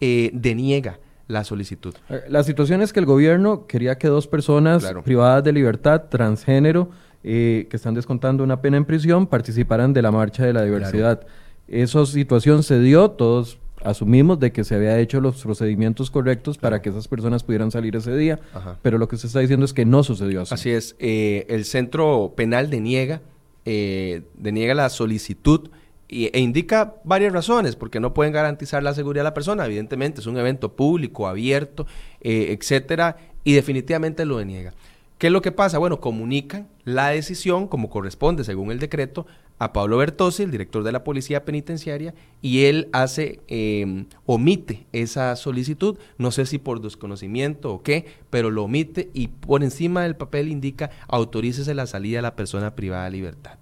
eh, 0.00 0.30
deniega 0.32 0.98
la 1.28 1.44
solicitud. 1.44 1.94
Eh, 2.10 2.22
la 2.28 2.42
situación 2.42 2.82
es 2.82 2.92
que 2.92 3.00
el 3.00 3.06
gobierno 3.06 3.66
quería 3.66 3.96
que 3.96 4.08
dos 4.08 4.26
personas 4.26 4.84
privadas 5.04 5.44
de 5.44 5.52
libertad, 5.52 6.04
transgénero, 6.10 6.90
eh, 7.22 7.66
que 7.70 7.76
están 7.76 7.94
descontando 7.94 8.44
una 8.44 8.60
pena 8.60 8.76
en 8.76 8.84
prisión, 8.84 9.26
participaran 9.26 9.92
de 9.92 10.02
la 10.02 10.10
marcha 10.10 10.44
de 10.44 10.52
la 10.52 10.62
diversidad. 10.62 11.26
Esa 11.66 12.04
situación 12.04 12.62
se 12.62 12.78
dio, 12.80 13.10
todos 13.10 13.58
asumimos 13.82 14.38
de 14.38 14.52
que 14.52 14.64
se 14.64 14.74
había 14.74 14.98
hecho 14.98 15.20
los 15.20 15.42
procedimientos 15.42 16.10
correctos 16.10 16.56
para 16.58 16.80
que 16.80 16.88
esas 16.90 17.08
personas 17.08 17.42
pudieran 17.42 17.70
salir 17.70 17.96
ese 17.96 18.16
día, 18.16 18.40
pero 18.82 18.98
lo 18.98 19.08
que 19.08 19.16
se 19.16 19.26
está 19.26 19.40
diciendo 19.40 19.64
es 19.64 19.72
que 19.72 19.84
no 19.84 20.02
sucedió 20.02 20.42
así. 20.42 20.54
Así 20.54 20.70
es, 20.70 20.96
eh, 20.98 21.46
el 21.48 21.64
centro 21.64 22.32
penal 22.36 22.70
deniega, 22.70 23.22
deniega 23.64 24.74
la 24.74 24.90
solicitud 24.90 25.70
e 26.08 26.38
indica 26.38 26.96
varias 27.04 27.32
razones, 27.32 27.76
porque 27.76 28.00
no 28.00 28.14
pueden 28.14 28.32
garantizar 28.32 28.82
la 28.82 28.94
seguridad 28.94 29.20
de 29.20 29.30
la 29.30 29.34
persona, 29.34 29.66
evidentemente 29.66 30.20
es 30.20 30.26
un 30.26 30.36
evento 30.36 30.72
público, 30.74 31.26
abierto, 31.26 31.86
eh, 32.20 32.56
etcétera, 32.58 33.16
y 33.42 33.54
definitivamente 33.54 34.24
lo 34.24 34.38
deniega. 34.38 34.72
¿Qué 35.18 35.28
es 35.28 35.32
lo 35.32 35.42
que 35.42 35.52
pasa? 35.52 35.78
Bueno, 35.78 36.00
comunican 36.00 36.68
la 36.84 37.08
decisión, 37.08 37.68
como 37.68 37.88
corresponde 37.88 38.44
según 38.44 38.70
el 38.70 38.78
decreto, 38.78 39.26
a 39.58 39.72
Pablo 39.72 39.98
Bertossi, 39.98 40.42
el 40.42 40.50
director 40.50 40.82
de 40.82 40.92
la 40.92 41.04
Policía 41.04 41.44
Penitenciaria, 41.44 42.14
y 42.42 42.64
él 42.64 42.88
hace, 42.92 43.40
em, 43.46 44.06
omite 44.26 44.86
esa 44.92 45.36
solicitud, 45.36 45.96
no 46.18 46.32
sé 46.32 46.44
si 46.44 46.58
por 46.58 46.80
desconocimiento 46.80 47.72
o 47.72 47.82
qué, 47.82 48.06
pero 48.30 48.50
lo 48.50 48.64
omite 48.64 49.10
y 49.14 49.28
por 49.28 49.62
encima 49.62 50.02
del 50.02 50.16
papel 50.16 50.48
indica 50.48 50.90
autorícese 51.08 51.74
la 51.74 51.86
salida 51.86 52.18
de 52.18 52.22
la 52.22 52.36
persona 52.36 52.74
privada 52.74 53.04
de 53.04 53.12
libertad. 53.12 53.58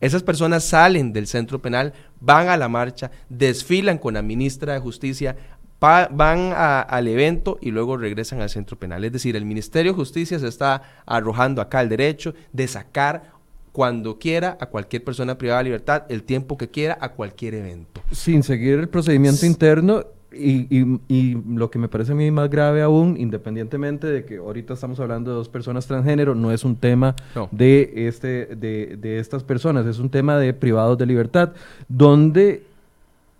Esas 0.00 0.22
personas 0.22 0.64
salen 0.64 1.12
del 1.12 1.26
centro 1.26 1.60
penal, 1.60 1.92
van 2.20 2.48
a 2.48 2.56
la 2.56 2.68
marcha, 2.68 3.10
desfilan 3.28 3.98
con 3.98 4.14
la 4.14 4.22
ministra 4.22 4.72
de 4.72 4.80
Justicia, 4.80 5.36
van 5.80 6.52
al 6.54 7.08
evento 7.08 7.58
y 7.60 7.70
luego 7.70 7.96
regresan 7.96 8.40
al 8.40 8.50
centro 8.50 8.78
penal. 8.78 9.04
Es 9.04 9.12
decir, 9.12 9.36
el 9.36 9.44
Ministerio 9.44 9.92
de 9.92 9.96
Justicia 9.96 10.38
se 10.38 10.48
está 10.48 10.82
arrojando 11.06 11.62
acá 11.62 11.80
el 11.80 11.88
derecho 11.88 12.34
de 12.52 12.68
sacar 12.68 13.40
cuando 13.72 14.18
quiera 14.18 14.58
a 14.60 14.66
cualquier 14.66 15.04
persona 15.04 15.38
privada 15.38 15.58
de 15.58 15.64
libertad, 15.64 16.02
el 16.08 16.24
tiempo 16.24 16.58
que 16.58 16.68
quiera, 16.68 16.98
a 17.00 17.10
cualquier 17.10 17.54
evento. 17.54 18.02
Sin 18.10 18.42
seguir 18.42 18.78
el 18.78 18.88
procedimiento 18.88 19.46
interno 19.46 20.04
y, 20.32 20.98
y, 21.08 21.42
lo 21.54 21.70
que 21.70 21.78
me 21.78 21.88
parece 21.88 22.12
a 22.12 22.14
mí 22.14 22.30
más 22.30 22.50
grave 22.50 22.82
aún, 22.82 23.16
independientemente 23.18 24.06
de 24.06 24.24
que 24.24 24.36
ahorita 24.36 24.74
estamos 24.74 25.00
hablando 25.00 25.30
de 25.30 25.36
dos 25.36 25.48
personas 25.48 25.86
transgénero, 25.86 26.34
no 26.34 26.52
es 26.52 26.64
un 26.64 26.76
tema 26.76 27.14
de, 27.50 27.92
este, 28.08 28.46
de, 28.46 28.96
de 28.96 29.18
estas 29.18 29.42
personas, 29.42 29.86
es 29.86 29.98
un 29.98 30.10
tema 30.10 30.38
de 30.38 30.54
privados 30.54 30.98
de 30.98 31.06
libertad, 31.06 31.52
donde 31.88 32.62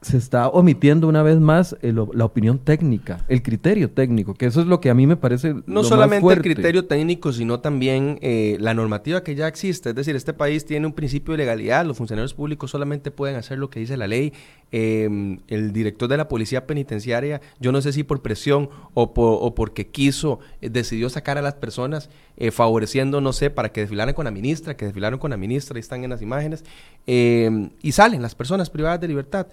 se 0.03 0.17
está 0.17 0.49
omitiendo 0.49 1.09
una 1.09 1.23
vez 1.23 1.39
más 1.39 1.77
la 1.83 2.25
opinión 2.25 2.59
técnica, 2.59 3.25
el 3.29 3.43
criterio 3.43 3.91
técnico, 3.91 4.35
que 4.35 4.47
eso 4.47 4.63
es 4.63 4.67
lo 4.67 4.81
que 4.81 4.89
a 4.89 4.95
mí 4.95 5.07
me 5.07 5.17
parece. 5.17 5.55
No 5.67 5.85
solamente 5.85 6.33
el 6.33 6.41
criterio 6.41 6.87
técnico, 6.87 7.33
sino 7.33 7.61
también 7.61 8.19
eh, 8.23 8.57
la 8.61 8.73
normativa 8.73 9.23
que 9.23 9.35
ya 9.35 9.47
existe. 9.47 9.91
Es 9.91 9.95
decir, 9.95 10.17
este 10.17 10.33
país 10.33 10.65
tiene 10.65 10.87
un 10.87 10.95
principio 10.95 11.33
de 11.33 11.39
legalidad, 11.39 11.85
los 11.85 11.99
funcionarios 11.99 12.33
públicos 12.33 12.71
solamente 12.71 13.11
pueden 13.11 13.37
hacer 13.37 13.59
lo 13.59 13.69
que 13.69 13.81
dice 13.81 13.99
la 13.99 14.07
ley. 14.07 14.33
Em, 14.73 15.41
el 15.49 15.73
director 15.73 16.09
de 16.09 16.17
la 16.17 16.29
policía 16.29 16.65
penitenciaria, 16.65 17.41
yo 17.59 17.73
no 17.73 17.83
sé 17.83 17.93
si 17.93 18.05
por 18.05 18.23
presión 18.23 18.71
o, 18.95 19.03
o 19.03 19.55
porque 19.55 19.89
quiso, 19.89 20.39
eh, 20.61 20.71
decidió 20.71 21.11
sacar 21.11 21.39
a 21.39 21.43
las 21.43 21.55
personas, 21.55 22.09
eh, 22.37 22.53
favoreciendo, 22.53 23.21
no 23.21 23.33
sé, 23.33 23.51
para 23.51 23.71
que 23.71 23.81
desfilaran 23.81 24.15
con 24.15 24.25
la 24.25 24.31
ministra, 24.31 24.77
que 24.77 24.85
desfilaron 24.85 25.19
con 25.19 25.33
la 25.33 25.37
ministra, 25.37 25.75
ahí 25.75 25.81
están 25.81 26.05
en 26.05 26.11
las 26.11 26.23
imágenes, 26.23 26.65
em, 27.07 27.71
y 27.83 27.93
salen 27.93 28.23
las 28.23 28.35
personas 28.37 28.71
privadas 28.71 29.01
de 29.01 29.09
libertad. 29.09 29.49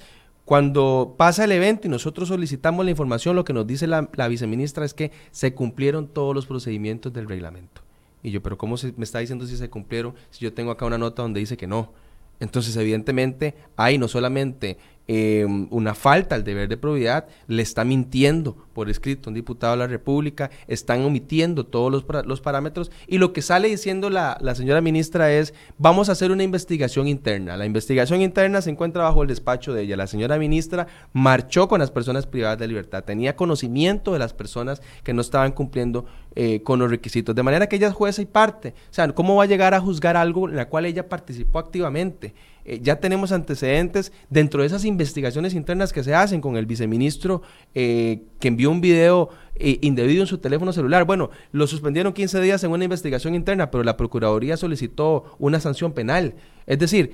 Cuando 0.47 1.15
pasa 1.17 1.43
el 1.43 1.51
evento 1.51 1.87
y 1.87 1.89
nosotros 1.89 2.29
solicitamos 2.29 2.85
la 2.85 2.91
información, 2.91 3.35
lo 3.35 3.43
que 3.43 3.51
nos 3.51 3.67
dice 3.67 3.85
la, 3.85 4.27
viceministra 4.29 4.85
es 4.85 4.93
que 4.93 5.11
se 5.29 5.53
cumplieron 5.53 6.07
todos 6.07 6.33
los 6.33 6.45
procedimientos 6.45 7.11
del 7.11 7.27
reglamento. 7.27 7.81
Y 8.23 8.31
yo, 8.31 8.41
pero 8.41 8.57
¿cómo 8.57 8.77
se, 8.77 8.93
me 8.95 9.03
está 9.03 9.19
diciendo 9.19 9.45
si 9.45 9.57
se 9.57 9.69
cumplieron 9.69 10.15
si 10.29 10.45
yo 10.45 10.53
tengo 10.53 10.71
acá 10.71 10.85
una 10.85 10.97
nota 10.97 11.21
donde 11.21 11.41
dice 11.41 11.57
que 11.57 11.67
no? 11.67 11.91
Entonces, 12.39 12.77
evidentemente, 12.77 13.55
hay 13.75 13.97
no 13.97 14.07
solamente 14.07 14.77
Em, 15.09 15.69
una 15.71 15.95
falta 15.95 16.35
al 16.35 16.43
deber 16.43 16.67
de 16.67 16.75
probidad, 16.75 17.27
le 17.47 17.61
está 17.61 17.85
mintiendo 17.85 18.57
por 18.73 18.89
escrito 18.89 19.29
un 19.29 19.35
diputado 19.35 19.71
de 19.71 19.79
la 19.79 19.87
República, 19.87 20.51
están 20.67 21.01
omitiendo 21.01 21.65
todos 21.65 21.89
los, 21.89 22.05
los 22.25 22.41
parámetros 22.41 22.91
y 23.07 23.17
lo 23.17 23.31
que 23.31 23.41
sale 23.41 23.69
diciendo 23.69 24.09
la, 24.09 24.37
la, 24.41 24.53
señora 24.53 24.81
ministra 24.81 25.31
es 25.31 25.53
vamos 25.77 26.09
a 26.09 26.11
hacer 26.11 26.29
una 26.29 26.43
investigación 26.43 27.07
interna. 27.07 27.55
La 27.55 27.65
investigación 27.65 28.21
interna 28.21 28.61
se 28.61 28.69
encuentra 28.69 29.03
bajo 29.03 29.21
el 29.21 29.29
despacho 29.29 29.73
de 29.73 29.83
ella. 29.83 29.95
La 29.95 30.07
señora 30.07 30.37
ministra 30.37 30.87
marchó 31.13 31.69
con 31.69 31.79
las 31.79 31.89
personas 31.89 32.27
privadas 32.27 32.59
de 32.59 32.67
libertad, 32.67 33.05
tenía 33.05 33.37
conocimiento 33.37 34.11
de 34.11 34.19
las 34.19 34.33
personas 34.33 34.81
que 35.05 35.13
no 35.13 35.21
estaban 35.21 35.53
cumpliendo 35.53 36.05
eh, 36.39 36.61
con 36.61 36.77
los 36.77 36.91
requisitos, 36.91 37.33
de 37.33 37.41
manera 37.41 37.67
que 37.67 37.77
ella 37.77 37.87
es 37.87 37.95
jueza 37.95 38.21
y 38.21 38.27
parte. 38.27 38.75
O 38.91 38.93
sea, 38.93 39.11
¿cómo 39.11 39.35
va 39.37 39.45
a 39.45 39.47
llegar 39.47 39.73
a 39.73 39.79
juzgar 39.79 40.15
algo 40.15 40.47
en 40.47 40.55
la 40.55 40.69
cual 40.69 40.85
ella 40.85 41.09
participó 41.09 41.57
activamente? 41.57 42.35
Eh, 42.63 42.79
ya 42.83 42.99
tenemos 42.99 43.31
antecedentes 43.31 44.11
dentro 44.29 44.61
de 44.61 44.67
esas 44.67 44.85
investigaciones 44.85 45.55
internas 45.55 45.91
que 45.91 46.03
se 46.03 46.13
hacen 46.13 46.39
con 46.39 46.57
el 46.57 46.67
viceministro 46.67 47.41
eh, 47.73 48.23
que 48.39 48.49
envió 48.49 48.69
un 48.69 48.81
video 48.81 49.29
eh, 49.55 49.79
indebido 49.81 50.21
en 50.21 50.27
su 50.27 50.37
teléfono 50.37 50.71
celular. 50.73 51.05
Bueno, 51.05 51.31
lo 51.51 51.65
suspendieron 51.65 52.13
15 52.13 52.39
días 52.39 52.63
en 52.63 52.69
una 52.69 52.83
investigación 52.83 53.33
interna, 53.33 53.71
pero 53.71 53.83
la 53.83 53.97
Procuraduría 53.97 54.57
solicitó 54.57 55.35
una 55.39 55.59
sanción 55.59 55.93
penal. 55.93 56.35
Es 56.67 56.77
decir, 56.77 57.13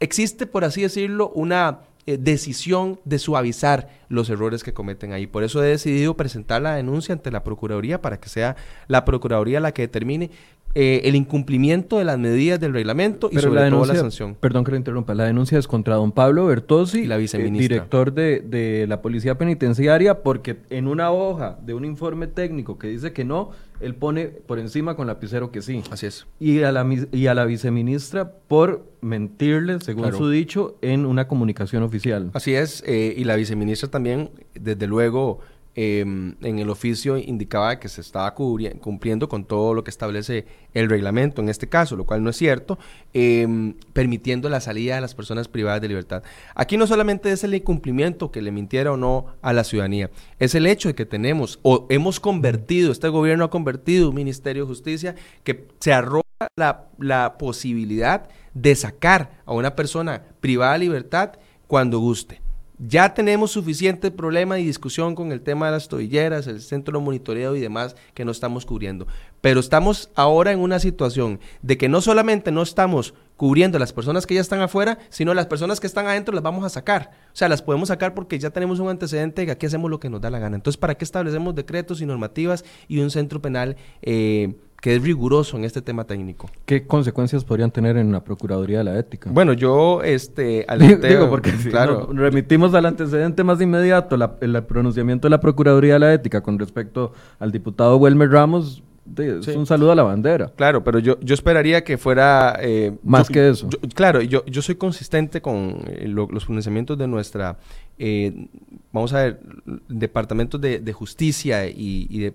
existe, 0.00 0.46
por 0.46 0.64
así 0.64 0.82
decirlo, 0.82 1.28
una 1.28 1.82
decisión 2.06 3.00
de 3.04 3.18
suavizar 3.18 3.88
los 4.08 4.28
errores 4.30 4.62
que 4.62 4.74
cometen 4.74 5.12
ahí. 5.12 5.26
Por 5.26 5.42
eso 5.42 5.62
he 5.62 5.68
decidido 5.68 6.16
presentar 6.16 6.62
la 6.62 6.76
denuncia 6.76 7.12
ante 7.14 7.30
la 7.30 7.44
Procuraduría 7.44 8.02
para 8.02 8.20
que 8.20 8.28
sea 8.28 8.56
la 8.88 9.04
Procuraduría 9.04 9.60
la 9.60 9.72
que 9.72 9.82
determine 9.82 10.30
eh, 10.74 11.02
el 11.04 11.14
incumplimiento 11.14 11.98
de 11.98 12.04
las 12.04 12.18
medidas 12.18 12.58
del 12.58 12.72
reglamento 12.72 13.28
y 13.30 13.38
sobre 13.38 13.70
todo 13.70 13.84
la 13.84 13.94
sanción. 13.94 14.34
Perdón 14.34 14.64
que 14.64 14.72
lo 14.72 14.76
interrumpa, 14.76 15.14
la 15.14 15.24
denuncia 15.24 15.58
es 15.58 15.68
contra 15.68 15.94
don 15.94 16.12
Pablo 16.12 16.46
Bertozzi, 16.46 17.06
la 17.06 17.16
viceministra. 17.16 17.74
director 17.76 18.12
de, 18.12 18.40
de, 18.40 18.86
la 18.88 19.00
Policía 19.00 19.38
Penitenciaria, 19.38 20.22
porque 20.22 20.56
en 20.70 20.88
una 20.88 21.12
hoja 21.12 21.58
de 21.62 21.74
un 21.74 21.84
informe 21.84 22.26
técnico 22.26 22.78
que 22.78 22.88
dice 22.88 23.12
que 23.12 23.24
no, 23.24 23.50
él 23.80 23.94
pone 23.94 24.26
por 24.26 24.58
encima 24.58 24.96
con 24.96 25.06
lapicero 25.06 25.50
que 25.50 25.62
sí. 25.62 25.82
Así 25.90 26.06
es. 26.06 26.26
Y 26.40 26.62
a 26.62 26.72
la, 26.72 26.86
y 27.12 27.26
a 27.26 27.34
la 27.34 27.44
viceministra 27.44 28.32
por 28.48 28.84
mentirle, 29.00 29.80
según 29.80 30.12
su 30.12 30.28
dicho, 30.28 30.76
en 30.80 31.06
una 31.06 31.28
comunicación 31.28 31.82
oficial. 31.82 32.30
Así 32.34 32.54
es, 32.54 32.82
eh, 32.86 33.14
y 33.16 33.24
la 33.24 33.36
viceministra 33.36 33.90
también, 33.90 34.30
desde 34.54 34.86
luego 34.86 35.40
Em, 35.76 36.36
en 36.42 36.60
el 36.60 36.70
oficio 36.70 37.16
indicaba 37.16 37.80
que 37.80 37.88
se 37.88 38.00
estaba 38.00 38.32
cumpliendo 38.34 39.28
con 39.28 39.44
todo 39.44 39.74
lo 39.74 39.82
que 39.82 39.90
establece 39.90 40.46
el 40.72 40.88
reglamento 40.88 41.42
en 41.42 41.48
este 41.48 41.68
caso, 41.68 41.96
lo 41.96 42.04
cual 42.04 42.22
no 42.22 42.30
es 42.30 42.36
cierto, 42.36 42.78
em, 43.12 43.74
permitiendo 43.92 44.48
la 44.48 44.60
salida 44.60 44.94
de 44.94 45.00
las 45.00 45.16
personas 45.16 45.48
privadas 45.48 45.80
de 45.80 45.88
libertad. 45.88 46.22
Aquí 46.54 46.76
no 46.76 46.86
solamente 46.86 47.32
es 47.32 47.42
el 47.42 47.54
incumplimiento 47.54 48.30
que 48.30 48.40
le 48.40 48.52
mintiera 48.52 48.92
o 48.92 48.96
no 48.96 49.26
a 49.42 49.52
la 49.52 49.64
ciudadanía, 49.64 50.10
es 50.38 50.54
el 50.54 50.66
hecho 50.66 50.88
de 50.88 50.94
que 50.94 51.06
tenemos 51.06 51.58
o 51.62 51.86
hemos 51.90 52.20
convertido, 52.20 52.92
este 52.92 53.08
gobierno 53.08 53.44
ha 53.44 53.50
convertido 53.50 54.10
un 54.10 54.14
Ministerio 54.14 54.62
de 54.62 54.68
Justicia 54.68 55.16
que 55.42 55.66
se 55.80 55.92
arroja 55.92 56.22
la, 56.56 56.86
la 56.98 57.36
posibilidad 57.36 58.28
de 58.54 58.76
sacar 58.76 59.42
a 59.44 59.52
una 59.52 59.74
persona 59.74 60.22
privada 60.40 60.74
de 60.74 60.78
libertad 60.80 61.32
cuando 61.66 61.98
guste. 61.98 62.43
Ya 62.78 63.14
tenemos 63.14 63.52
suficiente 63.52 64.10
problema 64.10 64.58
y 64.58 64.64
discusión 64.64 65.14
con 65.14 65.30
el 65.30 65.42
tema 65.42 65.66
de 65.66 65.72
las 65.72 65.88
tobilleras, 65.88 66.48
el 66.48 66.60
centro 66.60 66.98
de 66.98 67.04
monitoreo 67.04 67.54
y 67.54 67.60
demás 67.60 67.94
que 68.14 68.24
no 68.24 68.32
estamos 68.32 68.66
cubriendo. 68.66 69.06
Pero 69.44 69.60
estamos 69.60 70.08
ahora 70.14 70.52
en 70.52 70.58
una 70.58 70.78
situación 70.78 71.38
de 71.60 71.76
que 71.76 71.86
no 71.86 72.00
solamente 72.00 72.50
no 72.50 72.62
estamos 72.62 73.12
cubriendo 73.36 73.76
a 73.76 73.78
las 73.78 73.92
personas 73.92 74.26
que 74.26 74.32
ya 74.32 74.40
están 74.40 74.62
afuera, 74.62 74.96
sino 75.10 75.34
las 75.34 75.44
personas 75.44 75.80
que 75.80 75.86
están 75.86 76.06
adentro 76.06 76.34
las 76.34 76.42
vamos 76.42 76.64
a 76.64 76.70
sacar. 76.70 77.10
O 77.26 77.36
sea, 77.36 77.50
las 77.50 77.60
podemos 77.60 77.88
sacar 77.88 78.14
porque 78.14 78.38
ya 78.38 78.48
tenemos 78.48 78.80
un 78.80 78.88
antecedente 78.88 79.42
de 79.42 79.46
que 79.46 79.52
aquí 79.52 79.66
hacemos 79.66 79.90
lo 79.90 80.00
que 80.00 80.08
nos 80.08 80.22
da 80.22 80.30
la 80.30 80.38
gana. 80.38 80.56
Entonces, 80.56 80.78
¿para 80.78 80.94
qué 80.94 81.04
establecemos 81.04 81.54
decretos 81.54 82.00
y 82.00 82.06
normativas 82.06 82.64
y 82.88 83.00
un 83.00 83.10
centro 83.10 83.42
penal? 83.42 83.76
Eh, 84.00 84.54
que 84.80 84.96
es 84.96 85.02
riguroso 85.02 85.58
en 85.58 85.64
este 85.64 85.82
tema 85.82 86.04
técnico. 86.04 86.48
¿Qué 86.64 86.86
consecuencias 86.86 87.44
podrían 87.44 87.70
tener 87.70 87.98
en 87.98 88.12
la 88.12 88.24
Procuraduría 88.24 88.78
de 88.78 88.84
la 88.84 88.98
Ética? 88.98 89.28
Bueno, 89.30 89.52
yo, 89.52 90.02
este, 90.02 90.66
digo, 91.06 91.28
porque 91.28 91.52
claro. 91.52 92.08
remitimos 92.14 92.72
al 92.72 92.86
antecedente 92.86 93.44
más 93.44 93.60
inmediato, 93.60 94.16
el 94.40 94.64
pronunciamiento 94.64 95.26
de 95.26 95.30
la 95.30 95.40
Procuraduría 95.40 95.94
de 95.94 95.98
la 95.98 96.14
Ética 96.14 96.42
con 96.42 96.58
respecto 96.58 97.12
al 97.38 97.52
diputado 97.52 97.98
Welmer 97.98 98.30
Ramos, 98.30 98.82
es 99.16 99.48
un 99.48 99.66
saludo 99.66 99.92
a 99.92 99.94
la 99.94 100.02
bandera. 100.02 100.52
Claro, 100.56 100.82
pero 100.82 100.98
yo, 100.98 101.18
yo 101.20 101.34
esperaría 101.34 101.84
que 101.84 101.98
fuera... 101.98 102.58
Eh, 102.60 102.92
Más 103.02 103.28
que 103.28 103.48
eso. 103.48 103.68
claro, 103.94 104.22
yo, 104.22 104.44
yo 104.46 104.62
soy 104.62 104.76
consistente 104.76 105.40
con 105.40 105.84
eh, 105.86 106.06
los 106.08 106.44
pronunciamientos 106.44 106.96
de 106.98 107.06
nuestra, 107.06 107.58
eh, 107.98 108.48
vamos 108.92 109.12
a 109.12 109.22
ver, 109.24 109.40
departamentos 109.88 110.60
de, 110.60 110.92
justicia 110.92 111.66
y, 111.68 112.06
y 112.10 112.18
de, 112.20 112.34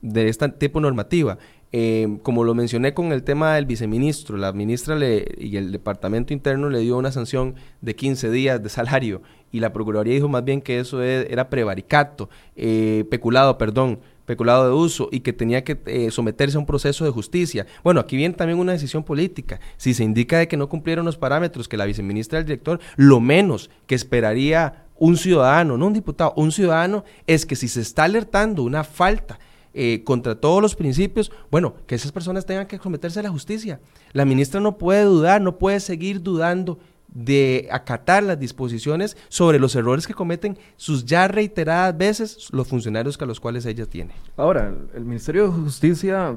de 0.00 0.28
este 0.28 0.48
tipo 0.50 0.80
normativa. 0.80 1.38
Eh, 1.70 2.18
como 2.22 2.44
lo 2.44 2.54
mencioné 2.54 2.94
con 2.94 3.12
el 3.12 3.22
tema 3.22 3.54
del 3.54 3.66
viceministro, 3.66 4.38
la 4.38 4.52
ministra 4.52 4.96
le, 4.96 5.26
y 5.36 5.58
el 5.58 5.70
departamento 5.70 6.32
interno 6.32 6.70
le 6.70 6.78
dio 6.80 6.96
una 6.96 7.12
sanción 7.12 7.56
de 7.82 7.94
15 7.94 8.30
días 8.30 8.62
de 8.62 8.70
salario 8.70 9.20
y 9.52 9.60
la 9.60 9.72
Procuraduría 9.72 10.14
dijo 10.14 10.28
más 10.28 10.44
bien 10.44 10.62
que 10.62 10.78
eso 10.78 11.02
e, 11.02 11.30
era 11.30 11.50
prevaricato, 11.50 12.30
eh, 12.56 13.04
peculado, 13.10 13.58
perdón, 13.58 14.00
peculado 14.28 14.66
de 14.66 14.74
uso 14.74 15.08
y 15.10 15.20
que 15.20 15.32
tenía 15.32 15.64
que 15.64 15.80
eh, 15.86 16.10
someterse 16.10 16.58
a 16.58 16.60
un 16.60 16.66
proceso 16.66 17.02
de 17.06 17.10
justicia. 17.10 17.66
Bueno, 17.82 17.98
aquí 17.98 18.14
viene 18.14 18.34
también 18.34 18.58
una 18.58 18.72
decisión 18.72 19.02
política. 19.02 19.58
Si 19.78 19.94
se 19.94 20.04
indica 20.04 20.38
de 20.38 20.46
que 20.46 20.58
no 20.58 20.68
cumplieron 20.68 21.06
los 21.06 21.16
parámetros 21.16 21.66
que 21.66 21.78
la 21.78 21.86
viceministra 21.86 22.38
el 22.38 22.44
director, 22.44 22.78
lo 22.96 23.20
menos 23.20 23.70
que 23.86 23.94
esperaría 23.94 24.84
un 24.98 25.16
ciudadano, 25.16 25.78
no 25.78 25.86
un 25.86 25.94
diputado, 25.94 26.34
un 26.36 26.52
ciudadano, 26.52 27.04
es 27.26 27.46
que 27.46 27.56
si 27.56 27.68
se 27.68 27.80
está 27.80 28.04
alertando 28.04 28.64
una 28.64 28.84
falta 28.84 29.38
eh, 29.72 30.02
contra 30.04 30.34
todos 30.34 30.60
los 30.60 30.76
principios, 30.76 31.32
bueno, 31.50 31.76
que 31.86 31.94
esas 31.94 32.12
personas 32.12 32.44
tengan 32.44 32.66
que 32.66 32.76
someterse 32.76 33.20
a 33.20 33.22
la 33.22 33.30
justicia. 33.30 33.80
La 34.12 34.26
ministra 34.26 34.60
no 34.60 34.76
puede 34.76 35.04
dudar, 35.04 35.40
no 35.40 35.56
puede 35.56 35.80
seguir 35.80 36.22
dudando 36.22 36.78
de 37.18 37.68
acatar 37.72 38.22
las 38.22 38.38
disposiciones 38.38 39.16
sobre 39.28 39.58
los 39.58 39.74
errores 39.74 40.06
que 40.06 40.14
cometen 40.14 40.56
sus 40.76 41.04
ya 41.04 41.26
reiteradas 41.26 41.96
veces 41.98 42.48
los 42.52 42.68
funcionarios 42.68 43.18
que 43.18 43.24
a 43.24 43.26
los 43.26 43.40
cuales 43.40 43.66
ella 43.66 43.86
tiene. 43.86 44.14
Ahora, 44.36 44.72
el 44.94 45.04
Ministerio 45.04 45.48
de 45.48 45.50
Justicia, 45.50 46.36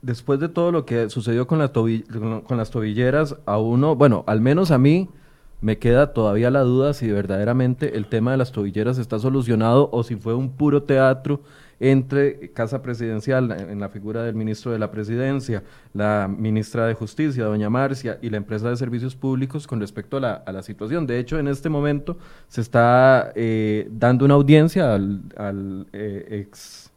después 0.00 0.40
de 0.40 0.48
todo 0.48 0.72
lo 0.72 0.86
que 0.86 1.10
sucedió 1.10 1.46
con, 1.46 1.60
con 1.68 2.56
las 2.56 2.70
tobilleras, 2.70 3.36
a 3.44 3.58
uno, 3.58 3.96
bueno, 3.96 4.24
al 4.26 4.40
menos 4.40 4.70
a 4.70 4.78
mí, 4.78 5.10
me 5.60 5.78
queda 5.78 6.12
todavía 6.12 6.50
la 6.50 6.60
duda 6.60 6.92
si 6.92 7.10
verdaderamente 7.10 7.96
el 7.96 8.06
tema 8.06 8.32
de 8.32 8.36
las 8.36 8.52
tobilleras 8.52 8.98
está 8.98 9.18
solucionado 9.18 9.88
o 9.92 10.02
si 10.02 10.16
fue 10.16 10.34
un 10.34 10.50
puro 10.50 10.82
teatro 10.82 11.40
entre 11.80 12.50
Casa 12.52 12.82
Presidencial, 12.82 13.50
en 13.50 13.80
la 13.80 13.88
figura 13.88 14.22
del 14.22 14.34
ministro 14.34 14.72
de 14.72 14.78
la 14.78 14.90
Presidencia, 14.90 15.62
la 15.92 16.30
ministra 16.34 16.86
de 16.86 16.94
Justicia, 16.94 17.44
doña 17.44 17.68
Marcia, 17.68 18.18
y 18.22 18.30
la 18.30 18.36
empresa 18.36 18.70
de 18.70 18.76
servicios 18.76 19.16
públicos 19.16 19.66
con 19.66 19.80
respecto 19.80 20.16
a 20.16 20.20
la, 20.20 20.62
situación. 20.62 21.06
De 21.06 21.18
hecho, 21.18 21.38
en 21.38 21.48
este 21.48 21.68
momento 21.68 22.16
se 22.48 22.60
está 22.60 23.32
eh, 23.34 23.88
dando 23.90 24.24
una 24.24 24.34
audiencia 24.34 24.94
al, 24.94 25.86
eh, 25.92 26.46
ex 26.48 26.90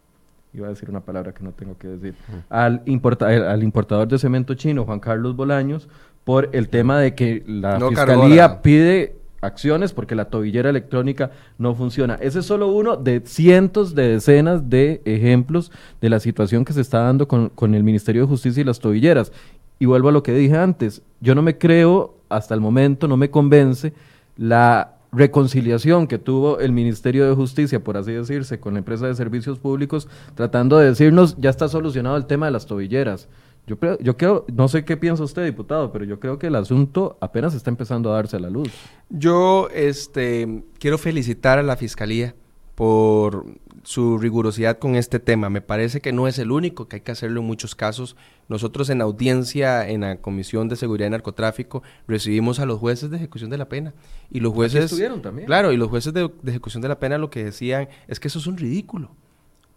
iba 0.54 0.68
a 0.68 0.70
decir 0.70 0.90
una 0.90 1.02
palabra 1.02 1.34
que 1.34 1.44
no 1.44 1.52
tengo 1.52 1.78
que 1.78 1.88
decir, 1.88 2.16
al, 2.50 2.82
al 2.82 3.64
importador 3.64 4.08
de 4.08 4.18
cemento 4.18 4.56
chino, 4.56 4.86
Juan 4.86 5.00
Carlos 5.00 5.36
Bolaños, 5.36 5.88
por 6.28 6.50
el 6.52 6.68
tema 6.68 7.00
de 7.00 7.16
que 7.16 7.42
la 7.48 7.80
fiscalía 7.80 8.62
pide 8.62 9.16
acciones 9.40 9.94
porque 9.94 10.14
la 10.14 10.26
tobillera 10.26 10.70
electrónica 10.70 11.32
no 11.58 11.74
funciona. 11.74 12.16
Ese 12.16 12.40
es 12.40 12.46
solo 12.46 12.68
uno 12.68 12.98
de 12.98 13.22
cientos 13.24 13.96
de 13.96 14.10
decenas 14.10 14.70
de 14.70 15.02
ejemplos 15.06 15.72
de 16.02 16.10
la 16.10 16.20
situación 16.20 16.66
que 16.66 16.74
se 16.74 16.82
está 16.82 17.00
dando 17.00 17.30
con, 17.30 17.48
con 17.48 17.76
el 17.76 17.86
Ministerio 17.86 18.24
de 18.24 18.28
Justicia 18.28 18.60
y 18.60 18.66
las 18.66 18.82
tobilleras. 18.82 19.32
Y 19.80 19.86
vuelvo 19.86 20.10
a 20.10 20.12
lo 20.12 20.22
que 20.22 20.34
dije 20.34 20.58
antes, 20.58 21.02
yo 21.22 21.34
no 21.34 21.42
me 21.42 21.58
creo, 21.58 22.16
hasta 22.28 22.54
el 22.54 22.60
momento 22.60 23.08
no 23.08 23.16
me 23.16 23.30
convence 23.30 23.94
la 24.36 24.96
reconciliación 25.14 26.08
que 26.08 26.18
tuvo 26.18 26.60
el 26.60 26.74
Ministerio 26.74 27.26
de 27.26 27.36
Justicia, 27.36 27.82
por 27.82 27.96
así 27.96 28.12
decirse, 28.12 28.60
con 28.60 28.74
la 28.74 28.80
empresa 28.80 29.08
de 29.08 29.16
servicios 29.16 29.60
públicos, 29.60 30.10
tratando 30.36 30.78
de 30.78 30.88
decirnos, 30.88 31.38
ya 31.38 31.52
está 31.52 31.70
solucionado 31.70 32.18
el 32.18 32.26
tema 32.26 32.48
de 32.48 32.52
las 32.52 32.66
tobilleras. 32.66 33.30
Yo 33.68 33.78
creo, 33.78 33.98
yo 34.00 34.16
creo, 34.16 34.46
no 34.54 34.70
sé 34.70 34.86
qué 34.86 34.96
piensa 34.96 35.24
usted, 35.24 35.44
diputado, 35.44 35.92
pero 35.92 36.06
yo 36.06 36.22
creo 36.22 36.40
que 36.40 36.48
el 36.48 36.56
asunto 36.56 37.18
apenas 37.20 37.54
está 37.54 37.70
empezando 37.70 38.10
a 38.12 38.16
darse 38.16 38.38
a 38.38 38.40
la 38.40 38.50
luz. 38.50 38.72
Yo 39.10 39.68
este, 39.74 40.64
quiero 40.80 40.98
felicitar 40.98 41.60
a 41.60 41.64
la 41.64 41.76
Fiscalía 41.76 42.34
por 42.76 43.46
su 43.84 44.18
rigurosidad 44.18 44.80
con 44.80 44.96
este 44.96 45.20
tema. 45.20 45.50
Me 45.50 45.62
parece 45.62 46.00
que 46.00 46.14
no 46.14 46.30
es 46.30 46.40
el 46.40 46.52
único, 46.52 46.88
que 46.88 46.98
hay 46.98 47.02
que 47.02 47.12
hacerlo 47.12 47.42
en 47.42 47.48
muchos 47.48 47.76
casos. 47.76 48.16
Nosotros 48.48 48.90
en 48.90 49.02
audiencia 49.02 49.90
en 49.90 50.02
la 50.02 50.18
Comisión 50.22 50.70
de 50.70 50.78
Seguridad 50.78 51.08
y 51.08 51.10
Narcotráfico 51.10 51.84
recibimos 52.08 52.60
a 52.60 52.66
los 52.66 52.80
jueces 52.80 53.10
de 53.10 53.18
ejecución 53.18 53.50
de 53.50 53.58
la 53.58 53.68
pena. 53.68 53.94
Y 54.32 54.40
los 54.40 54.54
jueces... 54.54 54.86
estuvieron 54.86 55.22
también. 55.22 55.46
Claro, 55.46 55.74
y 55.74 55.78
los 55.78 55.90
jueces 55.90 56.14
de, 56.14 56.32
de 56.42 56.52
ejecución 56.52 56.82
de 56.82 56.88
la 56.88 57.00
pena 57.00 57.18
lo 57.18 57.30
que 57.30 57.44
decían 57.44 57.90
es 58.08 58.22
que 58.22 58.30
eso 58.30 58.40
es 58.40 58.48
un 58.48 58.58
ridículo. 58.58 59.12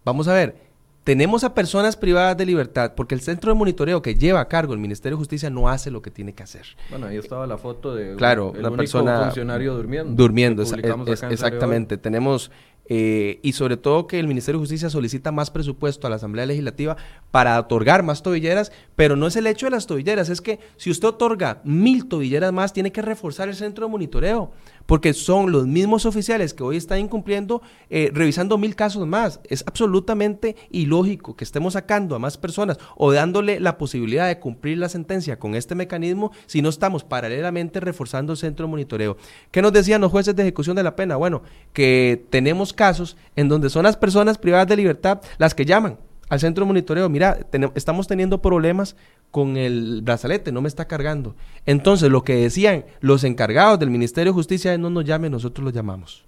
Vamos 0.04 0.28
a 0.28 0.34
ver, 0.34 0.69
tenemos 1.10 1.42
a 1.42 1.54
personas 1.54 1.96
privadas 1.96 2.36
de 2.36 2.46
libertad 2.46 2.92
porque 2.94 3.16
el 3.16 3.20
centro 3.20 3.50
de 3.50 3.58
monitoreo 3.58 4.00
que 4.00 4.14
lleva 4.14 4.38
a 4.38 4.46
cargo 4.46 4.74
el 4.74 4.78
Ministerio 4.78 5.16
de 5.16 5.18
Justicia 5.18 5.50
no 5.50 5.68
hace 5.68 5.90
lo 5.90 6.02
que 6.02 6.12
tiene 6.12 6.34
que 6.34 6.44
hacer. 6.44 6.64
Bueno, 6.88 7.08
ahí 7.08 7.16
estaba 7.16 7.48
la 7.48 7.58
foto 7.58 7.92
de 7.96 8.14
claro, 8.14 8.52
una 8.56 8.70
persona 8.70 9.24
funcionario 9.24 9.74
durmiendo. 9.74 10.14
Durmiendo, 10.14 10.62
exactamente. 10.62 11.98
Tenemos 11.98 12.52
eh, 12.92 13.40
y 13.42 13.54
sobre 13.54 13.76
todo 13.76 14.06
que 14.06 14.20
el 14.20 14.28
Ministerio 14.28 14.58
de 14.58 14.62
Justicia 14.62 14.88
solicita 14.88 15.32
más 15.32 15.50
presupuesto 15.50 16.06
a 16.06 16.10
la 16.10 16.16
Asamblea 16.16 16.46
Legislativa 16.46 16.96
para 17.32 17.58
otorgar 17.58 18.04
más 18.04 18.22
tobilleras, 18.22 18.70
pero 19.00 19.16
no 19.16 19.26
es 19.26 19.36
el 19.36 19.46
hecho 19.46 19.64
de 19.64 19.70
las 19.70 19.86
tobilleras, 19.86 20.28
es 20.28 20.42
que 20.42 20.58
si 20.76 20.90
usted 20.90 21.08
otorga 21.08 21.62
mil 21.64 22.06
tobilleras 22.06 22.52
más, 22.52 22.74
tiene 22.74 22.92
que 22.92 23.00
reforzar 23.00 23.48
el 23.48 23.54
centro 23.54 23.86
de 23.86 23.90
monitoreo, 23.90 24.52
porque 24.84 25.14
son 25.14 25.50
los 25.50 25.66
mismos 25.66 26.04
oficiales 26.04 26.52
que 26.52 26.62
hoy 26.62 26.76
están 26.76 26.98
incumpliendo, 26.98 27.62
eh, 27.88 28.10
revisando 28.12 28.58
mil 28.58 28.76
casos 28.76 29.06
más. 29.06 29.40
Es 29.44 29.64
absolutamente 29.66 30.54
ilógico 30.70 31.34
que 31.34 31.44
estemos 31.44 31.72
sacando 31.72 32.14
a 32.14 32.18
más 32.18 32.36
personas 32.36 32.76
o 32.94 33.10
dándole 33.10 33.58
la 33.58 33.78
posibilidad 33.78 34.28
de 34.28 34.38
cumplir 34.38 34.76
la 34.76 34.90
sentencia 34.90 35.38
con 35.38 35.54
este 35.54 35.74
mecanismo 35.74 36.30
si 36.44 36.60
no 36.60 36.68
estamos 36.68 37.02
paralelamente 37.02 37.80
reforzando 37.80 38.34
el 38.34 38.38
centro 38.38 38.66
de 38.66 38.70
monitoreo. 38.70 39.16
¿Qué 39.50 39.62
nos 39.62 39.72
decían 39.72 40.02
los 40.02 40.10
jueces 40.10 40.36
de 40.36 40.42
ejecución 40.42 40.76
de 40.76 40.82
la 40.82 40.94
pena? 40.94 41.16
Bueno, 41.16 41.40
que 41.72 42.26
tenemos 42.28 42.74
casos 42.74 43.16
en 43.34 43.48
donde 43.48 43.70
son 43.70 43.84
las 43.84 43.96
personas 43.96 44.36
privadas 44.36 44.68
de 44.68 44.76
libertad 44.76 45.22
las 45.38 45.54
que 45.54 45.64
llaman 45.64 45.96
al 46.30 46.40
centro 46.40 46.64
de 46.64 46.68
monitoreo, 46.68 47.08
mira, 47.08 47.38
estamos 47.74 48.06
teniendo 48.06 48.40
problemas 48.40 48.96
con 49.30 49.56
el 49.56 50.00
brazalete, 50.02 50.52
no 50.52 50.62
me 50.62 50.68
está 50.68 50.86
cargando. 50.86 51.34
Entonces, 51.66 52.10
lo 52.10 52.22
que 52.22 52.36
decían 52.36 52.84
los 53.00 53.24
encargados 53.24 53.78
del 53.80 53.90
Ministerio 53.90 54.32
de 54.32 54.36
Justicia 54.36 54.78
no 54.78 54.90
nos 54.90 55.04
llame, 55.04 55.28
nosotros 55.28 55.64
lo 55.64 55.70
llamamos. 55.70 56.24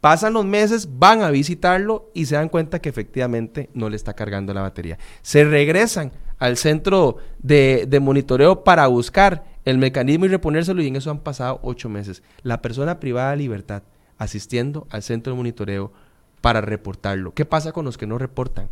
Pasan 0.00 0.32
los 0.32 0.44
meses, 0.44 0.88
van 0.98 1.22
a 1.22 1.30
visitarlo 1.30 2.10
y 2.14 2.26
se 2.26 2.36
dan 2.36 2.48
cuenta 2.48 2.80
que 2.80 2.88
efectivamente 2.88 3.68
no 3.74 3.90
le 3.90 3.96
está 3.96 4.14
cargando 4.14 4.54
la 4.54 4.62
batería. 4.62 4.98
Se 5.22 5.44
regresan 5.44 6.12
al 6.38 6.56
centro 6.56 7.18
de, 7.40 7.86
de 7.88 8.00
monitoreo 8.00 8.64
para 8.64 8.86
buscar 8.86 9.44
el 9.64 9.78
mecanismo 9.78 10.24
y 10.24 10.28
reponérselo 10.28 10.82
y 10.82 10.88
en 10.88 10.96
eso 10.96 11.10
han 11.10 11.20
pasado 11.20 11.58
ocho 11.62 11.88
meses. 11.88 12.22
La 12.42 12.62
persona 12.62 13.00
privada 13.00 13.32
de 13.32 13.38
libertad 13.38 13.82
asistiendo 14.18 14.86
al 14.90 15.02
centro 15.02 15.32
de 15.32 15.36
monitoreo 15.36 15.92
para 16.40 16.60
reportarlo. 16.60 17.34
¿Qué 17.34 17.44
pasa 17.44 17.72
con 17.72 17.84
los 17.84 17.98
que 17.98 18.06
no 18.06 18.18
reportan? 18.18 18.68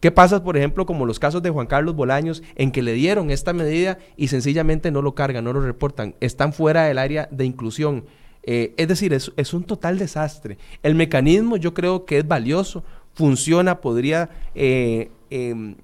¿Qué 0.00 0.10
pasa, 0.10 0.42
por 0.42 0.56
ejemplo, 0.56 0.86
como 0.86 1.04
los 1.04 1.18
casos 1.18 1.42
de 1.42 1.50
Juan 1.50 1.66
Carlos 1.66 1.94
Bolaños, 1.94 2.42
en 2.56 2.72
que 2.72 2.82
le 2.82 2.94
dieron 2.94 3.30
esta 3.30 3.52
medida 3.52 3.98
y 4.16 4.28
sencillamente 4.28 4.90
no 4.90 5.02
lo 5.02 5.14
cargan, 5.14 5.44
no 5.44 5.52
lo 5.52 5.60
reportan, 5.60 6.14
están 6.20 6.54
fuera 6.54 6.84
del 6.84 6.98
área 6.98 7.28
de 7.30 7.44
inclusión? 7.44 8.04
Eh, 8.42 8.72
es 8.78 8.88
decir, 8.88 9.12
es, 9.12 9.54
un 9.54 9.64
total 9.64 9.98
desastre. 9.98 10.56
El 10.82 10.94
mecanismo 10.94 11.58
yo 11.58 11.74
creo 11.74 12.06
que 12.06 12.18
es 12.18 12.26
valioso, 12.26 12.82
funciona, 13.12 13.82
podría, 13.82 14.30
eh, 14.54 15.10
em, 15.28 15.76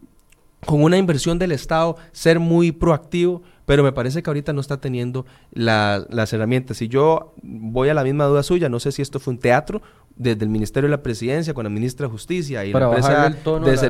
con 0.65 0.83
una 0.83 0.97
inversión 0.97 1.39
del 1.39 1.53
Estado, 1.53 1.97
ser 2.13 2.41
muy 2.41 2.73
proactivo, 2.73 3.43
pero 3.67 3.83
me 3.83 3.93
parece 3.93 4.23
que 4.23 4.31
ahorita 4.31 4.55
no 4.55 4.63
está 4.63 4.81
teniendo 4.81 5.27
las 5.53 6.33
herramientas. 6.33 6.79
Si 6.79 6.89
yo 6.89 7.35
voy 7.43 7.91
a 7.91 7.95
la 7.95 8.05
misma 8.05 8.25
duda 8.25 8.43
suya, 8.43 8.71
no 8.71 8.81
sé 8.81 8.93
si 8.93 9.03
esto 9.03 9.21
fue 9.21 9.35
un 9.35 9.39
teatro 9.39 9.83
desde 10.17 10.45
el 10.45 10.51
Ministerio 10.51 10.89
de 10.89 10.97
la 10.97 11.03
Presidencia 11.03 11.53
con 11.53 11.65
la 11.65 11.71
Ministra 11.71 12.07
de 12.07 12.11
Justicia 12.11 12.65
y 12.65 12.73
la 12.73 12.87
empresa 12.87 13.29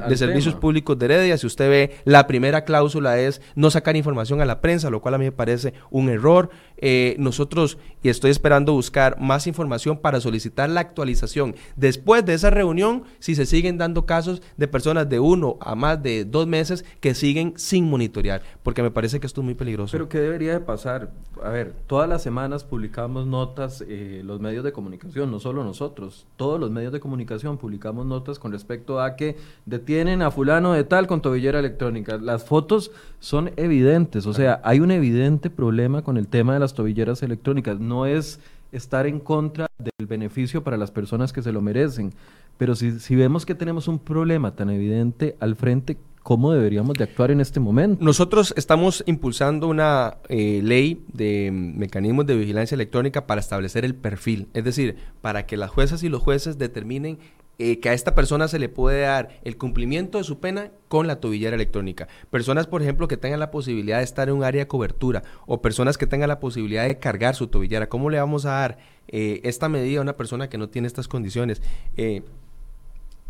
de, 0.08 0.16
Servicios 0.16 0.54
Públicos 0.54 0.98
de 0.98 1.04
Heredia, 1.04 1.38
si 1.38 1.46
usted 1.46 1.70
ve, 1.70 1.96
la 2.04 2.26
primera 2.26 2.64
cláusula 2.64 3.18
es 3.18 3.40
no 3.54 3.70
sacar 3.70 3.96
información 3.96 4.40
a 4.40 4.44
la 4.44 4.60
prensa, 4.60 4.90
lo 4.90 5.00
cual 5.00 5.14
a 5.14 5.18
mí 5.18 5.24
me 5.24 5.32
parece 5.32 5.74
un 5.90 6.08
error. 6.08 6.50
Eh, 6.78 7.16
nosotros, 7.18 7.78
y 8.02 8.08
estoy 8.08 8.30
esperando 8.30 8.72
buscar 8.72 9.20
más 9.20 9.46
información 9.46 9.98
para 9.98 10.20
solicitar 10.20 10.68
la 10.68 10.80
actualización. 10.80 11.54
Después 11.76 12.24
de 12.24 12.34
esa 12.34 12.50
reunión, 12.50 13.04
si 13.18 13.34
se 13.34 13.46
siguen 13.46 13.78
dando 13.78 14.04
casos 14.04 14.42
de 14.56 14.68
personas 14.68 15.08
de 15.08 15.20
uno 15.20 15.56
a 15.60 15.74
más 15.74 16.02
de 16.02 16.24
dos 16.24 16.46
meses 16.46 16.84
que 17.00 17.14
siguen 17.14 17.54
sin 17.56 17.88
monitorear, 17.88 18.42
porque 18.62 18.82
me 18.82 18.90
parece 18.90 19.20
que 19.20 19.26
esto 19.26 19.40
es 19.40 19.44
muy 19.44 19.54
peligroso. 19.54 19.92
Pero 19.92 20.08
¿qué 20.08 20.18
debería 20.18 20.52
de 20.52 20.60
pasar? 20.60 21.10
A 21.42 21.50
ver, 21.50 21.72
todas 21.86 22.08
las 22.08 22.22
semanas 22.22 22.64
publicamos 22.64 23.26
notas, 23.26 23.84
eh, 23.86 24.22
los 24.24 24.40
medios 24.40 24.64
de 24.64 24.72
comunicación, 24.72 25.30
no 25.30 25.40
solo 25.40 25.64
nosotros 25.64 26.15
todos 26.36 26.58
los 26.58 26.70
medios 26.70 26.92
de 26.92 27.00
comunicación 27.00 27.58
publicamos 27.58 28.06
notas 28.06 28.38
con 28.38 28.52
respecto 28.52 29.00
a 29.00 29.16
que 29.16 29.36
detienen 29.64 30.22
a 30.22 30.30
fulano 30.30 30.72
de 30.72 30.84
tal 30.84 31.06
con 31.06 31.20
tobillera 31.20 31.58
electrónica. 31.58 32.16
Las 32.18 32.44
fotos 32.44 32.90
son 33.20 33.50
evidentes, 33.56 34.26
o 34.26 34.32
sea, 34.32 34.60
hay 34.64 34.80
un 34.80 34.90
evidente 34.90 35.50
problema 35.50 36.02
con 36.02 36.16
el 36.16 36.28
tema 36.28 36.54
de 36.54 36.60
las 36.60 36.74
tobilleras 36.74 37.22
electrónicas. 37.22 37.80
No 37.80 38.06
es 38.06 38.40
estar 38.72 39.06
en 39.06 39.20
contra 39.20 39.66
del 39.78 40.06
beneficio 40.06 40.62
para 40.62 40.76
las 40.76 40.90
personas 40.90 41.32
que 41.32 41.42
se 41.42 41.52
lo 41.52 41.60
merecen, 41.60 42.12
pero 42.58 42.74
si, 42.74 42.98
si 43.00 43.16
vemos 43.16 43.44
que 43.44 43.54
tenemos 43.54 43.88
un 43.88 43.98
problema 43.98 44.54
tan 44.54 44.70
evidente 44.70 45.36
al 45.40 45.56
frente, 45.56 45.98
¿cómo 46.26 46.50
deberíamos 46.50 46.94
de 46.94 47.04
actuar 47.04 47.30
en 47.30 47.40
este 47.40 47.60
momento? 47.60 48.04
Nosotros 48.04 48.52
estamos 48.56 49.04
impulsando 49.06 49.68
una 49.68 50.16
eh, 50.28 50.60
ley 50.60 51.04
de 51.12 51.52
mecanismos 51.52 52.26
de 52.26 52.34
vigilancia 52.34 52.74
electrónica 52.74 53.28
para 53.28 53.40
establecer 53.40 53.84
el 53.84 53.94
perfil, 53.94 54.48
es 54.52 54.64
decir, 54.64 54.96
para 55.20 55.46
que 55.46 55.56
las 55.56 55.70
juezas 55.70 56.02
y 56.02 56.08
los 56.08 56.20
jueces 56.20 56.58
determinen 56.58 57.20
eh, 57.60 57.78
que 57.78 57.90
a 57.90 57.92
esta 57.92 58.16
persona 58.16 58.48
se 58.48 58.58
le 58.58 58.68
puede 58.68 59.02
dar 59.02 59.38
el 59.44 59.56
cumplimiento 59.56 60.18
de 60.18 60.24
su 60.24 60.40
pena 60.40 60.72
con 60.88 61.06
la 61.06 61.20
tobillera 61.20 61.54
electrónica. 61.54 62.08
Personas, 62.28 62.66
por 62.66 62.82
ejemplo, 62.82 63.06
que 63.06 63.16
tengan 63.16 63.38
la 63.38 63.52
posibilidad 63.52 63.98
de 63.98 64.04
estar 64.04 64.28
en 64.28 64.34
un 64.34 64.42
área 64.42 64.62
de 64.62 64.66
cobertura 64.66 65.22
o 65.46 65.62
personas 65.62 65.96
que 65.96 66.08
tengan 66.08 66.28
la 66.28 66.40
posibilidad 66.40 66.88
de 66.88 66.98
cargar 66.98 67.36
su 67.36 67.46
tobillera. 67.46 67.88
¿Cómo 67.88 68.10
le 68.10 68.18
vamos 68.18 68.46
a 68.46 68.50
dar 68.50 68.78
eh, 69.06 69.42
esta 69.44 69.68
medida 69.68 70.00
a 70.00 70.02
una 70.02 70.16
persona 70.16 70.48
que 70.48 70.58
no 70.58 70.68
tiene 70.70 70.88
estas 70.88 71.06
condiciones? 71.06 71.62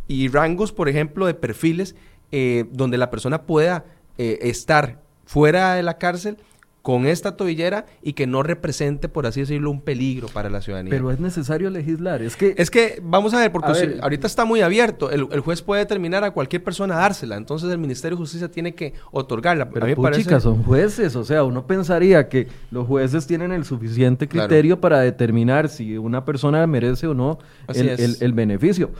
y 0.08 0.28
rangos, 0.28 0.70
por 0.70 0.88
ejemplo, 0.88 1.26
de 1.26 1.34
perfiles 1.34 1.96
eh, 2.32 2.64
donde 2.72 2.98
la 2.98 3.10
persona 3.10 3.42
pueda 3.42 3.84
eh, 4.18 4.38
estar 4.42 5.00
fuera 5.24 5.74
de 5.74 5.82
la 5.82 5.98
cárcel 5.98 6.38
con 6.86 7.04
esta 7.04 7.36
tobillera 7.36 7.84
y 8.00 8.12
que 8.12 8.28
no 8.28 8.44
represente, 8.44 9.08
por 9.08 9.26
así 9.26 9.40
decirlo, 9.40 9.72
un 9.72 9.80
peligro 9.80 10.28
para 10.28 10.48
la 10.48 10.60
ciudadanía. 10.60 10.92
Pero 10.92 11.10
es 11.10 11.18
necesario 11.18 11.68
legislar. 11.68 12.22
Es 12.22 12.36
que, 12.36 12.54
es 12.56 12.70
que 12.70 13.00
vamos 13.02 13.34
a 13.34 13.40
ver, 13.40 13.50
porque 13.50 13.98
ahorita 14.00 14.28
está 14.28 14.44
muy 14.44 14.60
abierto. 14.60 15.10
El, 15.10 15.40
juez 15.40 15.62
puede 15.62 15.80
determinar 15.80 16.22
a 16.22 16.30
cualquier 16.30 16.62
persona 16.62 16.94
dársela. 16.94 17.34
Entonces 17.34 17.72
el 17.72 17.78
Ministerio 17.78 18.16
de 18.16 18.20
Justicia 18.20 18.48
tiene 18.52 18.76
que 18.76 18.94
otorgarla. 19.10 19.68
Pero 19.68 19.84
a 19.84 20.10
mí 20.10 20.22
son 20.38 20.62
jueces. 20.62 21.16
O 21.16 21.24
sea, 21.24 21.42
uno 21.42 21.66
pensaría 21.66 22.28
que 22.28 22.46
los 22.70 22.86
jueces 22.86 23.26
tienen 23.26 23.50
el 23.50 23.64
suficiente 23.64 24.28
criterio 24.28 24.80
para 24.80 25.00
determinar 25.00 25.68
si 25.68 25.98
una 25.98 26.24
persona 26.24 26.64
merece 26.68 27.08
o 27.08 27.14
no 27.14 27.40
el, 27.66 28.16
el 28.20 28.32
beneficio 28.32 28.92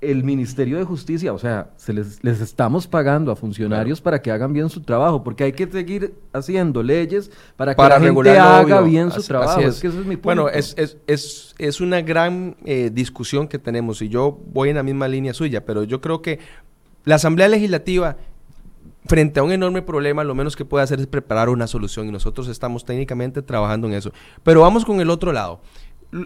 el 0.00 0.24
Ministerio 0.24 0.78
de 0.78 0.84
Justicia, 0.84 1.32
o 1.32 1.38
sea, 1.38 1.70
se 1.76 1.92
les, 1.92 2.22
les 2.22 2.40
estamos 2.40 2.86
pagando 2.86 3.32
a 3.32 3.36
funcionarios 3.36 4.00
para 4.00 4.20
que 4.20 4.30
hagan 4.30 4.52
bien 4.52 4.68
su 4.68 4.82
trabajo, 4.82 5.24
porque 5.24 5.44
hay 5.44 5.52
que 5.52 5.66
seguir 5.66 6.14
haciendo 6.32 6.82
leyes 6.82 7.30
para 7.56 7.74
que 7.74 7.82
la 7.82 8.00
gente 8.00 8.38
haga 8.38 8.80
bien 8.82 9.10
su 9.10 9.22
trabajo. 9.22 9.60
es. 9.60 9.80
que 9.80 9.88
eso 9.88 10.00
es 10.00 10.06
mi 10.06 10.16
punto. 10.16 10.42
Bueno, 10.42 10.48
es, 10.48 10.74
es, 10.76 10.96
es, 11.06 11.54
es 11.58 11.80
una 11.80 12.00
gran 12.02 12.56
eh, 12.64 12.90
discusión 12.92 13.48
que 13.48 13.58
tenemos 13.58 14.02
y 14.02 14.08
yo 14.08 14.38
voy 14.52 14.70
en 14.70 14.76
la 14.76 14.82
misma 14.82 15.08
línea 15.08 15.34
suya, 15.34 15.64
pero 15.64 15.84
yo 15.84 16.00
creo 16.00 16.22
que 16.22 16.38
la 17.04 17.16
Asamblea 17.16 17.48
Legislativa 17.48 18.16
frente 19.06 19.40
a 19.40 19.42
un 19.42 19.52
enorme 19.52 19.82
problema, 19.82 20.24
lo 20.24 20.34
menos 20.34 20.56
que 20.56 20.64
puede 20.64 20.84
hacer 20.84 21.00
es 21.00 21.06
preparar 21.06 21.48
una 21.48 21.66
solución 21.66 22.08
y 22.08 22.12
nosotros 22.12 22.48
estamos 22.48 22.84
técnicamente 22.84 23.42
trabajando 23.42 23.86
en 23.86 23.94
eso. 23.94 24.12
Pero 24.42 24.62
vamos 24.62 24.84
con 24.84 25.00
el 25.00 25.10
otro 25.10 25.32
lado. 25.32 25.60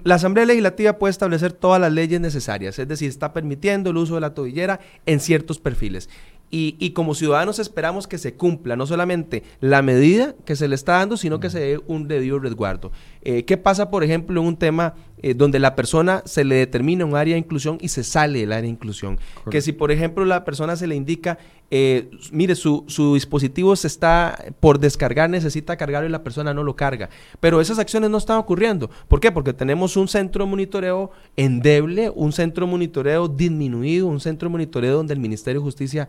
La 0.04 0.16
Asamblea 0.16 0.44
Legislativa 0.44 0.98
puede 0.98 1.12
establecer 1.12 1.54
todas 1.54 1.80
las 1.80 1.90
leyes 1.90 2.20
necesarias, 2.20 2.78
es 2.78 2.86
decir, 2.86 3.08
está 3.08 3.32
permitiendo 3.32 3.88
el 3.88 3.96
uso 3.96 4.16
de 4.16 4.20
la 4.20 4.34
tobillera 4.34 4.80
en 5.06 5.18
ciertos 5.18 5.58
perfiles. 5.58 6.10
Y, 6.50 6.90
como 6.90 7.14
ciudadanos 7.14 7.58
esperamos 7.58 8.06
que 8.06 8.16
se 8.16 8.34
cumpla 8.34 8.74
no 8.76 8.86
solamente 8.86 9.42
la 9.60 9.82
medida 9.82 10.34
que 10.46 10.56
se 10.56 10.68
le 10.68 10.74
está 10.74 10.92
dando, 10.92 11.16
sino 11.16 11.40
que 11.40 11.50
se 11.50 11.60
dé 11.60 11.80
un 11.86 12.06
debido 12.08 12.38
resguardo. 12.38 12.90
Eh, 13.22 13.44
¿Qué 13.44 13.56
pasa, 13.56 13.90
por 13.90 14.04
ejemplo, 14.04 14.40
en 14.40 14.46
un 14.46 14.56
tema 14.56 14.94
eh, 15.22 15.34
donde 15.34 15.58
la 15.58 15.74
persona 15.74 16.22
se 16.24 16.44
le 16.44 16.54
determina 16.54 17.04
un 17.04 17.16
área 17.16 17.34
de 17.34 17.40
inclusión 17.40 17.78
y 17.80 17.88
se 17.88 18.04
sale 18.04 18.40
del 18.40 18.52
área 18.52 18.62
de 18.62 18.68
inclusión? 18.68 19.18
Que 19.50 19.60
si, 19.60 19.72
por 19.72 19.90
ejemplo, 19.90 20.24
la 20.24 20.44
persona 20.44 20.76
se 20.76 20.86
le 20.86 20.94
indica, 20.94 21.38
eh, 21.70 22.10
mire, 22.30 22.54
su, 22.54 22.84
su, 22.86 23.14
dispositivo 23.14 23.74
se 23.76 23.86
está 23.86 24.44
por 24.60 24.78
descargar, 24.78 25.28
necesita 25.28 25.76
cargarlo 25.76 26.08
y 26.08 26.12
la 26.12 26.22
persona 26.22 26.54
no 26.54 26.62
lo 26.62 26.76
carga. 26.76 27.10
Pero 27.40 27.60
esas 27.60 27.78
acciones 27.78 28.10
no 28.10 28.18
están 28.18 28.38
ocurriendo. 28.38 28.90
¿Por 29.08 29.20
qué? 29.20 29.32
Porque 29.32 29.52
tenemos 29.52 29.96
un 29.96 30.08
centro 30.08 30.44
de 30.44 30.50
monitoreo 30.50 31.10
endeble, 31.36 32.10
un 32.10 32.32
centro 32.32 32.66
de 32.66 32.72
monitoreo 32.72 33.28
disminuido, 33.28 34.06
un 34.06 34.20
centro 34.20 34.48
de 34.48 34.52
monitoreo 34.52 34.96
donde 34.96 35.14
el 35.14 35.20
Ministerio 35.20 35.60
de 35.60 35.64
Justicia 35.64 36.08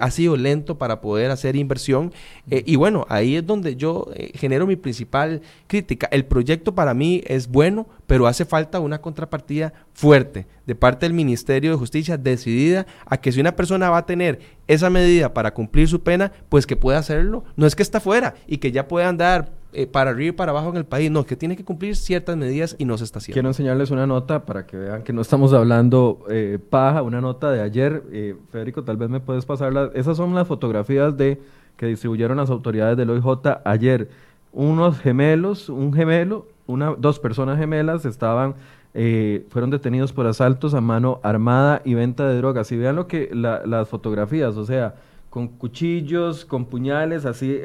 ha 0.00 0.10
sido 0.10 0.36
lento 0.36 0.78
para 0.78 1.00
poder 1.00 1.30
hacer 1.30 1.56
inversión. 1.56 2.12
y 2.48 2.76
bueno, 2.76 3.06
ahí 3.08 3.36
es 3.36 3.46
donde 3.46 3.76
yo 3.76 4.08
genero 4.34 4.66
mi 4.66 4.76
principal 4.76 5.42
crítica. 5.66 6.08
El 6.10 6.24
proyecto 6.24 6.74
para 6.74 6.94
mí 6.94 7.22
es 7.26 7.48
bueno, 7.48 7.86
pero 8.10 8.26
hace 8.26 8.44
falta 8.44 8.80
una 8.80 9.00
contrapartida 9.00 9.72
fuerte 9.92 10.48
de 10.66 10.74
parte 10.74 11.06
del 11.06 11.12
Ministerio 11.12 11.70
de 11.70 11.76
Justicia 11.76 12.18
decidida 12.18 12.84
a 13.06 13.18
que 13.18 13.30
si 13.30 13.40
una 13.40 13.54
persona 13.54 13.88
va 13.88 13.98
a 13.98 14.06
tener 14.06 14.40
esa 14.66 14.90
medida 14.90 15.32
para 15.32 15.54
cumplir 15.54 15.86
su 15.86 16.02
pena, 16.02 16.32
pues 16.48 16.66
que 16.66 16.74
pueda 16.74 16.98
hacerlo. 16.98 17.44
No 17.54 17.68
es 17.68 17.76
que 17.76 17.84
está 17.84 18.00
fuera 18.00 18.34
y 18.48 18.58
que 18.58 18.72
ya 18.72 18.88
pueda 18.88 19.08
andar 19.08 19.52
eh, 19.72 19.86
para 19.86 20.10
arriba 20.10 20.30
y 20.30 20.32
para 20.32 20.50
abajo 20.50 20.70
en 20.70 20.78
el 20.78 20.86
país, 20.86 21.08
no, 21.08 21.24
que 21.24 21.36
tiene 21.36 21.56
que 21.56 21.64
cumplir 21.64 21.94
ciertas 21.94 22.36
medidas 22.36 22.74
y 22.80 22.84
no 22.84 22.98
se 22.98 23.04
está 23.04 23.20
haciendo. 23.20 23.34
Quiero 23.34 23.48
enseñarles 23.48 23.92
una 23.92 24.08
nota 24.08 24.44
para 24.44 24.66
que 24.66 24.76
vean 24.76 25.04
que 25.04 25.12
no 25.12 25.20
estamos 25.20 25.52
hablando 25.52 26.26
eh, 26.28 26.58
paja, 26.68 27.02
una 27.02 27.20
nota 27.20 27.52
de 27.52 27.60
ayer. 27.60 28.02
Eh, 28.10 28.34
Federico, 28.50 28.82
tal 28.82 28.96
vez 28.96 29.08
me 29.08 29.20
puedes 29.20 29.44
pasarla. 29.44 29.92
Esas 29.94 30.16
son 30.16 30.34
las 30.34 30.48
fotografías 30.48 31.16
de 31.16 31.40
que 31.76 31.86
distribuyeron 31.86 32.38
las 32.38 32.50
autoridades 32.50 32.96
del 32.96 33.10
OIJ 33.10 33.60
ayer 33.64 34.08
unos 34.52 34.98
gemelos, 34.98 35.68
un 35.68 35.92
gemelo, 35.92 36.48
una, 36.70 36.94
dos 36.96 37.18
personas 37.18 37.58
gemelas 37.58 38.04
estaban, 38.04 38.54
eh, 38.94 39.46
fueron 39.50 39.70
detenidos 39.70 40.12
por 40.12 40.26
asaltos 40.26 40.74
a 40.74 40.80
mano 40.80 41.20
armada 41.22 41.82
y 41.84 41.94
venta 41.94 42.28
de 42.28 42.36
drogas. 42.36 42.70
Y 42.72 42.76
vean 42.76 42.96
lo 42.96 43.06
que 43.06 43.30
las 43.32 43.88
fotografías, 43.88 44.56
o 44.56 44.64
sea, 44.64 44.94
con 45.28 45.48
cuchillos, 45.48 46.44
con 46.44 46.66
puñales, 46.66 47.24
así 47.24 47.60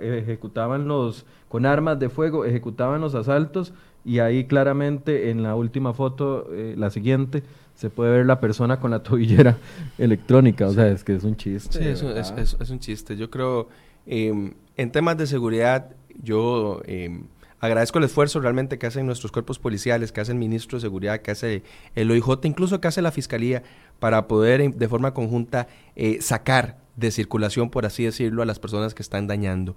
ejecutaban 0.00 0.86
los, 0.86 1.26
con 1.48 1.66
armas 1.66 1.98
de 1.98 2.08
fuego, 2.08 2.44
ejecutaban 2.44 3.00
los 3.00 3.14
asaltos 3.14 3.72
y 4.04 4.18
ahí 4.18 4.44
claramente 4.44 5.30
en 5.30 5.42
la 5.42 5.54
última 5.54 5.94
foto, 5.94 6.48
eh, 6.52 6.74
la 6.76 6.90
siguiente, 6.90 7.42
se 7.74 7.90
puede 7.90 8.10
ver 8.10 8.26
la 8.26 8.40
persona 8.40 8.80
con 8.80 8.90
la 8.90 9.02
tobillera 9.02 9.58
electrónica, 9.98 10.66
o 10.66 10.72
sea, 10.72 10.88
es 10.88 11.04
que 11.04 11.14
es 11.14 11.24
un 11.24 11.36
chiste. 11.36 11.78
Sí, 11.78 12.04
es, 12.06 12.56
es, 12.60 12.70
un 12.70 12.78
chiste. 12.80 13.16
Yo 13.16 13.30
creo, 13.30 13.68
eh, 14.06 14.52
en 14.76 14.92
temas 14.92 15.16
de 15.16 15.26
seguridad, 15.26 15.90
yo 16.22 16.82
em, 16.84 17.24
agradezco 17.62 17.98
el 17.98 18.04
esfuerzo 18.04 18.40
realmente 18.40 18.76
que 18.76 18.86
hacen 18.86 19.06
nuestros 19.06 19.30
cuerpos 19.30 19.60
policiales, 19.60 20.10
que 20.10 20.20
hace 20.20 20.32
el 20.32 20.38
ministro 20.38 20.76
de 20.76 20.82
Seguridad, 20.82 21.20
que 21.22 21.30
hace 21.30 21.62
el 21.94 22.10
OIJ, 22.10 22.44
incluso 22.44 22.80
que 22.80 22.88
hace 22.88 23.00
la 23.02 23.12
Fiscalía, 23.12 23.62
para 24.00 24.26
poder 24.26 24.74
de 24.74 24.88
forma 24.88 25.14
conjunta 25.14 25.68
eh, 25.94 26.20
sacar 26.20 26.78
de 26.96 27.12
circulación, 27.12 27.70
por 27.70 27.86
así 27.86 28.04
decirlo, 28.04 28.42
a 28.42 28.46
las 28.46 28.58
personas 28.58 28.94
que 28.94 29.02
están 29.02 29.28
dañando. 29.28 29.76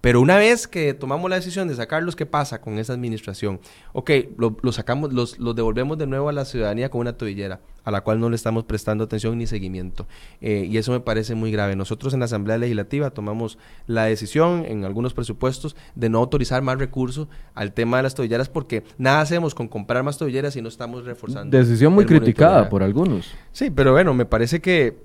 Pero 0.00 0.20
una 0.20 0.36
vez 0.36 0.68
que 0.68 0.94
tomamos 0.94 1.28
la 1.28 1.36
decisión 1.36 1.68
de 1.68 1.74
sacarlos, 1.74 2.14
¿qué 2.14 2.26
pasa 2.26 2.60
con 2.60 2.78
esa 2.78 2.92
administración? 2.92 3.60
Ok, 3.92 4.10
lo, 4.38 4.72
sacamos, 4.72 5.12
los, 5.12 5.38
los, 5.38 5.56
devolvemos 5.56 5.98
de 5.98 6.06
nuevo 6.06 6.28
a 6.28 6.32
la 6.32 6.44
ciudadanía 6.44 6.90
con 6.90 7.00
una 7.00 7.16
tobillera, 7.16 7.60
a 7.82 7.90
la 7.90 8.02
cual 8.02 8.20
no 8.20 8.30
le 8.30 8.36
estamos 8.36 8.64
prestando 8.64 9.04
atención 9.04 9.36
ni 9.36 9.46
seguimiento. 9.46 10.06
Eh, 10.40 10.68
y 10.70 10.76
eso 10.76 10.92
me 10.92 11.00
parece 11.00 11.34
muy 11.34 11.50
grave. 11.50 11.74
Nosotros 11.76 12.14
en 12.14 12.20
la 12.20 12.26
Asamblea 12.26 12.58
Legislativa 12.58 13.10
tomamos 13.10 13.58
la 13.86 14.04
decisión 14.04 14.64
en 14.66 14.84
algunos 14.84 15.12
presupuestos 15.12 15.74
de 15.94 16.08
no 16.08 16.18
autorizar 16.18 16.62
más 16.62 16.78
recursos 16.78 17.28
al 17.54 17.72
tema 17.72 17.96
de 17.96 18.04
las 18.04 18.14
tobilleras 18.14 18.48
porque 18.48 18.84
nada 18.98 19.20
hacemos 19.20 19.54
con 19.54 19.66
comprar 19.66 20.02
más 20.02 20.18
tobilleras 20.18 20.54
si 20.54 20.62
no 20.62 20.68
estamos 20.68 21.04
reforzando. 21.04 21.56
Decisión 21.56 21.92
muy 21.92 22.04
criticada 22.04 22.68
por 22.68 22.82
algunos. 22.82 23.34
Sí, 23.50 23.70
pero 23.70 23.92
bueno, 23.92 24.14
me 24.14 24.26
parece 24.26 24.60
que 24.60 24.98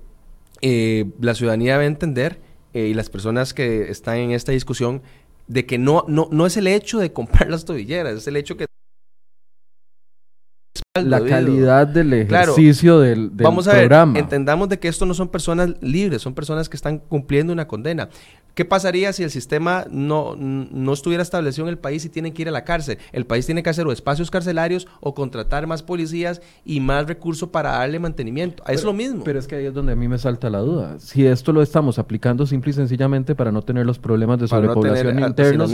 eh, 0.60 1.10
la 1.20 1.34
ciudadanía 1.34 1.72
debe 1.72 1.86
entender 1.86 2.51
eh, 2.72 2.86
y 2.86 2.94
las 2.94 3.10
personas 3.10 3.54
que 3.54 3.90
están 3.90 4.16
en 4.16 4.30
esta 4.32 4.52
discusión 4.52 5.02
de 5.48 5.66
que 5.66 5.78
no, 5.78 6.04
no, 6.08 6.28
no 6.30 6.46
es 6.46 6.56
el 6.56 6.66
hecho 6.66 6.98
de 6.98 7.12
comprar 7.12 7.50
las 7.50 7.64
tobilleras, 7.64 8.16
es 8.16 8.26
el 8.26 8.36
hecho 8.36 8.56
que 8.56 8.66
la 11.00 11.24
calidad 11.24 11.86
del 11.86 12.12
ejercicio 12.12 13.00
del, 13.00 13.30
vamos 13.30 13.66
a 13.66 13.72
Ver, 13.72 13.92
entendamos 14.14 14.68
de 14.68 14.78
que 14.78 14.88
esto 14.88 15.06
no 15.06 15.14
son 15.14 15.28
personas 15.28 15.74
libres, 15.80 16.20
son 16.20 16.34
personas 16.34 16.68
que 16.68 16.76
están 16.76 16.98
cumpliendo 16.98 17.52
una 17.52 17.66
condena. 17.66 18.10
¿Qué 18.54 18.64
pasaría 18.64 19.12
si 19.12 19.22
el 19.22 19.30
sistema 19.30 19.86
no, 19.90 20.36
no 20.36 20.92
estuviera 20.92 21.22
establecido 21.22 21.66
en 21.66 21.70
el 21.70 21.78
país 21.78 22.04
y 22.04 22.10
tienen 22.10 22.32
que 22.32 22.42
ir 22.42 22.48
a 22.48 22.52
la 22.52 22.64
cárcel? 22.64 22.98
El 23.12 23.24
país 23.24 23.46
tiene 23.46 23.62
que 23.62 23.70
hacer 23.70 23.86
o 23.86 23.92
espacios 23.92 24.30
carcelarios 24.30 24.86
o 25.00 25.14
contratar 25.14 25.66
más 25.66 25.82
policías 25.82 26.42
y 26.64 26.80
más 26.80 27.06
recursos 27.06 27.48
para 27.48 27.70
darle 27.70 27.98
mantenimiento. 27.98 28.62
es 28.68 28.84
lo 28.84 28.92
mismo. 28.92 29.24
Pero 29.24 29.38
es 29.38 29.46
que 29.46 29.56
ahí 29.56 29.66
es 29.66 29.74
donde 29.74 29.92
a 29.92 29.96
mí 29.96 30.06
me 30.06 30.18
salta 30.18 30.50
la 30.50 30.58
duda. 30.58 30.98
Si 30.98 31.26
esto 31.26 31.52
lo 31.52 31.62
estamos 31.62 31.98
aplicando 31.98 32.46
simple 32.46 32.70
y 32.70 32.74
sencillamente 32.74 33.34
para 33.34 33.52
no 33.52 33.62
tener 33.62 33.86
los 33.86 33.98
problemas 33.98 34.38
de 34.38 34.48
sobrepoblación 34.48 35.18
internos 35.20 35.70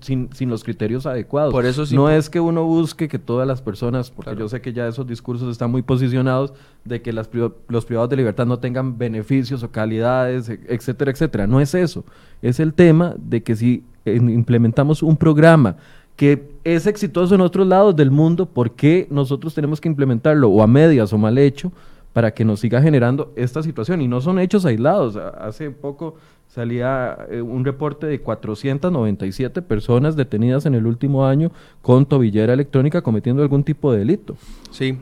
sin, 0.00 0.30
sin, 0.32 0.50
los 0.50 0.64
criterios 0.64 1.04
adecuados. 1.04 1.52
Por 1.52 1.66
eso 1.66 1.84
no 1.92 2.08
es 2.10 2.30
que 2.30 2.40
uno 2.40 2.64
busque 2.64 3.08
que 3.08 3.18
todas 3.18 3.46
las 3.46 3.60
personas, 3.60 4.10
porque 4.10 4.36
yo 4.36 4.48
sé 4.48 4.60
que 4.62 4.72
ya 4.72 4.88
esos 4.88 5.06
discursos 5.06 5.50
están 5.50 5.70
muy 5.70 5.82
posicionados 5.82 6.54
de 6.84 7.02
que 7.02 7.12
las, 7.12 7.28
los 7.68 7.84
privados 7.84 8.08
de 8.08 8.16
libertad 8.16 8.46
no 8.46 8.58
tengan 8.58 8.96
beneficios 8.96 9.62
o 9.62 9.70
calidades, 9.70 10.48
e, 10.48 10.60
etcétera, 10.68 11.10
etcétera. 11.10 11.46
No 11.46 11.60
es 11.60 11.74
eso. 11.74 12.05
Es 12.42 12.60
el 12.60 12.74
tema 12.74 13.14
de 13.18 13.42
que 13.42 13.56
si 13.56 13.84
implementamos 14.04 15.02
un 15.02 15.16
programa 15.16 15.76
que 16.16 16.48
es 16.64 16.86
exitoso 16.86 17.34
en 17.34 17.42
otros 17.42 17.66
lados 17.66 17.94
del 17.94 18.10
mundo, 18.10 18.46
¿por 18.46 18.72
qué 18.72 19.06
nosotros 19.10 19.54
tenemos 19.54 19.80
que 19.80 19.88
implementarlo 19.88 20.48
o 20.48 20.62
a 20.62 20.66
medias 20.66 21.12
o 21.12 21.18
mal 21.18 21.36
hecho 21.36 21.72
para 22.12 22.32
que 22.32 22.44
nos 22.44 22.60
siga 22.60 22.80
generando 22.80 23.32
esta 23.36 23.62
situación? 23.62 24.00
Y 24.00 24.08
no 24.08 24.20
son 24.22 24.38
hechos 24.38 24.64
aislados. 24.64 25.16
Hace 25.16 25.70
poco 25.70 26.16
salía 26.48 27.18
eh, 27.30 27.42
un 27.42 27.64
reporte 27.64 28.06
de 28.06 28.20
497 28.20 29.60
personas 29.60 30.16
detenidas 30.16 30.64
en 30.64 30.74
el 30.74 30.86
último 30.86 31.26
año 31.26 31.52
con 31.82 32.06
tobillera 32.06 32.54
electrónica 32.54 33.02
cometiendo 33.02 33.42
algún 33.42 33.62
tipo 33.62 33.92
de 33.92 33.98
delito. 33.98 34.36
Sí, 34.70 34.96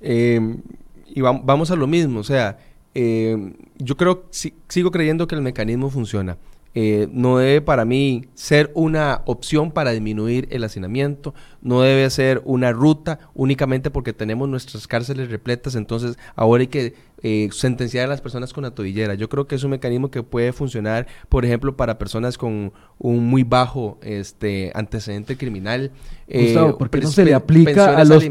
em, 0.00 0.58
y 1.06 1.20
vamos 1.20 1.70
a 1.70 1.76
lo 1.76 1.86
mismo, 1.86 2.20
o 2.20 2.24
sea, 2.24 2.58
em, 2.98 3.54
yo 3.78 3.96
creo, 3.96 4.24
sigo 4.30 4.90
creyendo 4.90 5.28
que 5.28 5.36
el 5.36 5.42
mecanismo 5.42 5.88
funciona. 5.88 6.36
Eh, 6.74 7.08
no 7.12 7.38
debe 7.38 7.60
para 7.60 7.84
mí 7.84 8.26
ser 8.34 8.70
una 8.74 9.22
opción 9.24 9.70
para 9.70 9.92
disminuir 9.92 10.48
el 10.50 10.64
hacinamiento, 10.64 11.34
no 11.62 11.80
debe 11.80 12.08
ser 12.10 12.42
una 12.44 12.72
ruta 12.72 13.18
únicamente 13.34 13.90
porque 13.90 14.12
tenemos 14.12 14.48
nuestras 14.48 14.86
cárceles 14.86 15.30
repletas, 15.30 15.76
entonces 15.76 16.18
ahora 16.36 16.62
hay 16.62 16.66
que 16.66 16.94
eh, 17.22 17.48
sentenciar 17.52 18.04
a 18.04 18.08
las 18.08 18.20
personas 18.20 18.52
con 18.52 18.62
la 18.62 18.70
tobillera. 18.70 19.14
Yo 19.14 19.28
creo 19.28 19.46
que 19.46 19.56
es 19.56 19.64
un 19.64 19.70
mecanismo 19.70 20.10
que 20.10 20.22
puede 20.22 20.52
funcionar, 20.52 21.06
por 21.28 21.44
ejemplo, 21.44 21.76
para 21.76 21.98
personas 21.98 22.38
con 22.38 22.72
un 22.98 23.26
muy 23.26 23.42
bajo 23.42 23.98
este 24.02 24.70
antecedente 24.74 25.36
criminal. 25.36 25.90
Eh, 26.28 26.54
¿por 26.78 26.90
qué 26.90 27.00
no 27.00 27.08
se 27.08 27.24
le 27.24 27.34
aplica 27.34 27.96
a 27.96 28.04
los, 28.04 28.22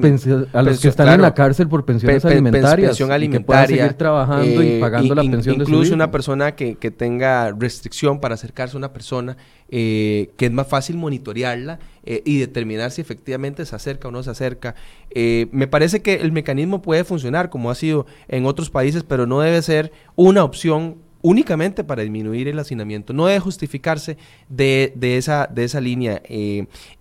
a 0.54 0.62
los 0.62 0.80
que 0.80 0.88
están 0.88 1.10
en 1.10 1.22
la 1.22 1.34
cárcel 1.34 1.68
por 1.68 1.84
pensiones 1.84 2.24
alimentarias? 2.24 2.90
Pensión 2.90 3.12
alimentaria. 3.12 3.78
seguir 3.78 3.94
trabajando 3.94 4.64
y 4.64 4.68
eh, 4.68 4.80
pagando 4.80 5.16
la 5.16 5.24
pensión 5.24 5.58
de 5.58 5.66
su 5.66 5.72
Incluso 5.72 5.94
una 5.94 6.12
persona 6.12 6.56
que, 6.56 6.76
que 6.76 6.92
tenga 6.92 7.52
restricción 7.52 8.20
para 8.20 8.36
acercarse 8.36 8.76
a 8.76 8.80
una 8.80 8.94
persona 8.94 9.36
eh, 9.70 10.30
que 10.38 10.46
es 10.46 10.52
más 10.52 10.68
fácil 10.68 10.96
monitorearla 10.96 11.80
eh, 12.06 12.22
y 12.24 12.38
determinar 12.38 12.90
si 12.92 13.02
efectivamente 13.02 13.66
se 13.66 13.76
acerca 13.76 14.08
o 14.08 14.12
no 14.12 14.24
se 14.24 14.30
acerca. 14.30 14.76
Eh, 15.10 15.48
me 15.52 15.68
parece 15.68 16.02
que 16.02 16.16
el 16.16 16.32
mecanismo 16.32 16.82
puede 16.82 17.04
funcionar 17.04 17.50
como 17.50 17.70
ha 17.70 17.76
sido 17.76 18.06
en 18.30 18.46
otros 18.46 18.70
países, 18.70 19.04
pero 19.04 19.28
no 19.28 19.42
debe 19.42 19.62
ser 19.62 19.92
una 20.16 20.46
opción 20.46 21.00
únicamente 21.22 21.84
para 21.84 22.04
disminuir 22.04 22.48
el 22.48 22.60
hacinamiento. 22.60 23.12
No 23.12 23.26
debe 23.26 23.42
justificarse 23.42 24.18
de, 24.48 24.94
esa, 25.02 25.48
de 25.48 25.66
esa 25.66 25.82
línea. 25.82 26.22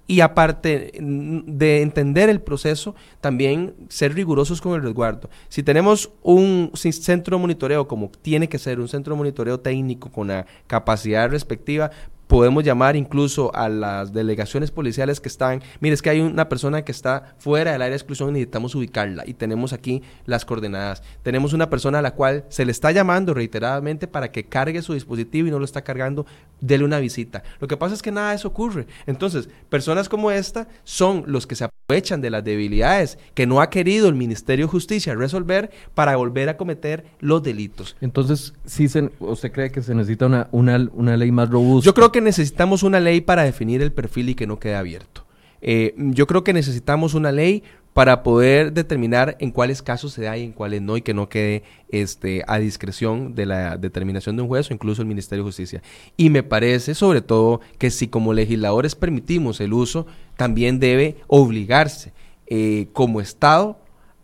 y 0.08 0.20
aparte 0.20 0.92
de 1.00 1.82
entender 1.82 2.28
el 2.28 2.40
proceso, 2.40 2.96
también 3.20 3.74
ser 3.88 4.14
rigurosos 4.14 4.60
con 4.60 4.74
el 4.74 4.82
resguardo. 4.82 5.30
Si 5.48 5.62
tenemos 5.62 6.10
un 6.22 6.72
centro 6.74 7.36
de 7.36 7.40
monitoreo 7.40 7.86
como 7.86 8.10
tiene 8.22 8.48
que 8.48 8.58
ser, 8.58 8.80
un 8.80 8.88
centro 8.88 9.14
de 9.14 9.18
monitoreo 9.18 9.60
técnico 9.60 10.10
con 10.10 10.28
la 10.28 10.46
capacidad 10.66 11.28
respectiva, 11.28 11.92
podemos 12.36 12.64
llamar 12.64 12.96
incluso 12.96 13.50
a 13.56 13.70
las 13.70 14.12
delegaciones 14.12 14.70
policiales 14.70 15.20
que 15.20 15.28
están, 15.30 15.62
mire, 15.80 15.94
es 15.94 16.02
que 16.02 16.10
hay 16.10 16.20
una 16.20 16.50
persona 16.50 16.82
que 16.82 16.92
está 16.92 17.34
fuera 17.38 17.72
del 17.72 17.80
área 17.80 17.92
de 17.92 17.96
exclusión 17.96 18.28
y 18.28 18.32
necesitamos 18.32 18.74
ubicarla 18.74 19.24
y 19.26 19.32
tenemos 19.32 19.72
aquí 19.72 20.02
las 20.26 20.44
coordenadas. 20.44 21.02
Tenemos 21.22 21.54
una 21.54 21.70
persona 21.70 22.00
a 22.00 22.02
la 22.02 22.10
cual 22.10 22.44
se 22.50 22.66
le 22.66 22.72
está 22.72 22.92
llamando 22.92 23.32
reiteradamente 23.32 24.06
para 24.06 24.30
que 24.32 24.44
cargue 24.44 24.82
su 24.82 24.92
dispositivo 24.92 25.48
y 25.48 25.50
no 25.50 25.58
lo 25.58 25.64
está 25.64 25.80
cargando, 25.80 26.26
dele 26.60 26.84
una 26.84 26.98
visita. 26.98 27.42
Lo 27.58 27.68
que 27.68 27.78
pasa 27.78 27.94
es 27.94 28.02
que 28.02 28.12
nada 28.12 28.28
de 28.28 28.36
eso 28.36 28.48
ocurre. 28.48 28.86
Entonces, 29.06 29.48
personas 29.70 30.10
como 30.10 30.30
esta 30.30 30.68
son 30.84 31.24
los 31.26 31.46
que 31.46 31.54
se 31.54 31.64
aprovechan 31.64 32.20
de 32.20 32.28
las 32.28 32.44
debilidades 32.44 33.18
que 33.32 33.46
no 33.46 33.62
ha 33.62 33.70
querido 33.70 34.08
el 34.08 34.14
Ministerio 34.14 34.66
de 34.66 34.70
Justicia 34.72 35.14
resolver 35.14 35.70
para 35.94 36.16
volver 36.16 36.50
a 36.50 36.58
cometer 36.58 37.06
los 37.20 37.42
delitos. 37.42 37.96
Entonces, 38.02 38.52
¿sí 38.66 38.88
se, 38.88 39.10
¿usted 39.20 39.52
cree 39.52 39.70
que 39.70 39.80
se 39.80 39.94
necesita 39.94 40.26
una, 40.26 40.48
una, 40.52 40.86
una 40.92 41.16
ley 41.16 41.32
más 41.32 41.48
robusta? 41.48 41.86
Yo 41.86 41.94
creo 41.94 42.12
que 42.12 42.25
necesitamos 42.26 42.82
una 42.82 43.00
ley 43.00 43.22
para 43.22 43.44
definir 43.44 43.80
el 43.80 43.92
perfil 43.92 44.28
y 44.28 44.34
que 44.34 44.46
no 44.46 44.58
quede 44.58 44.76
abierto. 44.76 45.24
Eh, 45.62 45.94
yo 45.96 46.26
creo 46.26 46.44
que 46.44 46.52
necesitamos 46.52 47.14
una 47.14 47.32
ley 47.32 47.62
para 47.94 48.22
poder 48.22 48.74
determinar 48.74 49.38
en 49.40 49.50
cuáles 49.50 49.80
casos 49.80 50.12
se 50.12 50.24
da 50.24 50.36
y 50.36 50.44
en 50.44 50.52
cuáles 50.52 50.82
no 50.82 50.98
y 50.98 51.00
que 51.00 51.14
no 51.14 51.30
quede 51.30 51.62
este, 51.88 52.44
a 52.46 52.58
discreción 52.58 53.34
de 53.34 53.46
la 53.46 53.78
determinación 53.78 54.36
de 54.36 54.42
un 54.42 54.48
juez 54.48 54.70
o 54.70 54.74
incluso 54.74 55.00
el 55.00 55.08
Ministerio 55.08 55.44
de 55.44 55.48
Justicia. 55.48 55.82
Y 56.14 56.28
me 56.28 56.42
parece 56.42 56.94
sobre 56.94 57.22
todo 57.22 57.62
que 57.78 57.90
si 57.90 58.08
como 58.08 58.34
legisladores 58.34 58.94
permitimos 58.94 59.62
el 59.62 59.72
uso, 59.72 60.06
también 60.36 60.78
debe 60.78 61.16
obligarse 61.26 62.12
eh, 62.48 62.88
como 62.92 63.22
Estado 63.22 63.78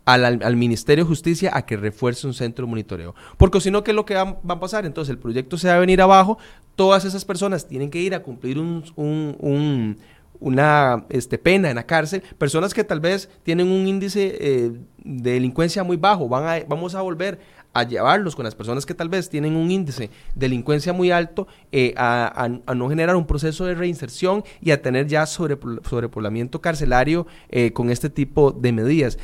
al, 0.05 0.25
al, 0.25 0.57
Ministerio 0.57 1.05
de 1.05 1.09
Justicia 1.09 1.51
a 1.55 1.65
que 1.65 1.77
refuerce 1.77 2.27
un 2.27 2.35
centro 2.35 2.67
de 2.67 2.71
monitoreo. 2.71 3.15
Porque 3.37 3.61
si 3.61 3.71
no, 3.71 3.85
¿qué 3.85 3.93
es 3.93 3.95
lo 3.95 4.05
que 4.05 4.15
va, 4.15 4.39
a 4.47 4.61
pasar? 4.61 4.85
Entonces 4.85 5.11
el 5.11 5.19
proyecto 5.19 5.57
se 5.57 5.69
va 5.69 5.77
a 5.77 5.79
venir 5.79 6.03
abajo, 6.03 6.39
todas 6.77 7.05
esas 7.05 7.25
personas 7.25 7.67
tienen 7.67 7.91
que 7.91 8.01
ir 8.01 8.15
a 8.15 8.23
cumplir 8.23 8.59
un, 8.59 8.85
un, 8.97 9.99
una 10.41 11.05
este, 11.09 11.39
pena 11.39 11.71
en 11.71 11.77
la 11.77 11.87
cárcel, 11.87 12.23
personas 12.39 12.75
que 12.75 12.85
tal 12.85 13.01
vez 13.01 13.29
tienen 13.43 13.69
un 13.69 13.87
índice 13.87 14.37
eh, 14.41 14.73
de 15.05 15.33
delincuencia 15.33 15.85
muy 15.85 15.97
bajo, 15.97 16.29
van 16.29 16.47
a, 16.47 16.65
vamos 16.67 16.95
a 16.95 17.03
volver 17.03 17.39
a 17.75 17.85
llevarlos 17.85 18.37
con 18.37 18.45
las 18.45 18.55
personas 18.55 18.85
que 18.85 18.93
tal 18.93 19.09
vez 19.09 19.31
tienen 19.31 19.57
un 19.57 19.71
índice 19.71 20.11
de 20.35 20.47
delincuencia 20.47 20.93
muy 20.93 21.11
alto 21.11 21.47
eh, 21.71 21.95
a, 21.97 22.51
no 22.75 22.89
generar 22.89 23.17
un 23.17 23.27
proceso 23.27 23.65
de 23.65 23.75
reinserción 23.75 24.45
y 24.61 24.73
a 24.73 24.83
tener 24.83 25.07
ya 25.07 25.25
sobre, 25.25 25.57
sobrepoblamiento 25.89 26.61
carcelario 26.61 27.27
eh, 27.49 27.73
con 27.73 27.89
este 27.91 28.11
tipo 28.11 28.53
de 28.53 28.73
medidas. 28.73 29.19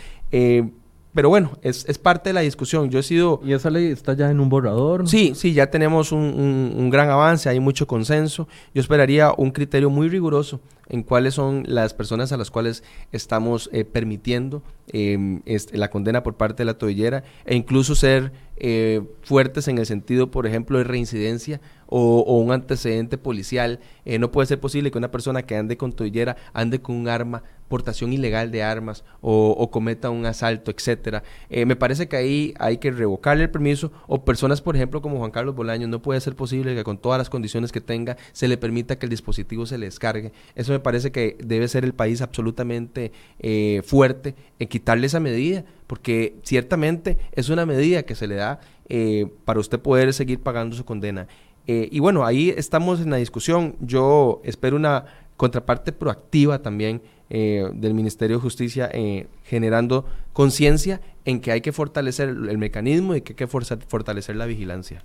Pero 1.19 1.31
bueno, 1.31 1.59
es, 1.63 1.85
es, 1.89 1.99
parte 1.99 2.29
de 2.29 2.33
la 2.33 2.43
discusión. 2.43 2.91
Yo 2.91 3.01
he 3.01 3.03
sido... 3.03 3.41
¿Y 3.45 3.53
esa 3.53 3.71
ley 3.71 3.87
está 3.87 4.13
ya 4.13 4.31
en 4.31 4.39
un 4.39 4.49
borrador? 4.49 5.09
Sí, 5.09 5.33
sí, 5.35 5.53
ya 5.53 5.69
tenemos 5.69 6.13
un, 6.13 6.73
un, 6.77 6.91
gran 6.91 7.11
avance, 7.11 7.49
hay 7.49 7.59
mucho 7.59 7.89
consenso. 7.89 8.47
Yo 8.73 8.81
esperaría 8.81 9.33
un 9.37 9.51
criterio 9.51 9.91
muy 9.91 10.09
riguroso 10.09 10.61
en 10.89 11.03
cuáles 11.03 11.35
son 11.35 11.65
las 11.67 11.93
personas 11.93 12.31
a 12.31 12.37
las 12.37 12.53
cuales 12.53 12.85
estamos 13.11 13.69
eh, 13.73 13.85
permitiendo 13.85 14.63
em, 14.93 15.43
este, 15.45 15.77
la 15.77 15.91
condena 15.91 16.23
por 16.23 16.37
parte 16.37 16.59
de 16.59 16.67
la 16.67 16.79
tobillera 16.79 17.25
e 17.45 17.57
incluso 17.57 17.97
ser 17.97 18.31
eh, 18.57 19.03
fuertes 19.23 19.67
en 19.67 19.79
el 19.79 19.87
sentido, 19.87 20.31
por 20.31 20.47
ejemplo, 20.47 20.79
de 20.79 20.85
reincidencia 20.85 21.61
o, 21.89 22.39
un 22.39 22.53
antecedente 22.53 23.19
policial. 23.19 23.81
Eh, 24.05 24.19
no 24.19 24.31
puede 24.31 24.47
ser 24.47 24.61
posible 24.61 24.91
que 24.91 24.99
una 24.99 25.11
persona 25.11 25.43
que 25.43 25.57
ande 25.57 25.77
con 25.77 25.93
tobillera 25.93 26.37
ande 26.53 26.81
con 26.81 26.97
un 26.97 27.09
arma 27.09 27.43
portación 27.69 28.13
ilegal 28.13 28.51
de 28.51 28.63
armas 28.63 29.05
o, 29.21 29.71
cometa 29.71 30.11
un 30.11 30.27
asalto, 30.27 30.71
etcétera. 30.71 31.23
Eh, 31.51 31.67
me 31.67 31.77
parece 31.77 32.09
que 32.09 32.17
ahí 32.17 32.55
hay 32.59 32.79
que 32.79 32.91
revocarle 32.91 33.45
el 33.45 33.51
permiso 33.51 33.93
o 34.07 34.25
personas, 34.25 34.63
por 34.63 34.75
ejemplo, 34.75 35.03
como 35.03 35.19
Juan 35.19 35.31
Carlos 35.31 35.55
Bolaño, 35.55 35.87
no 35.87 36.03
puede 36.03 36.21
ser 36.21 36.35
posible 36.35 36.75
que 36.75 36.85
con 36.85 36.99
todas 36.99 37.19
las 37.19 37.31
condiciones 37.31 37.71
que 37.71 37.81
tenga 37.81 38.17
se 38.33 38.49
le 38.49 38.57
permita 38.57 38.99
que 38.99 39.07
el 39.07 39.11
dispositivo 39.11 39.67
se 39.67 39.79
le 39.79 39.87
descargue. 39.87 40.33
Eso 40.55 40.73
me 40.73 40.81
parece 40.81 41.13
que 41.13 41.37
debe 41.45 41.69
ser 41.69 41.85
el 41.85 41.93
país 41.93 42.23
absolutamente 42.23 43.13
eh, 43.39 43.83
fuerte 43.85 44.35
en 44.59 44.69
quitarle 44.69 45.07
esa 45.07 45.21
medida, 45.21 45.65
porque 45.87 46.39
ciertamente 46.43 47.19
es 47.33 47.51
una 47.51 47.67
medida 47.67 48.03
que 48.03 48.15
se 48.15 48.27
le 48.27 48.37
da 48.37 48.61
eh, 48.89 49.27
para 49.45 49.61
usted 49.61 49.79
poder 49.81 50.15
seguir 50.15 50.41
pagando 50.41 50.75
su 50.75 50.85
condena. 50.85 51.29
Y 51.71 51.99
bueno, 52.01 52.25
ahí 52.25 52.49
estamos 52.57 53.01
en 53.01 53.11
la 53.11 53.19
discusión. 53.19 53.77
Yo 53.81 54.41
espero 54.43 54.77
una 54.77 55.05
contraparte 55.37 55.93
proactiva 55.93 56.61
también 56.61 57.01
eh, 57.31 57.69
del 57.75 57.93
Ministerio 57.93 58.37
de 58.37 58.43
Justicia 58.43 58.91
eh, 58.93 59.29
generando 59.45 60.07
conciencia 60.33 61.03
en 61.27 61.41
que 61.41 61.53
hay 61.53 61.61
que 61.61 61.73
fortalecer 61.73 62.31
el, 62.31 62.57
mecanismo 62.57 63.15
y 63.15 63.21
que 63.21 63.33
hay 63.33 63.37
que 63.37 63.47
fortalecer 63.47 64.35
la 64.37 64.47
vigilancia. 64.47 65.03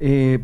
Eh, 0.00 0.40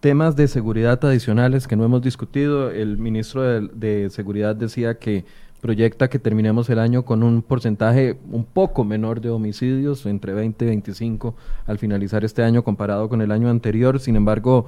temas 0.00 0.36
de 0.36 0.48
seguridad 0.48 1.02
adicionales 1.04 1.66
que 1.66 1.76
no 1.76 1.84
hemos 1.84 2.02
discutido. 2.02 2.70
El 2.70 2.98
ministro 2.98 3.42
de, 3.42 4.10
Seguridad 4.10 4.54
decía 4.54 4.98
que 4.98 5.24
proyecta 5.60 6.08
que 6.08 6.18
terminemos 6.18 6.70
el 6.70 6.78
año 6.78 7.04
con 7.04 7.22
un 7.22 7.42
porcentaje 7.42 8.16
un 8.30 8.44
poco 8.44 8.84
menor 8.84 9.20
de 9.20 9.30
homicidios, 9.30 10.06
entre 10.06 10.32
20 10.32 10.64
y 10.64 10.68
25 10.68 11.34
al 11.66 11.78
finalizar 11.78 12.24
este 12.24 12.42
año 12.42 12.62
comparado 12.62 13.08
con 13.08 13.22
el 13.22 13.32
año 13.32 13.50
anterior. 13.50 14.00
Sin 14.00 14.16
embargo, 14.16 14.66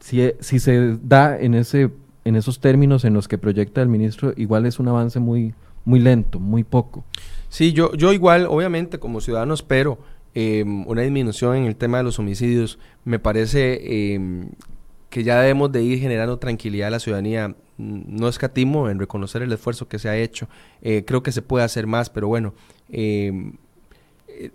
si, 0.00 0.32
si 0.40 0.58
se 0.58 0.98
da 1.02 1.38
en 1.38 1.54
ese 1.54 1.90
en 2.24 2.36
esos 2.36 2.60
términos 2.60 3.04
en 3.04 3.14
los 3.14 3.28
que 3.28 3.38
proyecta 3.38 3.82
el 3.82 3.88
ministro, 3.88 4.32
igual 4.36 4.66
es 4.66 4.78
un 4.78 4.88
avance 4.88 5.18
muy, 5.18 5.54
muy 5.84 6.00
lento, 6.00 6.38
muy 6.38 6.64
poco. 6.64 7.04
Sí, 7.48 7.72
yo, 7.72 7.92
yo 7.94 8.12
igual, 8.12 8.46
obviamente, 8.48 8.98
como 8.98 9.20
ciudadano 9.20 9.54
espero 9.54 9.98
em, 10.34 10.86
una 10.86 11.02
disminución 11.02 11.56
en 11.56 11.64
el 11.64 11.76
tema 11.76 11.98
de 11.98 12.04
los 12.04 12.18
homicidios. 12.18 12.78
Me 13.04 13.18
parece 13.18 14.14
em, 14.14 14.50
que 15.12 15.24
ya 15.24 15.38
debemos 15.38 15.70
de 15.70 15.82
ir 15.82 15.98
generando 15.98 16.38
tranquilidad 16.38 16.88
a 16.88 16.92
la 16.92 16.98
ciudadanía. 16.98 17.54
No 17.76 18.28
escatimo 18.28 18.88
en 18.88 18.98
reconocer 18.98 19.42
el 19.42 19.52
esfuerzo 19.52 19.86
que 19.86 19.98
se 19.98 20.08
ha 20.08 20.16
hecho. 20.16 20.48
Eh, 20.80 21.04
creo 21.06 21.22
que 21.22 21.32
se 21.32 21.42
puede 21.42 21.66
hacer 21.66 21.86
más, 21.86 22.08
pero 22.08 22.28
bueno, 22.28 22.54
em, 22.88 23.52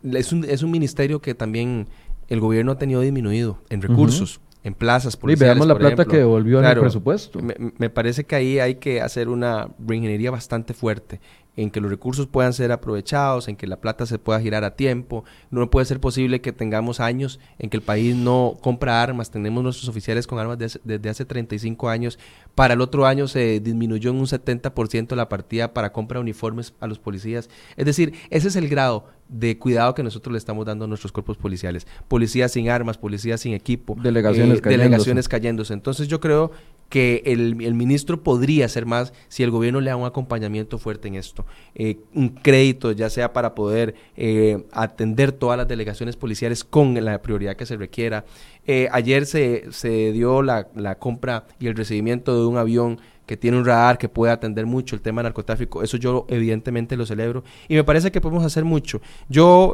es, 0.04 0.34
un, 0.34 0.44
es 0.46 0.64
un 0.64 0.72
ministerio 0.72 1.22
que 1.22 1.36
también 1.36 1.88
el 2.28 2.40
gobierno 2.40 2.72
ha 2.72 2.80
tenido 2.80 3.02
disminuido 3.02 3.60
en 3.70 3.84
recursos 3.84 4.42
en 4.64 4.74
plazas 4.74 5.16
policiales. 5.16 5.56
Y 5.56 5.60
veamos 5.60 5.68
la 5.68 5.78
plata 5.78 6.06
que 6.06 6.18
devolvió 6.18 6.60
en 6.60 6.66
el 6.66 6.80
presupuesto. 6.80 7.40
Me, 7.78 7.90
parece 7.92 8.24
que 8.24 8.36
ahí 8.36 8.58
hay 8.58 8.76
que 8.76 9.00
hacer 9.00 9.30
una 9.30 9.70
reingeniería 9.78 10.32
bastante 10.32 10.74
fuerte. 10.74 11.22
En 11.58 11.72
que 11.72 11.82
los 11.82 11.92
recursos 11.92 12.28
puedan 12.28 12.54
ser 12.54 12.72
aprovechados, 12.72 13.48
en 13.48 13.58
que 13.58 13.68
la 13.68 13.82
plata 13.82 14.06
se 14.06 14.20
pueda 14.20 14.40
girar 14.40 14.64
a 14.64 14.76
tiempo. 14.76 15.26
No 15.50 15.70
puede 15.70 15.86
ser 15.86 16.00
posible 16.00 16.40
que 16.40 16.54
tengamos 16.54 17.00
años 17.00 17.40
en 17.60 17.70
que 17.70 17.78
el 17.78 17.84
país 17.84 18.16
no 18.16 18.58
compra 18.62 19.02
armas, 19.02 19.32
tenemos 19.32 19.64
nuestros 19.64 19.90
oficiales 19.90 20.28
con 20.28 20.40
armas 20.40 20.58
desde 20.58 21.10
hace 21.10 21.26
35 21.26 21.90
años. 21.90 22.20
Para 22.56 22.76
el 22.76 22.82
otro 22.82 23.06
año 23.06 23.28
se 23.28 23.60
disminuyó 23.60 24.12
en 24.12 24.18
un 24.18 24.28
70% 24.28 25.16
la 25.16 25.30
partida 25.30 25.74
para 25.74 25.92
compra 25.92 26.20
de 26.20 26.22
uniformes 26.22 26.74
a 26.80 26.88
los 26.88 27.00
policías. 27.00 27.50
Es 27.76 27.86
decir, 27.86 28.14
ese 28.30 28.48
es 28.48 28.56
el 28.56 28.70
grado 28.70 29.06
de 29.30 29.58
cuidado 29.58 29.94
que 29.94 30.04
nosotros 30.04 30.32
le 30.32 30.38
estamos 30.38 30.66
dando 30.66 30.86
a 30.86 30.88
nuestros 30.88 31.12
cuerpos 31.12 31.38
policiales. 31.38 31.88
Policías 32.08 32.52
sin 32.52 32.70
armas, 32.70 32.98
policías 32.98 33.42
sin 33.42 33.54
equipo, 33.54 33.96
delegaciones, 34.02 34.60
eh, 34.60 34.70
delegaciones 34.70 35.28
cayéndose. 35.28 35.74
Entonces 35.74 36.08
yo 36.08 36.20
creo 36.20 36.52
que 36.90 37.22
el, 37.26 37.62
el, 37.62 37.74
ministro 37.74 38.24
podría 38.24 38.66
hacer 38.66 38.86
más 38.86 39.14
si 39.28 39.44
el 39.44 39.52
gobierno 39.52 39.82
le 39.82 39.90
da 39.90 39.96
un 39.96 40.06
acompañamiento 40.06 40.78
fuerte 40.78 41.08
en 41.08 41.16
esto. 41.16 41.46
Eh, 41.76 41.98
un 42.14 42.30
crédito, 42.30 42.92
ya 42.92 43.10
sea 43.10 43.34
para 43.34 43.56
poder 43.56 43.96
eh, 44.16 44.66
atender 44.72 45.34
todas 45.34 45.58
las 45.58 45.68
delegaciones 45.68 46.16
policiales 46.16 46.64
con 46.64 46.94
la 47.04 47.22
prioridad 47.22 47.56
que 47.56 47.66
se 47.66 47.76
requiera. 47.76 48.26
Eh, 48.66 48.88
ayer 48.92 49.26
se, 49.26 49.66
se 49.72 50.12
dio 50.14 50.42
la, 50.42 50.68
la, 50.76 50.96
compra 50.96 51.48
y 51.60 51.68
el 51.68 51.76
recibimiento 51.76 52.40
de 52.40 52.48
un 52.48 52.58
avión 52.58 53.00
que 53.26 53.36
tiene 53.36 53.58
un 53.58 53.66
radar 53.66 53.98
que 53.98 54.08
puede 54.08 54.32
atender 54.32 54.66
mucho 54.66 54.96
el 54.96 55.02
tema 55.02 55.22
narcotráfico. 55.22 55.84
Eso 55.84 55.98
yo 55.98 56.26
evidentemente 56.30 56.96
lo 56.96 57.06
celebro 57.06 57.44
y 57.68 57.76
me 57.76 57.84
parece 57.84 58.12
que 58.12 58.22
podemos 58.22 58.46
hacer 58.46 58.64
mucho. 58.64 59.02
Yo 59.28 59.74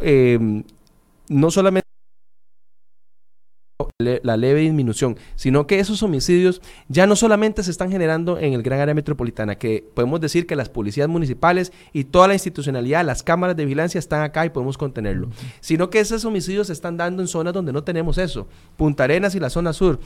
no 1.29 1.51
solamente 1.51 1.92
la 3.99 4.37
leve 4.37 4.61
disminución, 4.61 5.17
sino 5.35 5.67
que 5.67 5.79
esos 5.79 6.03
homicidios 6.03 6.61
ya 6.87 7.07
no 7.07 7.15
solamente 7.15 7.63
se 7.63 7.71
están 7.71 7.91
generando 7.91 8.37
en 8.37 8.53
el 8.53 8.63
gran 8.63 8.79
área 8.79 8.93
metropolitana, 8.93 9.57
que 9.57 9.85
podemos 9.93 10.21
decir 10.21 10.45
que 10.45 10.55
las 10.55 10.69
policías 10.69 11.07
municipales 11.07 11.71
y 11.91 12.05
toda 12.05 12.27
la 12.27 12.33
institucionalidad, 12.33 13.05
las 13.05 13.23
cámaras 13.23 13.55
de 13.55 13.65
vigilancia 13.65 13.99
están 13.99 14.23
acá 14.23 14.45
y 14.45 14.49
podemos 14.49 14.77
contenerlo, 14.77 15.29
sino 15.59 15.89
que 15.89 15.99
esos 15.99 16.23
homicidios 16.25 16.67
se 16.67 16.73
están 16.73 16.97
dando 16.97 17.21
en 17.21 17.27
zonas 17.27 17.53
donde 17.53 17.73
no 17.73 17.83
tenemos 17.83 18.17
eso, 18.17 18.47
Punta 18.77 19.03
Arenas 19.05 19.35
y 19.35 19.39
la 19.39 19.49
zona 19.49 19.73
sur. 19.73 19.99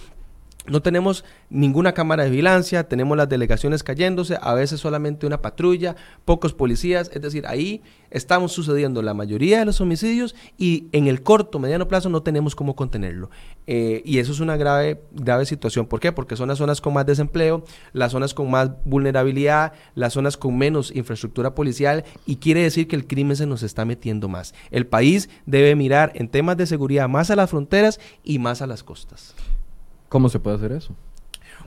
No 0.68 0.82
tenemos 0.82 1.24
ninguna 1.50 1.94
cámara 1.94 2.26
de 2.26 2.30
vigilancia, 2.30 2.88
tenemos 2.90 3.18
las 3.18 3.30
delegaciones 3.30 3.84
cayéndose, 3.84 4.38
a 4.42 4.54
veces 4.54 4.82
solamente 4.82 5.26
una 5.26 5.42
patrulla, 5.42 5.96
pocos 6.26 6.54
policías, 6.54 7.10
es 7.14 7.22
decir, 7.22 7.48
ahí 7.48 7.82
estamos 8.12 8.52
sucediendo 8.52 9.02
la 9.02 9.14
mayoría 9.14 9.60
de 9.60 9.66
los 9.66 9.80
homicidios 9.80 10.36
y 10.58 10.88
en 10.92 11.08
el 11.08 11.24
corto, 11.24 11.60
mediano 11.60 11.88
plazo 11.88 12.10
no 12.10 12.22
tenemos 12.22 12.54
cómo 12.54 12.76
contenerlo. 12.76 13.30
Eh, 13.66 14.02
y 14.06 14.20
eso 14.20 14.34
es 14.34 14.42
una 14.42 14.58
grave, 14.58 15.02
grave 15.14 15.46
situación. 15.46 15.86
¿Por 15.86 16.02
qué? 16.02 16.12
Porque 16.12 16.36
son 16.36 16.50
las 16.50 16.58
zonas 16.58 16.82
con 16.82 16.94
más 16.94 17.06
desempleo, 17.06 17.64
las 17.94 18.12
zonas 18.12 18.34
con 18.34 18.52
más 18.52 18.72
vulnerabilidad, 18.84 19.72
las 19.96 20.14
zonas 20.14 20.36
con 20.36 20.58
menos 20.58 20.94
infraestructura 20.94 21.56
policial 21.56 22.04
y 22.26 22.38
quiere 22.38 22.62
decir 22.62 22.88
que 22.88 22.96
el 22.98 23.08
crimen 23.08 23.38
se 23.38 23.46
nos 23.46 23.64
está 23.64 23.86
metiendo 23.86 24.28
más. 24.28 24.54
El 24.70 24.86
país 24.86 25.30
debe 25.46 25.76
mirar 25.76 26.12
en 26.16 26.28
temas 26.28 26.58
de 26.58 26.68
seguridad 26.68 27.08
más 27.08 27.32
a 27.32 27.36
las 27.38 27.50
fronteras 27.50 28.00
y 28.24 28.40
más 28.40 28.62
a 28.62 28.68
las 28.68 28.84
costas. 28.84 29.34
¿Cómo 30.10 30.30
se 30.30 30.40
puede 30.40 30.58
hacer 30.58 30.72
eso? 30.72 30.96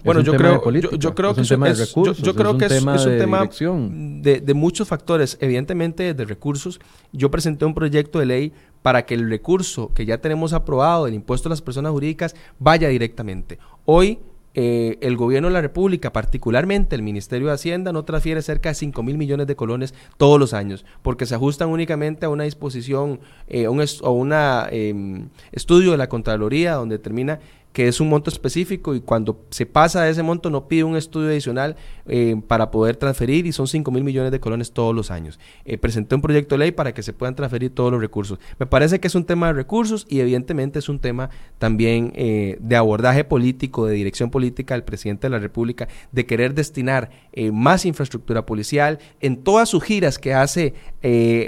Bueno, 0.04 0.20
yo 0.22 0.34
creo, 0.34 0.62
yo, 0.96 1.14
creo 1.14 1.34
que 1.34 1.42
es 1.42 1.50
un 1.50 1.56
tema 1.56 1.68
de 1.68 1.74
recursos, 1.74 2.22
yo, 2.22 2.34
creo 2.34 2.56
que 2.56 2.66
es, 2.66 2.82
un 2.82 3.18
tema 3.18 3.46
de, 3.46 4.40
de, 4.40 4.54
muchos 4.54 4.88
factores, 4.88 5.36
evidentemente 5.40 6.14
de 6.14 6.24
recursos. 6.24 6.80
Yo 7.12 7.30
presenté 7.30 7.66
un 7.66 7.74
proyecto 7.74 8.18
de 8.18 8.26
ley 8.26 8.52
para 8.82 9.04
que 9.04 9.14
el 9.14 9.28
recurso 9.28 9.92
que 9.92 10.06
ya 10.06 10.18
tenemos 10.18 10.52
aprobado 10.52 11.04
del 11.04 11.14
impuesto 11.14 11.48
a 11.48 11.50
las 11.50 11.60
personas 11.60 11.92
jurídicas 11.92 12.34
vaya 12.58 12.88
directamente. 12.88 13.58
Hoy 13.84 14.20
eh, 14.54 14.98
el 15.00 15.16
gobierno 15.16 15.46
de 15.46 15.54
la 15.54 15.60
República, 15.60 16.12
particularmente 16.12 16.96
el 16.96 17.02
Ministerio 17.02 17.48
de 17.48 17.54
Hacienda, 17.54 17.92
no 17.92 18.04
transfiere 18.04 18.42
cerca 18.42 18.70
de 18.70 18.74
5 18.74 19.00
mil 19.04 19.16
millones 19.16 19.46
de 19.46 19.54
colones 19.54 19.94
todos 20.16 20.40
los 20.40 20.54
años, 20.54 20.84
porque 21.02 21.24
se 21.24 21.36
ajustan 21.36 21.68
únicamente 21.68 22.26
a 22.26 22.30
una 22.30 22.44
disposición 22.44 23.20
eh, 23.46 23.68
un 23.68 23.80
o 24.02 24.10
un 24.10 24.32
em, 24.32 25.28
estudio 25.52 25.92
de 25.92 25.98
la 25.98 26.08
Contraloría 26.08 26.74
donde 26.74 26.96
determina 26.98 27.38
que 27.72 27.86
es 27.86 28.00
un 28.00 28.08
monto 28.08 28.30
específico 28.30 28.94
y 28.94 29.00
cuando 29.00 29.44
se 29.50 29.64
pasa 29.66 30.02
de 30.02 30.10
ese 30.10 30.22
monto 30.22 30.50
no 30.50 30.66
pide 30.66 30.84
un 30.84 30.96
estudio 30.96 31.28
adicional 31.28 31.76
eh, 32.06 32.34
para 32.48 32.70
poder 32.70 32.96
transferir 32.96 33.46
y 33.46 33.52
son 33.52 33.68
5 33.68 33.90
mil 33.90 34.02
millones 34.02 34.32
de 34.32 34.40
colones 34.40 34.72
todos 34.72 34.94
los 34.94 35.10
años. 35.10 35.38
Eh, 35.64 35.78
presenté 35.78 36.14
un 36.16 36.22
proyecto 36.22 36.56
de 36.56 36.60
ley 36.60 36.72
para 36.72 36.92
que 36.92 37.02
se 37.02 37.12
puedan 37.12 37.36
transferir 37.36 37.72
todos 37.72 37.92
los 37.92 38.00
recursos. 38.00 38.38
Me 38.58 38.66
parece 38.66 38.98
que 38.98 39.06
es 39.06 39.14
un 39.14 39.24
tema 39.24 39.48
de 39.48 39.52
recursos 39.52 40.06
y 40.08 40.20
evidentemente 40.20 40.80
es 40.80 40.88
un 40.88 40.98
tema 40.98 41.30
también 41.58 42.12
eh, 42.16 42.58
de 42.60 42.76
abordaje 42.76 43.22
político, 43.22 43.86
de 43.86 43.94
dirección 43.94 44.30
política 44.30 44.74
del 44.74 44.82
presidente 44.82 45.28
de 45.28 45.30
la 45.30 45.38
República, 45.38 45.88
de 46.10 46.26
querer 46.26 46.54
destinar 46.54 47.10
más 47.52 47.86
infraestructura 47.86 48.44
policial 48.44 48.98
en 49.20 49.42
todas 49.42 49.68
sus 49.68 49.82
giras 49.84 50.18
que 50.18 50.34
hace 50.34 50.74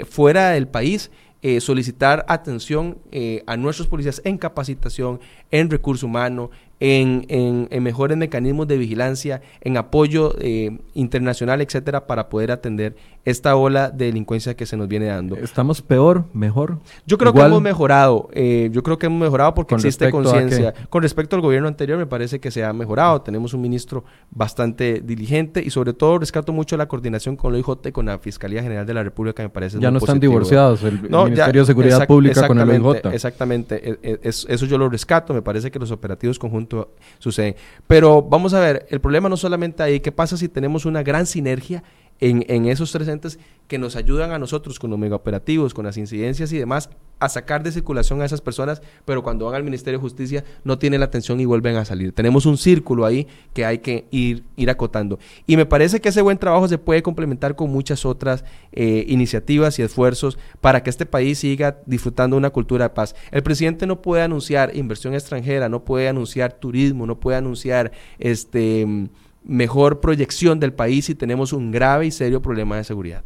fuera 0.09 0.51
del 0.51 0.67
país. 0.67 1.11
Eh, 1.45 1.59
solicitar 1.59 2.23
atención 2.29 2.99
eh, 3.11 3.43
a 3.47 3.57
nuestros 3.57 3.89
policías 3.89 4.21
en 4.23 4.37
capacitación, 4.37 5.19
en 5.51 5.69
recurso 5.69 6.05
humano, 6.05 6.51
en, 6.79 7.25
en, 7.27 7.83
mejores 7.83 8.17
mecanismos 8.17 8.65
de 8.65 8.77
vigilancia, 8.77 9.41
en 9.59 9.75
apoyo 9.75 10.35
eh, 10.39 10.79
internacional, 10.93 11.59
etcétera, 11.59 12.07
para 12.07 12.29
poder 12.29 12.49
atender 12.49 12.95
esta 13.25 13.55
ola 13.55 13.89
de 13.89 14.05
delincuencia 14.05 14.55
que 14.55 14.65
se 14.65 14.75
nos 14.75 14.87
viene 14.87 15.05
dando. 15.05 15.37
¿Estamos 15.37 15.81
peor, 15.81 16.25
mejor? 16.33 16.79
Yo 17.05 17.17
creo 17.17 17.33
que 17.33 17.39
hemos 17.39 17.61
mejorado. 17.61 18.29
Eh, 18.33 18.69
yo 18.73 18.83
creo 18.83 18.97
que 18.99 19.05
hemos 19.05 19.21
mejorado 19.21 19.53
porque 19.53 19.75
existe 19.75 20.11
conciencia. 20.11 20.73
Con 20.89 21.03
respecto 21.03 21.35
al 21.35 21.41
gobierno 21.41 21.69
anterior, 21.69 21.97
me 21.97 22.05
parece 22.05 22.39
que 22.39 22.51
se 22.51 22.65
ha 22.65 22.73
mejorado. 22.73 23.21
Tenemos 23.21 23.53
un 23.53 23.61
ministro 23.61 24.03
bastante 24.29 25.01
diligente 25.01 25.63
y, 25.63 25.69
sobre 25.69 25.93
todo, 25.93 26.19
rescato 26.19 26.51
mucho 26.51 26.75
la 26.75 26.87
coordinación 26.87 27.37
con 27.37 27.53
la 27.53 27.59
IJ 27.59 27.69
y 27.85 27.91
con 27.91 28.05
la 28.07 28.19
Fiscalía 28.19 28.61
General 28.61 28.85
de 28.85 28.93
la 28.93 29.03
República, 29.03 29.41
me 29.41 29.49
parece. 29.49 29.79
Ya 29.79 29.89
no 29.89 29.99
están 29.99 30.19
divorciados 30.19 30.83
el, 30.83 31.01
Ministerio 31.01 31.61
de 31.61 31.65
Seguridad 31.65 32.05
Pública 32.05 32.45
con 32.45 32.59
el 32.59 32.75
IJ. 32.75 33.13
Exactamente. 33.13 33.89
E, 33.89 33.97
e, 34.03 34.19
eso 34.23 34.65
yo 34.65 34.77
lo 34.77 34.89
rescato. 34.89 35.33
Me 35.33 35.41
parece 35.41 35.71
que 35.71 35.79
los 35.79 35.91
operativos 35.91 36.37
conjuntos 36.37 36.87
suceden. 37.19 37.55
Pero 37.87 38.21
vamos 38.21 38.53
a 38.53 38.59
ver, 38.59 38.85
el 38.89 38.99
problema 38.99 39.29
no 39.29 39.37
solamente 39.37 39.81
ahí. 39.81 40.01
¿Qué 40.01 40.11
pasa 40.11 40.35
si 40.35 40.49
tenemos 40.49 40.85
una 40.85 41.03
gran 41.03 41.25
sinergia? 41.25 41.83
En, 42.19 42.65
esos 42.67 42.91
tres 42.91 43.07
entes 43.07 43.39
que 43.67 43.77
nos 43.77 43.95
ayudan 43.95 44.31
a 44.31 44.39
nosotros 44.39 44.79
con 44.79 44.89
los 44.89 44.99
megaoperativos, 44.99 45.73
con 45.73 45.85
las 45.85 45.97
incidencias 45.97 46.51
y 46.53 46.57
demás, 46.57 46.89
a 47.19 47.29
sacar 47.29 47.63
de 47.63 47.71
circulación 47.71 48.21
a 48.21 48.25
esas 48.25 48.41
personas, 48.41 48.81
pero 49.05 49.23
cuando 49.23 49.45
van 49.45 49.55
al 49.55 49.63
Ministerio 49.63 49.97
de 49.97 50.01
Justicia 50.01 50.43
no 50.63 50.77
tienen 50.77 50.99
la 50.99 51.05
atención 51.05 51.39
y 51.39 51.45
vuelven 51.45 51.77
a 51.77 51.85
salir. 51.85 52.11
Tenemos 52.11 52.45
un 52.45 52.57
círculo 52.57 53.05
ahí 53.05 53.27
que 53.53 53.65
hay 53.65 53.79
que 53.79 54.05
ir, 54.11 54.43
ir 54.57 54.69
acotando. 54.69 55.19
Y 55.47 55.55
me 55.55 55.65
parece 55.65 56.01
que 56.01 56.09
ese 56.09 56.21
buen 56.21 56.37
trabajo 56.37 56.67
se 56.67 56.77
puede 56.77 57.01
complementar 57.01 57.55
con 57.55 57.71
muchas 57.71 58.05
otras 58.05 58.43
eh, 58.73 59.05
iniciativas 59.07 59.79
y 59.79 59.83
esfuerzos 59.83 60.37
para 60.59 60.83
que 60.83 60.89
este 60.89 61.05
país 61.05 61.39
siga 61.39 61.77
disfrutando 61.85 62.35
una 62.35 62.49
cultura 62.49 62.89
de 62.89 62.93
paz. 62.93 63.15
El 63.31 63.43
presidente 63.43 63.87
no 63.87 64.01
puede 64.01 64.23
anunciar 64.23 64.75
inversión 64.75 65.13
extranjera, 65.13 65.69
no 65.69 65.85
puede 65.85 66.09
anunciar 66.09 66.53
turismo, 66.53 67.05
no 67.05 67.19
puede 67.19 67.37
anunciar 67.37 67.91
este 68.19 69.09
mejor 69.45 69.99
proyección 69.99 70.59
del 70.59 70.73
país 70.73 71.05
si 71.05 71.15
tenemos 71.15 71.53
un 71.53 71.71
grave 71.71 72.05
y 72.05 72.11
serio 72.11 72.41
problema 72.41 72.77
de 72.77 72.83
seguridad. 72.83 73.23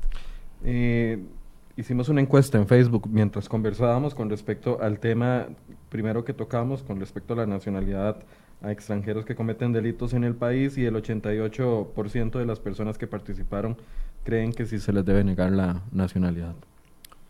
Eh, 0.64 1.20
hicimos 1.76 2.10
una 2.10 2.22
encuesta 2.22 2.58
en 2.58 2.68
Facebook 2.68 3.08
mientras 3.10 3.48
conversábamos 3.48 4.16
con 4.16 4.30
respecto 4.30 4.82
al 4.82 5.00
tema 5.00 5.48
primero 5.90 6.26
que 6.26 6.34
tocamos, 6.34 6.84
con 6.84 7.00
respecto 7.00 7.34
a 7.34 7.38
la 7.38 7.46
nacionalidad 7.46 8.18
a 8.62 8.72
extranjeros 8.72 9.24
que 9.26 9.36
cometen 9.36 9.72
delitos 9.72 10.14
en 10.14 10.24
el 10.24 10.36
país 10.36 10.78
y 10.78 10.86
el 10.86 10.96
88% 10.96 12.40
de 12.40 12.46
las 12.46 12.60
personas 12.60 12.98
que 12.98 13.06
participaron 13.06 13.78
creen 14.24 14.52
que 14.52 14.66
sí 14.66 14.80
se 14.80 14.92
les 14.92 15.06
debe 15.06 15.24
negar 15.24 15.52
la 15.52 15.84
nacionalidad. 15.92 16.56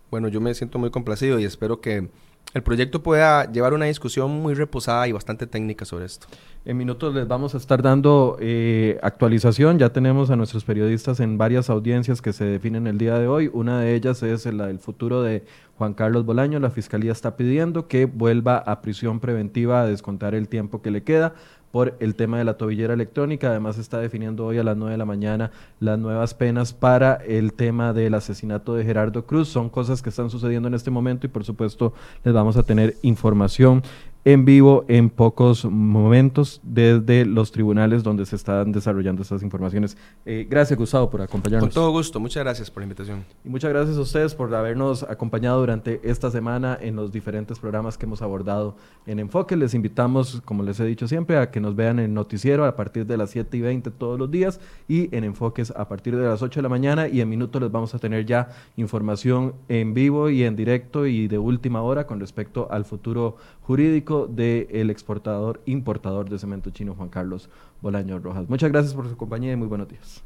Bueno, 0.10 0.30
yo 0.30 0.40
me 0.40 0.54
siento 0.54 0.80
muy 0.80 0.90
complacido 0.90 1.38
y 1.38 1.44
espero 1.44 1.82
que 1.82 2.10
el 2.54 2.64
proyecto 2.64 3.04
pueda 3.04 3.52
llevar 3.52 3.74
una 3.74 3.86
discusión 3.86 4.32
muy 4.32 4.54
reposada 4.54 5.08
y 5.08 5.12
bastante 5.12 5.48
técnica 5.48 5.86
sobre 5.86 6.06
esto. 6.06 6.28
En 6.66 6.76
minutos 6.76 7.14
les 7.14 7.28
vamos 7.28 7.54
a 7.56 7.58
estar 7.58 7.82
dando 7.82 8.38
eh, 8.40 9.00
actualización. 9.02 9.80
Ya 9.80 9.90
tenemos 9.90 10.32
a 10.32 10.36
nuestros 10.36 10.64
periodistas 10.64 11.20
en 11.20 11.38
varias 11.38 11.70
audiencias 11.70 12.22
que 12.22 12.34
se 12.34 12.46
definen 12.46 12.88
el 12.88 12.98
día 12.98 13.18
de 13.20 13.28
hoy. 13.28 13.50
Una 13.54 13.80
de 13.80 13.96
ellas 13.96 14.24
es 14.24 14.46
la 14.46 14.68
del 14.68 14.80
futuro 14.80 15.22
de 15.22 15.46
Juan 15.78 15.94
Carlos 15.94 16.26
Bolaño. 16.26 16.60
La 16.60 16.72
fiscalía 16.72 17.12
está 17.12 17.38
pidiendo 17.38 17.88
que 17.88 18.06
vuelva 18.06 18.58
a 18.58 18.82
prisión 18.82 19.20
preventiva 19.20 19.82
a 19.82 19.86
descontar 19.86 20.34
el 20.34 20.50
tiempo 20.50 20.82
que 20.82 20.92
le 20.92 21.04
queda 21.04 21.36
por 21.78 21.96
el 22.00 22.16
tema 22.16 22.40
de 22.40 22.44
la 22.44 22.58
tobillera 22.58 22.96
electrónica. 22.96 23.52
Además 23.52 23.78
está 23.78 24.00
definiendo 24.00 24.48
hoy 24.48 24.58
a 24.58 24.64
las 24.64 24.76
9 24.76 24.94
de 24.94 24.98
la 24.98 25.06
mañana 25.06 25.52
las 25.80 26.00
nuevas 26.00 26.34
penas 26.34 26.74
para 26.74 27.18
el 27.18 27.54
tema 27.54 27.94
del 27.94 28.16
asesinato 28.16 28.74
de 28.74 28.84
Gerardo 28.84 29.28
Cruz. 29.28 29.48
Son 29.48 29.70
cosas 29.70 30.02
que 30.02 30.10
están 30.10 30.32
sucediendo 30.32 30.68
en 30.68 30.74
este 30.74 30.90
momento 30.90 31.28
y 31.28 31.30
por 31.30 31.44
supuesto 31.44 31.94
les 32.24 32.34
vamos 32.34 32.58
a 32.58 32.64
tener 32.64 32.96
información. 33.04 33.84
En 34.28 34.44
vivo 34.44 34.84
en 34.90 35.10
pocos 35.10 35.64
momentos 35.64 36.60
desde 36.62 37.26
los 37.26 37.54
tribunales 37.54 38.04
donde 38.04 38.26
se 38.26 38.36
están 38.36 38.74
desarrollando 38.74 39.22
estas 39.22 39.42
informaciones. 39.42 39.96
Eh, 40.26 40.46
gracias, 40.50 40.78
Gustavo, 40.78 41.10
por 41.10 41.22
acompañarnos. 41.22 41.70
Con 41.70 41.74
todo 41.74 41.92
gusto, 41.92 42.20
muchas 42.20 42.44
gracias 42.44 42.70
por 42.70 42.82
la 42.82 42.88
invitación. 42.88 43.24
Y 43.46 43.48
muchas 43.48 43.70
gracias 43.70 43.96
a 43.96 44.02
ustedes 44.02 44.36
por 44.36 44.54
habernos 44.54 45.04
acompañado 45.04 45.62
durante 45.62 46.02
esta 46.04 46.30
semana 46.30 46.78
en 46.82 46.98
los 46.98 47.14
diferentes 47.14 47.58
programas 47.58 47.98
que 47.98 48.06
hemos 48.06 48.22
abordado 48.22 48.76
en 49.06 49.20
Enfoque. 49.20 49.56
Les 49.56 49.74
invitamos, 49.74 50.42
como 50.44 50.62
les 50.62 50.78
he 50.82 50.86
dicho 50.86 51.08
siempre, 51.08 51.38
a 51.38 51.50
que 51.50 51.62
nos 51.62 51.78
vean 51.78 51.98
en 52.00 52.14
Noticiero 52.14 52.66
a 52.66 52.76
partir 52.76 53.06
de 53.06 53.16
las 53.16 53.30
7 53.30 53.56
y 53.56 53.62
20 53.62 53.92
todos 53.92 54.20
los 54.20 54.30
días 54.30 54.60
y 54.90 55.16
en 55.16 55.24
Enfoques 55.24 55.72
a 55.72 55.88
partir 55.88 56.18
de 56.18 56.26
las 56.26 56.42
8 56.42 56.60
de 56.60 56.64
la 56.64 56.70
mañana 56.70 57.08
y 57.08 57.22
en 57.22 57.30
minutos 57.30 57.62
les 57.62 57.72
vamos 57.72 57.96
a 57.96 58.00
tener 58.00 58.26
ya 58.26 58.50
información 58.76 59.54
en 59.70 59.94
vivo 59.94 60.30
y 60.30 60.44
en 60.44 60.58
directo 60.58 61.06
y 61.06 61.30
de 61.30 61.38
última 61.38 61.82
hora 61.82 62.06
con 62.06 62.20
respecto 62.20 62.68
al 62.70 62.84
futuro 62.84 63.38
jurídico 63.62 64.17
del 64.26 64.90
exportador, 64.90 65.62
importador 65.66 66.30
de 66.30 66.40
cemento 66.40 66.72
chino 66.72 66.96
Juan 66.96 67.10
Carlos 67.10 67.50
Bolaño 67.82 68.18
Rojas. 68.18 68.50
Muchas 68.50 68.72
gracias 68.72 68.96
por 68.96 69.08
su 69.08 69.16
compañía 69.16 69.54
y 69.54 69.56
muy 69.56 69.68
buenos 69.68 69.88
días. 69.88 70.24